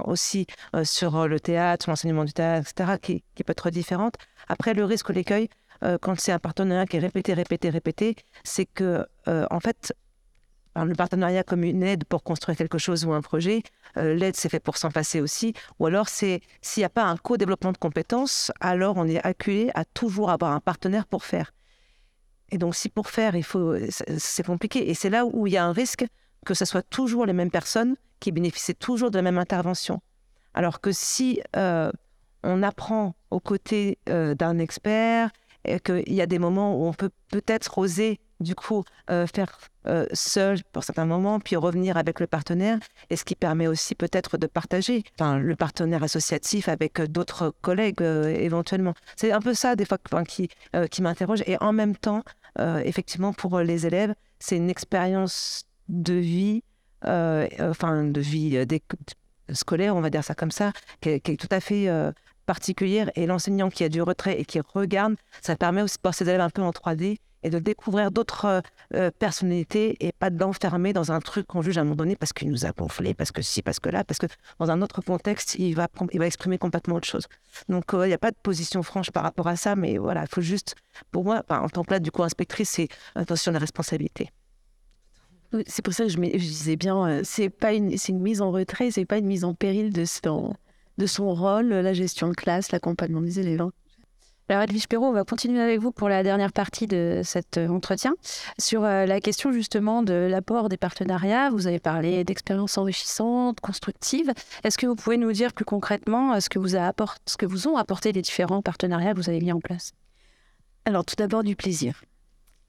aussi 0.05 0.47
sur 0.83 1.29
le 1.29 1.39
théâtre, 1.39 1.89
l'enseignement 1.89 2.25
du 2.25 2.33
théâtre, 2.33 2.69
etc., 2.69 2.97
qui, 3.01 3.43
peut 3.43 3.51
être 3.51 3.69
différente. 3.69 4.15
Après, 4.49 4.73
le 4.73 4.83
risque, 4.83 5.09
l'écueil, 5.11 5.47
euh, 5.83 5.97
quand 6.01 6.19
c'est 6.19 6.31
un 6.31 6.39
partenariat 6.39 6.85
qui 6.85 6.97
est 6.97 6.99
répété, 6.99 7.33
répété, 7.33 7.69
répété, 7.69 8.15
c'est 8.43 8.65
que, 8.65 9.05
euh, 9.27 9.45
en 9.49 9.59
fait, 9.59 9.93
le 10.75 10.95
partenariat 10.95 11.43
comme 11.43 11.63
une 11.63 11.83
aide 11.83 12.03
pour 12.05 12.23
construire 12.23 12.57
quelque 12.57 12.77
chose 12.77 13.05
ou 13.05 13.13
un 13.13 13.21
projet, 13.21 13.61
euh, 13.97 14.15
l'aide 14.15 14.35
c'est 14.35 14.49
fait 14.49 14.59
pour 14.59 14.77
s'en 14.77 14.89
passer 14.89 15.21
aussi, 15.21 15.53
ou 15.79 15.85
alors 15.85 16.09
c'est 16.09 16.41
s'il 16.61 16.81
n'y 16.81 16.85
a 16.85 16.89
pas 16.89 17.03
un 17.03 17.17
co-développement 17.17 17.71
de 17.71 17.77
compétences, 17.77 18.51
alors 18.59 18.97
on 18.97 19.07
est 19.07 19.23
acculé 19.23 19.69
à 19.75 19.85
toujours 19.85 20.31
avoir 20.31 20.51
un 20.51 20.59
partenaire 20.59 21.05
pour 21.05 21.25
faire. 21.25 21.53
Et 22.53 22.57
donc 22.57 22.75
si 22.75 22.87
pour 22.87 23.09
faire, 23.09 23.35
il 23.35 23.43
faut, 23.43 23.75
c'est 23.89 24.45
compliqué. 24.45 24.89
Et 24.89 24.93
c'est 24.93 25.09
là 25.09 25.25
où 25.25 25.47
il 25.47 25.53
y 25.53 25.57
a 25.57 25.65
un 25.65 25.73
risque 25.73 26.05
que 26.45 26.53
ce 26.53 26.65
soit 26.65 26.83
toujours 26.83 27.25
les 27.25 27.33
mêmes 27.33 27.51
personnes 27.51 27.95
qui 28.19 28.31
bénéficient 28.31 28.75
toujours 28.75 29.11
de 29.11 29.17
la 29.17 29.23
même 29.23 29.37
intervention. 29.39 30.01
Alors 30.53 30.79
que 30.79 30.91
si 30.91 31.41
on 31.55 32.63
apprend 32.63 33.15
aux 33.31 33.39
côtés 33.39 33.97
d'un 34.05 34.59
expert, 34.59 35.31
et 35.65 35.79
qu'il 35.79 36.13
y 36.13 36.21
a 36.21 36.25
des 36.25 36.39
moments 36.39 36.75
où 36.77 36.85
on 36.85 36.93
peut 36.93 37.09
peut-être 37.29 37.77
oser 37.77 38.19
du 38.39 38.55
coup 38.55 38.83
euh, 39.09 39.25
faire 39.27 39.57
euh, 39.87 40.05
seul 40.13 40.61
pour 40.71 40.83
certains 40.83 41.05
moments, 41.05 41.39
puis 41.39 41.55
revenir 41.55 41.97
avec 41.97 42.19
le 42.19 42.27
partenaire, 42.27 42.77
et 43.09 43.15
ce 43.15 43.23
qui 43.23 43.35
permet 43.35 43.67
aussi 43.67 43.95
peut-être 43.95 44.37
de 44.37 44.47
partager 44.47 45.03
le 45.19 45.55
partenaire 45.55 46.03
associatif 46.03 46.67
avec 46.67 46.99
euh, 46.99 47.07
d'autres 47.07 47.53
collègues 47.61 48.01
éventuellement. 48.01 48.93
C'est 49.15 49.31
un 49.31 49.39
peu 49.39 49.53
ça 49.53 49.75
des 49.75 49.85
fois 49.85 49.97
qui 50.25 51.01
m'interroge, 51.01 51.43
et 51.47 51.57
en 51.61 51.71
même 51.71 51.95
temps, 51.95 52.23
effectivement, 52.59 53.33
pour 53.33 53.59
les 53.59 53.85
élèves, 53.85 54.13
c'est 54.39 54.57
une 54.57 54.69
expérience 54.69 55.65
de 55.89 56.13
vie, 56.13 56.63
enfin 57.03 58.03
de 58.03 58.21
vie 58.21 58.57
scolaire, 59.51 59.95
on 59.95 60.01
va 60.01 60.09
dire 60.09 60.23
ça 60.23 60.35
comme 60.35 60.51
ça, 60.51 60.71
qui 61.01 61.09
est, 61.09 61.39
tout 61.39 61.47
à 61.51 61.59
fait 61.59 61.89
particulière. 62.45 63.11
Et 63.15 63.25
l'enseignant 63.25 63.69
qui 63.69 63.83
a 63.83 63.89
du 63.89 64.01
retrait 64.01 64.39
et 64.39 64.45
qui 64.45 64.59
regarde, 64.59 65.15
ça 65.41 65.55
permet 65.55 65.81
aussi 65.81 65.97
de 65.97 66.01
voir 66.03 66.13
ses 66.13 66.25
élèves 66.25 66.41
un 66.41 66.49
peu 66.49 66.61
en 66.61 66.71
3D 66.71 67.17
et 67.43 67.49
de 67.49 67.59
découvrir 67.59 68.11
d'autres 68.11 68.45
euh, 68.45 68.61
euh, 68.95 69.11
personnalités 69.11 69.97
et 69.99 70.11
pas 70.11 70.29
de 70.29 70.39
l'enfermer 70.39 70.93
dans 70.93 71.11
un 71.11 71.19
truc 71.19 71.45
qu'on 71.47 71.61
juge 71.61 71.77
à 71.77 71.81
un 71.81 71.83
moment 71.83 71.95
donné 71.95 72.15
parce 72.15 72.33
qu'il 72.33 72.49
nous 72.49 72.65
a 72.65 72.71
gonflé, 72.71 73.13
parce 73.13 73.31
que 73.31 73.41
si, 73.41 73.61
parce 73.61 73.79
que 73.79 73.89
là, 73.89 74.03
parce 74.03 74.17
que 74.17 74.27
dans 74.59 74.71
un 74.71 74.81
autre 74.81 75.01
contexte, 75.01 75.55
il 75.55 75.75
va, 75.75 75.87
exprimer 76.21 76.57
complètement 76.57 76.95
autre 76.95 77.07
chose. 77.07 77.27
Donc, 77.69 77.93
euh, 77.93 78.05
il 78.05 78.09
n'y 78.09 78.13
a 78.13 78.17
pas 78.17 78.31
de 78.31 78.37
position 78.41 78.81
franche 78.83 79.11
par 79.11 79.23
rapport 79.23 79.47
à 79.47 79.55
ça, 79.55 79.75
mais 79.75 79.97
voilà, 79.97 80.21
il 80.23 80.27
faut 80.27 80.41
juste, 80.41 80.75
pour 81.11 81.23
moi, 81.23 81.43
en 81.49 81.69
tant 81.69 81.83
que 81.83 81.91
là, 81.91 81.99
du 81.99 82.11
coup, 82.11 82.23
inspectrice, 82.23 82.69
c'est 82.69 82.87
attention 83.15 83.51
à 83.51 83.53
la 83.53 83.59
responsabilité. 83.59 84.29
C'est 85.67 85.83
pour 85.83 85.93
ça 85.93 86.05
que 86.05 86.09
je, 86.09 86.17
disais 86.17 86.75
bien, 86.75 87.21
c'est 87.23 87.49
pas 87.49 87.73
une 87.73 87.95
mise 88.09 88.41
en 88.41 88.51
retrait, 88.51 88.89
c'est 88.89 89.05
pas 89.05 89.19
une 89.19 89.27
mise 89.27 89.43
en 89.43 89.53
péril 89.53 89.93
de, 89.93 90.03
son, 90.03 90.55
de 90.97 91.05
son 91.05 91.31
rôle, 91.35 91.67
la 91.67 91.93
gestion 91.93 92.29
de 92.29 92.33
classe, 92.33 92.71
l'accompagnement 92.71 93.21
des 93.21 93.39
élèves. 93.39 93.61
Alors 94.49 94.63
Edwige 94.63 94.89
Perrault, 94.89 95.05
on 95.05 95.13
va 95.13 95.23
continuer 95.23 95.61
avec 95.61 95.79
vous 95.79 95.93
pour 95.93 96.09
la 96.09 96.21
dernière 96.21 96.51
partie 96.51 96.85
de 96.85 97.21
cet 97.23 97.57
euh, 97.57 97.69
entretien 97.69 98.13
sur 98.59 98.83
euh, 98.83 99.05
la 99.05 99.21
question 99.21 99.53
justement 99.53 100.03
de 100.03 100.13
l'apport 100.13 100.67
des 100.67 100.75
partenariats. 100.75 101.49
Vous 101.49 101.65
avez 101.65 101.79
parlé 101.79 102.25
d'expériences 102.25 102.77
enrichissantes, 102.77 103.61
constructives. 103.61 104.33
Est-ce 104.65 104.77
que 104.77 104.85
vous 104.85 104.95
pouvez 104.95 105.15
nous 105.15 105.31
dire 105.31 105.53
plus 105.53 105.63
concrètement 105.63 106.33
euh, 106.33 106.39
ce 106.41 106.49
que 106.49 106.59
vous, 106.59 106.75
a 106.75 106.91
ce 107.25 107.37
que 107.37 107.45
vous 107.45 107.69
ont 107.69 107.77
apporté 107.77 108.11
les 108.11 108.21
différents 108.21 108.61
partenariats 108.61 109.13
que 109.13 109.17
vous 109.17 109.29
avez 109.29 109.39
mis 109.39 109.53
en 109.53 109.61
place? 109.61 109.93
Alors 110.83 111.05
tout 111.05 111.15
d'abord 111.15 111.43
du 111.43 111.55
plaisir. 111.55 112.03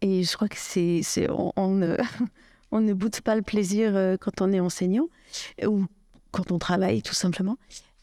Et 0.01 0.23
je 0.23 0.33
crois 0.37 0.49
que 0.49 0.57
c'est, 0.57 1.03
on, 1.29 1.71
ne, 1.71 1.97
on 2.71 2.83
ne 2.83 2.95
pas 2.95 3.35
le 3.35 3.43
plaisir 3.43 4.17
quand 4.21 4.43
on 4.43 4.53
est 4.53 4.61
enseignant 4.61 5.09
ou 5.67 5.87
quand 6.31 6.53
on 6.53 6.61
travaille 6.61 7.03
tout 7.03 7.15
simplement. 7.15 7.57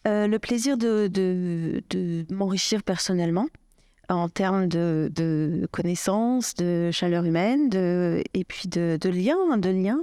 Le 0.04 0.38
plaisir 0.40 0.78
de, 0.78 1.08
de, 1.08 2.26
m'enrichir 2.34 2.84
personnellement 2.84 3.48
en 4.16 4.30
termes 4.30 4.68
de, 4.68 5.68
connaissances, 5.72 6.56
de 6.56 6.90
chaleur 6.92 7.24
humaine, 7.26 7.70
et 7.74 8.44
puis 8.44 8.68
de, 8.68 8.98
liens. 9.10 9.58
De 9.58 9.70
liens. 9.70 10.02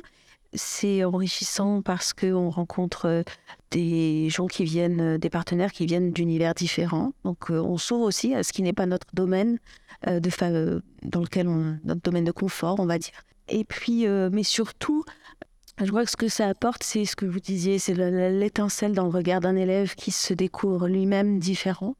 C'est 0.54 1.04
enrichissant 1.04 1.82
parce 1.82 2.14
qu'on 2.14 2.48
rencontre 2.48 3.22
des 3.70 4.30
gens 4.30 4.46
qui 4.46 4.64
viennent, 4.64 5.18
des 5.18 5.28
partenaires 5.28 5.72
qui 5.72 5.84
viennent 5.84 6.10
d'univers 6.10 6.54
différents. 6.54 7.12
Donc 7.24 7.50
euh, 7.50 7.60
on 7.60 7.76
s'ouvre 7.76 8.06
aussi 8.06 8.34
à 8.34 8.42
ce 8.42 8.54
qui 8.54 8.62
n'est 8.62 8.72
pas 8.72 8.86
notre 8.86 9.06
domaine, 9.12 9.58
euh, 10.06 10.20
de, 10.20 10.82
dans 11.02 11.20
lequel 11.20 11.48
notre 11.84 12.00
domaine 12.00 12.24
de 12.24 12.32
confort, 12.32 12.80
on 12.80 12.86
va 12.86 12.98
dire. 12.98 13.12
Et 13.50 13.64
puis, 13.64 14.06
mais 14.06 14.42
surtout, 14.42 15.04
je 15.80 15.86
crois 15.90 16.04
que 16.04 16.10
ce 16.10 16.16
que 16.16 16.28
ça 16.28 16.48
apporte, 16.48 16.82
c'est 16.82 17.04
ce 17.04 17.14
que 17.14 17.24
vous 17.24 17.38
disiez, 17.38 17.78
c'est 17.78 17.94
l'étincelle 17.94 18.92
dans 18.92 19.04
le 19.04 19.10
regard 19.10 19.40
d'un 19.40 19.54
élève 19.54 19.94
qui 19.94 20.10
se 20.10 20.34
découvre 20.34 20.88
lui-même 20.88 21.38
différent, 21.38 21.94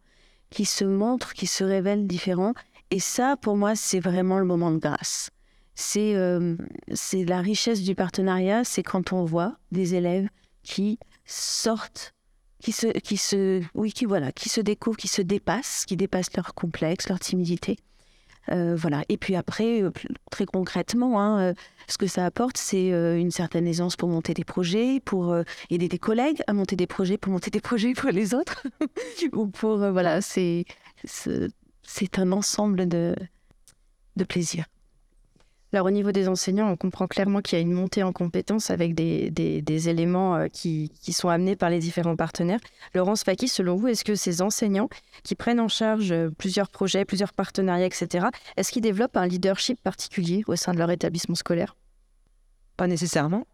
qui 0.51 0.65
se 0.65 0.85
montre, 0.85 1.35
qui 1.35 1.47
se 1.47 1.65
révèle 1.65 2.07
différent. 2.07 2.55
Et 2.91 3.01
ça, 3.01 3.37
pour 3.37 3.57
moi, 3.57 3.77
c'est 3.77 4.01
vraiment 4.01 4.39
le 4.39 4.45
moment 4.45 4.71
de 4.71 4.79
grâce. 4.79 5.31
C'est 5.75 6.17
euh, 6.17 6.57
la 7.13 7.41
richesse 7.41 7.83
du 7.83 7.95
partenariat, 7.95 8.65
c'est 8.65 8.83
quand 8.83 9.13
on 9.13 9.25
voit 9.25 9.57
des 9.71 9.95
élèves 9.95 10.29
qui 10.63 10.99
sortent, 11.25 12.15
qui 12.61 12.73
se, 12.73 12.89
qui 12.99 13.17
se, 13.17 13.63
oui, 13.75 13.93
qui 13.93 14.05
voilà, 14.05 14.33
qui 14.33 14.49
se 14.49 14.61
découvrent, 14.61 14.97
qui 14.97 15.09
se 15.09 15.23
dépassent, 15.23 15.85
qui 15.87 15.97
dépassent 15.97 16.35
leur 16.35 16.55
complexe, 16.55 17.09
leur 17.09 17.21
timidité, 17.21 17.77
euh, 18.51 18.77
voilà. 18.77 19.05
Et 19.09 19.17
puis 19.17 19.37
après, 19.37 19.83
euh, 19.83 19.91
très 20.31 20.47
concrètement, 20.47 21.21
hein, 21.21 21.41
euh, 21.41 21.55
ce 21.89 21.99
que 21.99 22.07
ça 22.07 22.25
apporte, 22.25 22.57
c'est 22.57 22.89
une 22.89 23.31
certaine 23.31 23.67
aisance 23.67 23.97
pour 23.97 24.09
monter 24.09 24.35
des 24.35 24.45
projets, 24.45 25.01
pour 25.01 25.35
aider 25.71 25.89
des 25.89 25.99
collègues 25.99 26.43
à 26.47 26.53
monter 26.53 26.77
des 26.77 26.87
projets, 26.87 27.17
pour 27.19 27.33
monter 27.33 27.51
des 27.51 27.61
projets 27.61 27.95
pour 27.95 28.11
les 28.11 28.35
autres. 28.35 28.67
Ou 29.33 29.47
pour, 29.47 29.79
voilà, 29.79 30.21
c'est, 30.21 30.65
un 32.17 32.33
ensemble 32.33 32.89
de, 32.89 33.15
de 34.17 34.25
plaisir. 34.25 34.67
Alors 35.73 35.87
au 35.87 35.91
niveau 35.91 36.13
des 36.13 36.29
enseignants, 36.29 36.71
on 36.71 36.77
comprend 36.77 37.07
clairement 37.07 37.43
qu'il 37.43 37.59
y 37.59 37.61
a 37.61 37.63
une 37.63 37.73
montée 37.73 38.03
en 38.03 38.13
compétences 38.13 38.71
avec 38.71 38.95
des, 38.95 39.31
des, 39.31 39.89
éléments 39.91 40.35
euh, 40.35 40.47
qui, 40.47 40.91
qui, 41.03 41.13
sont 41.13 41.29
amenés 41.29 41.57
par 41.57 41.69
les 41.69 41.79
différents 41.79 42.17
partenaires. 42.17 42.61
Laurence 42.95 43.23
Faki, 43.23 43.49
selon 43.49 43.77
vous, 43.77 43.89
est-ce 43.89 44.03
que 44.03 44.15
ces 44.15 44.41
enseignants 44.41 44.89
qui 45.25 45.35
prennent 45.35 45.61
en 45.61 45.69
charge 45.69 46.11
euh, 46.11 46.31
plusieurs 46.31 46.71
projets, 46.71 47.05
plusieurs 47.05 47.35
partenariats, 47.35 47.85
etc., 47.85 48.29
est-ce 48.57 48.73
qu'ils 48.73 48.83
développent 48.83 49.19
un 49.19 49.27
leadership 49.27 49.79
particulier 49.83 50.43
au 50.47 50.57
sein 50.57 50.73
de 50.73 50.79
leur 50.79 50.91
établissement 50.91 51.35
scolaire? 51.35 51.77
Pas 52.79 52.87
nécessairement. 52.87 53.47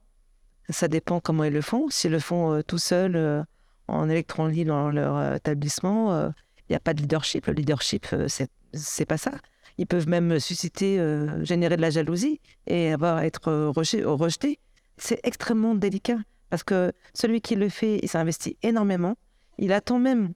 Ça 0.68 0.86
dépend 0.86 1.18
comment 1.18 1.42
ils 1.42 1.52
le 1.52 1.62
font. 1.62 1.88
S'ils 1.90 2.12
le 2.12 2.20
font 2.20 2.52
euh, 2.52 2.62
tout 2.62 2.78
seuls 2.78 3.44
en 3.88 4.08
électron 4.08 4.48
dans 4.48 4.88
leur 4.90 5.34
établissement, 5.34 6.28
il 6.28 6.70
n'y 6.70 6.76
a 6.76 6.80
pas 6.80 6.94
de 6.94 7.00
leadership. 7.02 7.46
Le 7.46 7.52
leadership, 7.52 8.06
c'est 8.72 9.04
pas 9.04 9.18
ça. 9.18 9.32
Ils 9.78 9.86
peuvent 9.86 10.08
même 10.08 10.38
susciter, 10.38 11.00
euh, 11.00 11.44
générer 11.44 11.76
de 11.76 11.82
la 11.82 11.90
jalousie 11.90 12.40
et 12.66 12.92
avoir, 12.92 13.20
être 13.20 13.52
rejeté. 13.52 14.58
C'est 14.96 15.20
extrêmement 15.24 15.74
délicat 15.74 16.18
parce 16.50 16.62
que 16.62 16.92
celui 17.14 17.40
qui 17.40 17.56
le 17.56 17.68
fait, 17.68 17.98
il 18.02 18.08
s'investit 18.08 18.56
énormément. 18.62 19.16
Il 19.58 19.72
attend 19.72 19.98
même 19.98 20.32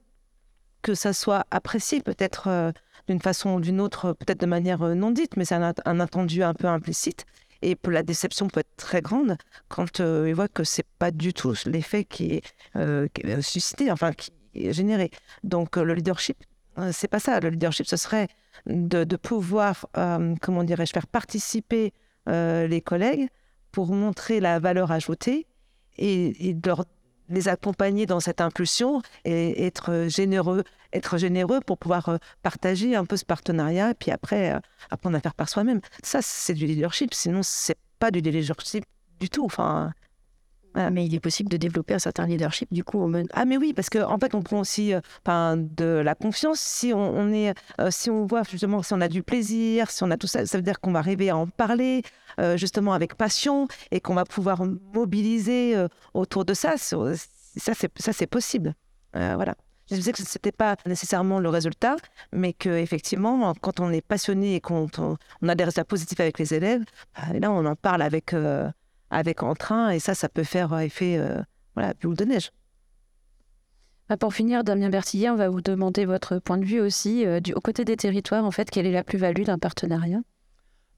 que 0.83 0.95
ça 0.95 1.13
soit 1.13 1.45
apprécié, 1.51 2.01
peut-être 2.01 2.49
euh, 2.49 2.73
d'une 3.07 3.21
façon 3.21 3.55
ou 3.55 3.61
d'une 3.61 3.81
autre, 3.81 4.13
peut-être 4.13 4.41
de 4.41 4.47
manière 4.47 4.83
euh, 4.83 4.95
non 4.95 5.13
dite, 5.13 5.37
mais 5.37 5.45
c'est 5.45 5.55
un, 5.55 5.73
un, 5.85 6.01
attendu 6.01 6.43
un 6.43 6.55
peu 6.55 6.67
implicite. 6.67 7.25
Et 7.63 7.77
la 7.89 8.03
déception 8.03 8.49
peut 8.49 8.61
être 8.61 8.77
très 8.77 9.03
grande 9.03 9.37
quand 9.69 9.99
il 9.99 10.33
voit 10.33 10.47
que 10.47 10.63
c'est 10.63 10.87
pas 11.01 11.11
du 11.11 11.33
tout 11.33 11.55
l'effet 11.67 12.05
qui 12.05 12.41
est, 12.77 13.41
suscité, 13.43 13.91
enfin 13.91 14.13
qui 14.13 14.31
est 14.55 14.73
généré. 14.73 15.11
Donc 15.43 15.77
le 15.77 15.93
leadership, 15.95 16.37
c'est 16.93 17.09
pas 17.09 17.19
ça. 17.19 17.41
Le 17.41 17.49
leadership, 17.49 17.89
ce 17.89 17.97
serait 17.97 18.29
de, 18.67 19.17
pouvoir, 19.17 19.87
euh, 19.97 20.35
comment 20.41 20.65
dirais-je, 20.65 20.93
faire 20.93 21.07
participer 21.07 21.93
euh, 22.29 22.67
les 22.67 22.81
collègues 22.81 23.29
pour 23.73 23.93
montrer 23.93 24.41
la 24.41 24.59
valeur 24.59 24.93
ajoutée 24.93 25.47
et, 25.99 26.55
de 26.55 26.73
les 27.29 27.49
accompagner 27.49 28.07
dans 28.07 28.21
cette 28.21 28.41
impulsion 28.41 29.03
et 29.25 29.67
être 29.67 30.07
généreux, 30.09 30.65
être 30.93 31.19
généreux 31.19 31.61
pour 31.61 31.77
pouvoir 31.77 32.09
euh, 32.09 32.17
partager 32.43 32.97
un 32.97 33.05
peu 33.05 33.17
ce 33.17 33.25
partenariat 33.25 33.91
et 33.91 33.95
puis 33.95 34.11
après 34.11 34.59
apprendre 34.91 35.17
à 35.17 35.21
faire 35.21 35.35
par 35.35 35.49
soi-même. 35.49 35.81
Ça, 36.03 36.21
c'est 36.23 36.55
du 36.55 36.67
leadership. 36.67 37.13
Sinon, 37.13 37.41
c'est 37.43 37.77
pas 37.99 38.11
du 38.11 38.21
leadership 38.21 38.85
du 39.21 39.29
tout. 39.29 39.45
Enfin, 39.45 39.93
mais 40.91 41.07
il 41.07 41.15
est 41.15 41.21
possible 41.21 41.49
de 41.49 41.57
développer 41.57 41.95
un 41.95 41.99
certain 41.99 42.27
leadership 42.27 42.73
du 42.73 42.85
coup. 42.85 43.11
Ah 43.33 43.45
mais 43.45 43.57
oui, 43.57 43.73
parce 43.73 43.91
qu'en 43.91 44.13
en 44.13 44.19
fait 44.19 44.35
on 44.35 44.43
prend 44.43 44.61
aussi 44.61 44.95
euh, 44.95 45.57
de 45.57 45.85
la 45.85 46.15
confiance. 46.15 46.61
Si 46.61 46.93
on, 46.95 47.33
est, 47.33 47.55
euh, 47.81 47.89
si 47.91 48.11
on 48.11 48.27
voit 48.27 48.43
justement 48.45 48.83
si 48.83 48.95
on 48.95 49.01
a 49.01 49.09
du 49.09 49.23
plaisir, 49.23 49.91
si 49.91 50.03
on 50.03 50.11
a 50.11 50.17
tout 50.17 50.27
ça, 50.27 50.47
ça 50.47 50.59
veut 50.59 50.63
dire 50.63 50.81
qu'on 50.81 50.93
va 50.93 51.01
arriver 51.01 51.31
à 51.31 51.37
en 51.37 51.47
parler 51.47 52.03
euh, 52.41 52.57
justement 52.57 52.93
avec 52.93 53.15
passion 53.15 53.69
et 53.91 54.01
qu'on 54.01 54.15
va 54.15 54.25
pouvoir 54.25 54.65
mobiliser 54.95 55.87
autour 56.15 56.45
de 56.45 56.55
ça. 56.55 56.77
Ça 56.77 57.73
c'est 57.75 58.27
possible. 58.27 58.75
voilà. 59.15 59.55
Je 59.91 59.97
disais 59.97 60.13
que 60.13 60.23
ce 60.23 60.37
n'était 60.37 60.53
pas 60.53 60.77
nécessairement 60.85 61.41
le 61.41 61.49
résultat, 61.49 61.97
mais 62.31 62.53
qu'effectivement, 62.53 63.55
quand 63.63 63.81
on 63.81 63.91
est 63.91 64.07
passionné 64.07 64.57
et 64.57 64.61
qu'on 64.61 64.87
on, 64.99 65.49
a 65.49 65.55
des 65.55 65.65
résultats 65.65 65.87
positifs 65.87 66.21
avec 66.21 66.39
les 66.39 66.53
élèves, 66.53 66.85
bah, 67.17 67.39
là, 67.39 67.51
on 67.51 67.65
en 67.65 67.75
parle 67.75 68.03
avec, 68.03 68.35
avec 69.11 69.43
entrain, 69.43 69.91
et 69.91 69.99
ça, 69.99 70.15
ça 70.15 70.29
peut 70.29 70.45
faire 70.45 70.79
effet 70.79 71.17
euh, 71.19 71.41
voilà, 71.75 71.95
boule 71.95 72.17
de 72.17 72.25
neige. 72.25 72.51
Bah, 74.09 74.17
pour 74.17 74.33
finir, 74.33 74.65
Damien 74.65 74.89
Bertillier, 74.89 75.31
on 75.31 75.37
va 75.37 75.51
vous 75.51 75.61
demander 75.61 76.07
votre 76.07 76.39
point 76.39 76.57
de 76.57 76.65
vue 76.65 76.81
aussi. 76.81 77.27
Euh, 77.27 77.41
du, 77.41 77.53
aux 77.53 77.61
côtés 77.61 77.85
des 77.85 77.97
territoires, 77.97 78.45
en 78.45 78.51
fait, 78.51 78.71
quelle 78.71 78.87
est 78.87 78.93
la 78.93 79.05
plus-value 79.05 79.43
d'un 79.43 79.59
partenariat? 79.59 80.21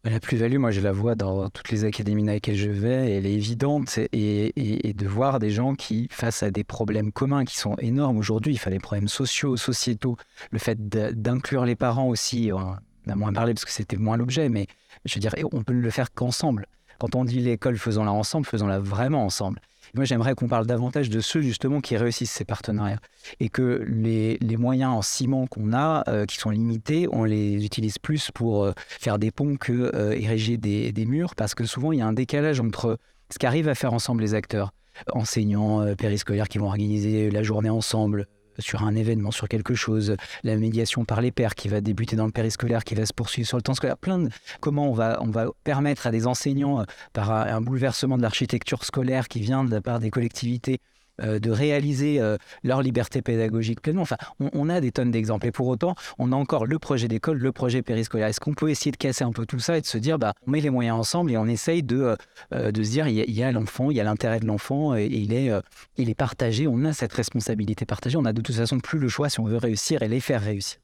Bah, 0.05 0.11
la 0.11 0.21
plus-value, 0.21 0.59
moi, 0.59 0.71
je 0.71 0.81
la 0.81 0.93
vois 0.93 1.17
dans 1.17 1.51
toutes 1.51 1.71
les 1.71 1.85
académies 1.85 2.23
dans 2.23 2.33
lesquelles 2.33 2.57
je 2.57 2.71
vais, 2.71 3.17
elle 3.17 3.27
est 3.27 3.35
évidente, 3.35 3.99
et, 3.99 4.89
et, 4.89 4.93
de 4.95 5.07
voir 5.09 5.41
des 5.41 5.51
gens 5.51 5.75
qui, 5.75 6.07
face 6.11 6.43
à 6.45 6.51
des 6.51 6.65
problèmes 6.65 7.11
communs 7.11 7.45
qui 7.45 7.59
sont 7.59 7.75
énormes 7.79 8.17
aujourd'hui, 8.17 8.55
il 8.55 8.59
fallait 8.59 8.77
des 8.77 8.81
problèmes 8.81 9.09
sociaux, 9.09 9.57
sociétaux, 9.57 10.17
le 10.53 10.59
fait 10.59 10.89
d'inclure 10.89 11.65
les 11.65 11.77
parents 11.77 12.09
aussi, 12.09 12.51
on 12.53 13.11
a 13.11 13.15
moins 13.17 13.33
parlé 13.33 13.55
parce 13.55 13.65
que 13.65 13.73
c'était 13.73 13.97
moins 13.97 14.17
l'objet, 14.17 14.49
mais 14.49 14.69
je 15.05 15.17
veux 15.17 15.21
dire, 15.21 15.35
on 15.53 15.63
peut 15.63 15.73
le 15.73 15.91
faire 15.91 16.13
qu'ensemble. 16.13 16.67
Quand 17.01 17.15
on 17.15 17.25
dit 17.25 17.41
l'école, 17.41 17.79
faisons-la 17.79 18.13
ensemble, 18.13 18.45
faisons-la 18.45 18.79
vraiment 18.79 19.25
ensemble. 19.25 19.59
moi, 19.95 20.05
j'aimerais 20.05 20.35
qu'on 20.35 20.49
parle 20.49 20.67
davantage 20.67 21.09
de 21.09 21.21
ceux 21.21 21.41
justement 21.41 21.81
qui 21.81 21.97
réussissent 21.97 22.31
ces 22.31 22.45
partenariats 22.45 23.01
et 23.41 23.49
que 23.49 23.83
les, 23.89 24.39
moyens 24.59 24.93
en 24.93 25.01
ciment 25.01 25.47
qu'on 25.47 25.73
a, 25.73 26.05
euh, 26.09 26.27
qui 26.27 26.37
sont 26.37 26.51
limités, 26.51 27.09
on 27.11 27.25
les 27.25 27.65
utilise 27.65 27.97
plus 27.97 28.31
pour 28.31 28.65
euh, 28.65 28.73
faire 28.77 29.19
des 29.19 29.31
ponts 29.31 29.57
que 29.57 29.73
euh, 29.95 30.13
ériger 30.13 30.59
des, 30.59 30.93
des, 30.93 31.07
murs, 31.07 31.35
parce 31.35 31.55
que 31.55 31.65
souvent 31.65 31.93
il 31.93 32.01
y 32.01 32.03
a 32.03 32.07
un 32.07 32.13
décalage 32.13 32.61
entre 32.61 32.99
ce 33.33 33.39
qu'arrivent 33.39 33.71
à 33.71 33.75
faire 33.75 33.95
ensemble 33.95 34.21
les 34.21 34.35
acteurs, 34.35 34.75
enseignants, 35.13 35.95
périscolaires 35.97 36.49
qui 36.49 36.59
vont 36.59 36.67
organiser 36.67 37.31
la 37.31 37.43
journée 37.43 37.71
ensemble, 37.71 38.27
sur 38.59 38.85
un 38.85 38.95
événement, 38.95 39.31
sur 39.31 39.49
quelque 39.49 39.75
chose, 39.75 40.17
la 40.43 40.57
médiation 40.57 41.05
par 41.05 41.21
les 41.21 41.31
pairs 41.31 41.55
qui 41.55 41.69
va 41.69 41.81
débuter 41.81 42.17
dans 42.17 42.27
le 42.27 42.33
périscolaire, 42.33 42.85
qui 42.85 42.95
va 42.95 43.07
se 43.07 43.13
poursuivre 43.13 43.49
sur 43.49 43.57
le 43.57 43.63
temps 43.63 43.75
scolaire, 43.75 43.97
plein 43.97 44.19
de 44.19 44.29
comment 44.61 44.89
on 44.89 44.95
va, 44.95 45.19
on 45.23 45.31
va 45.31 45.47
permettre 45.65 46.07
à 46.07 46.11
des 46.11 46.27
enseignants, 46.27 46.81
euh, 46.81 46.85
par 47.13 47.31
un 47.31 47.61
bouleversement 47.61 48.17
de 48.17 48.23
l'architecture 48.23 48.85
scolaire 48.85 49.29
qui 49.29 49.41
vient 49.41 49.65
de 49.65 49.71
la 49.71 49.81
part 49.81 50.01
des 50.01 50.11
collectivités, 50.11 50.81
de 51.21 51.51
réaliser 51.51 52.21
euh, 52.21 52.37
leur 52.63 52.83
liberté 52.83 53.23
pédagogique 53.23 53.81
pleinement. 53.81 54.03
Enfin, 54.03 54.17
on, 54.41 54.69
a 54.69 54.81
des 54.81 54.93
tonnes 54.93 55.11
d'exemples. 55.11 55.47
Et 55.47 55.53
pour 55.53 55.67
autant, 55.69 55.95
on 56.19 56.33
a 56.33 56.37
encore 56.37 56.67
le 56.67 56.79
projet 56.79 57.09
d'école, 57.09 57.39
le 57.39 57.53
projet 57.53 57.83
périscolaire. 57.83 58.29
Est-ce 58.29 58.41
qu'on 58.41 58.55
peut 58.55 58.71
essayer 58.71 58.91
de 58.91 58.97
casser 58.97 59.25
un 59.25 59.33
peu 59.33 59.47
tout 59.47 59.59
ça 59.59 59.77
et 59.77 59.81
de 59.81 59.87
se 59.87 59.99
dire, 59.99 60.19
bah, 60.19 60.33
on 60.47 60.51
met 60.51 60.61
les 60.61 60.71
moyens 60.71 60.99
ensemble 60.99 61.31
et 61.31 61.37
on 61.37 61.47
essaye 61.47 61.83
de, 61.83 62.17
euh, 62.55 62.67
se 62.67 62.91
dire, 62.91 63.09
il 63.09 63.31
y 63.31 63.43
a, 63.43 63.53
l'enfant, 63.53 63.91
il 63.91 63.97
y 63.97 64.01
a 64.01 64.05
l'intérêt 64.05 64.41
de 64.41 64.47
l'enfant 64.47 64.97
et, 64.97 65.07
il, 65.07 65.33
est, 65.33 65.51
il 65.97 66.11
est 66.11 66.15
partagé. 66.15 66.67
On 66.67 66.85
a 66.85 66.93
cette 66.93 67.13
responsabilité 67.13 67.85
partagée. 67.85 68.17
On 68.17 68.25
a 68.25 68.33
de 68.33 68.41
toute 68.41 68.55
façon 68.55 68.79
plus 68.81 68.99
le 68.99 69.09
choix 69.09 69.29
si 69.29 69.41
on 69.41 69.45
veut 69.45 69.59
réussir 69.59 70.03
et 70.03 70.09
les 70.09 70.21
faire 70.21 70.43
réussir. 70.43 70.79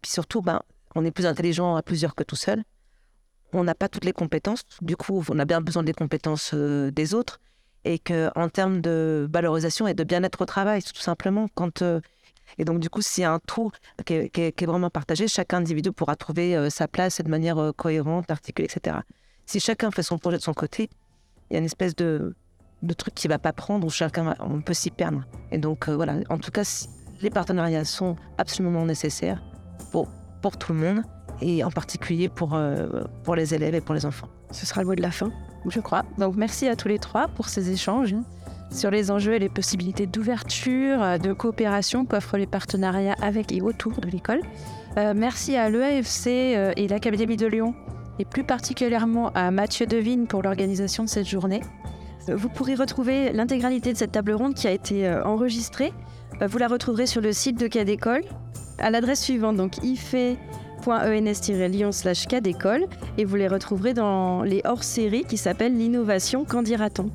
Puis 0.00 0.10
surtout, 0.10 0.42
ben, 0.42 0.60
on 0.94 1.04
est 1.04 1.10
plus 1.10 1.26
intelligent 1.26 1.76
à 1.76 1.82
plusieurs 1.82 2.14
que 2.14 2.24
tout 2.24 2.36
seul. 2.36 2.62
On 3.52 3.64
n'a 3.64 3.74
pas 3.74 3.88
toutes 3.88 4.04
les 4.04 4.12
compétences. 4.12 4.62
Du 4.80 4.96
coup, 4.96 5.22
on 5.28 5.38
a 5.38 5.44
bien 5.44 5.60
besoin 5.60 5.82
des 5.82 5.92
compétences 5.92 6.54
des 6.54 7.14
autres 7.14 7.38
et 7.84 7.98
qu'en 7.98 8.48
termes 8.48 8.80
de 8.80 9.28
valorisation 9.32 9.86
et 9.86 9.94
de 9.94 10.04
bien-être 10.04 10.42
au 10.42 10.46
travail, 10.46 10.82
tout 10.82 11.00
simplement, 11.00 11.48
quand 11.54 11.82
euh, 11.82 12.00
et 12.58 12.64
donc 12.64 12.80
du 12.80 12.90
coup, 12.90 13.00
s'il 13.02 13.22
y 13.22 13.24
a 13.24 13.32
un 13.32 13.38
tout 13.38 13.70
qui 14.04 14.14
est, 14.14 14.64
vraiment 14.64 14.90
partagé, 14.90 15.26
chaque 15.26 15.54
individu 15.54 15.90
pourra 15.90 16.16
trouver 16.16 16.56
euh, 16.56 16.70
sa 16.70 16.86
place 16.86 17.20
de 17.20 17.28
manière 17.28 17.58
euh, 17.58 17.72
cohérente, 17.72 18.30
articulée, 18.30 18.68
etc. 18.70 18.98
Si 19.46 19.58
chacun 19.58 19.90
fait 19.90 20.02
son 20.02 20.18
projet 20.18 20.36
de 20.36 20.42
son 20.42 20.52
côté, 20.52 20.90
il 21.50 21.54
y 21.54 21.56
a 21.56 21.58
une 21.60 21.64
espèce 21.64 21.96
de, 21.96 22.34
de 22.82 22.92
truc 22.92 23.14
qui 23.14 23.26
ne 23.26 23.32
va 23.32 23.38
pas 23.38 23.52
prendre 23.52 23.86
où 23.86 23.90
chacun 23.90 24.34
on 24.40 24.60
peut 24.60 24.74
s'y 24.74 24.90
perdre. 24.90 25.24
Et 25.50 25.58
donc 25.58 25.88
voilà, 25.88 26.16
en 26.28 26.38
tout 26.38 26.50
cas, 26.50 26.86
les 27.20 27.30
partenariats 27.30 27.84
sont 27.84 28.16
absolument 28.38 28.84
nécessaires 28.84 29.42
pour, 29.90 30.08
pour 30.40 30.56
tout 30.56 30.72
le 30.72 30.78
monde 30.78 31.02
et 31.40 31.64
en 31.64 31.70
particulier 31.70 32.28
pour, 32.28 32.58
pour 33.24 33.34
les 33.34 33.54
élèves 33.54 33.74
et 33.74 33.80
pour 33.80 33.94
les 33.94 34.06
enfants. 34.06 34.28
Ce 34.52 34.66
sera 34.66 34.82
le 34.82 34.86
mot 34.86 34.94
de 34.94 35.02
la 35.02 35.10
fin 35.10 35.30
je 35.70 35.80
crois. 35.80 36.04
Donc 36.18 36.36
merci 36.36 36.66
à 36.68 36.76
tous 36.76 36.88
les 36.88 36.98
trois 36.98 37.28
pour 37.28 37.48
ces 37.48 37.70
échanges 37.70 38.14
sur 38.70 38.90
les 38.90 39.10
enjeux 39.10 39.34
et 39.34 39.38
les 39.38 39.50
possibilités 39.50 40.06
d'ouverture, 40.06 41.02
euh, 41.02 41.18
de 41.18 41.32
coopération 41.34 42.06
qu'offrent 42.06 42.38
les 42.38 42.46
partenariats 42.46 43.16
avec 43.20 43.52
et 43.52 43.60
autour 43.60 43.92
de 44.00 44.08
l'école. 44.08 44.40
Euh, 44.96 45.12
merci 45.14 45.56
à 45.56 45.68
l'EAFC 45.68 46.26
euh, 46.26 46.72
et 46.76 46.88
l'Académie 46.88 47.36
de 47.36 47.46
Lyon, 47.46 47.74
et 48.18 48.24
plus 48.24 48.44
particulièrement 48.44 49.30
à 49.34 49.50
Mathieu 49.50 49.86
Devine 49.86 50.26
pour 50.26 50.42
l'organisation 50.42 51.04
de 51.04 51.08
cette 51.08 51.28
journée. 51.28 51.60
Vous 52.28 52.48
pourrez 52.48 52.74
retrouver 52.74 53.32
l'intégralité 53.32 53.92
de 53.92 53.98
cette 53.98 54.12
table 54.12 54.32
ronde 54.32 54.54
qui 54.54 54.68
a 54.68 54.70
été 54.70 55.10
enregistrée. 55.24 55.92
Vous 56.40 56.56
la 56.56 56.68
retrouverez 56.68 57.06
sur 57.06 57.20
le 57.20 57.32
site 57.32 57.58
de 57.58 57.66
Cas 57.66 57.82
d'école 57.82 58.22
à 58.78 58.90
l'adresse 58.90 59.22
suivante, 59.22 59.56
donc 59.56 59.82
ife 59.82 60.14
ens-lyon 60.90 61.92
slash 61.92 62.26
et 63.18 63.24
vous 63.24 63.36
les 63.36 63.48
retrouverez 63.48 63.94
dans 63.94 64.42
les 64.42 64.62
hors-séries 64.64 65.24
qui 65.24 65.36
s'appellent 65.36 65.76
l'innovation, 65.76 66.44
qu'en 66.44 66.62
dira-t-on? 66.62 67.10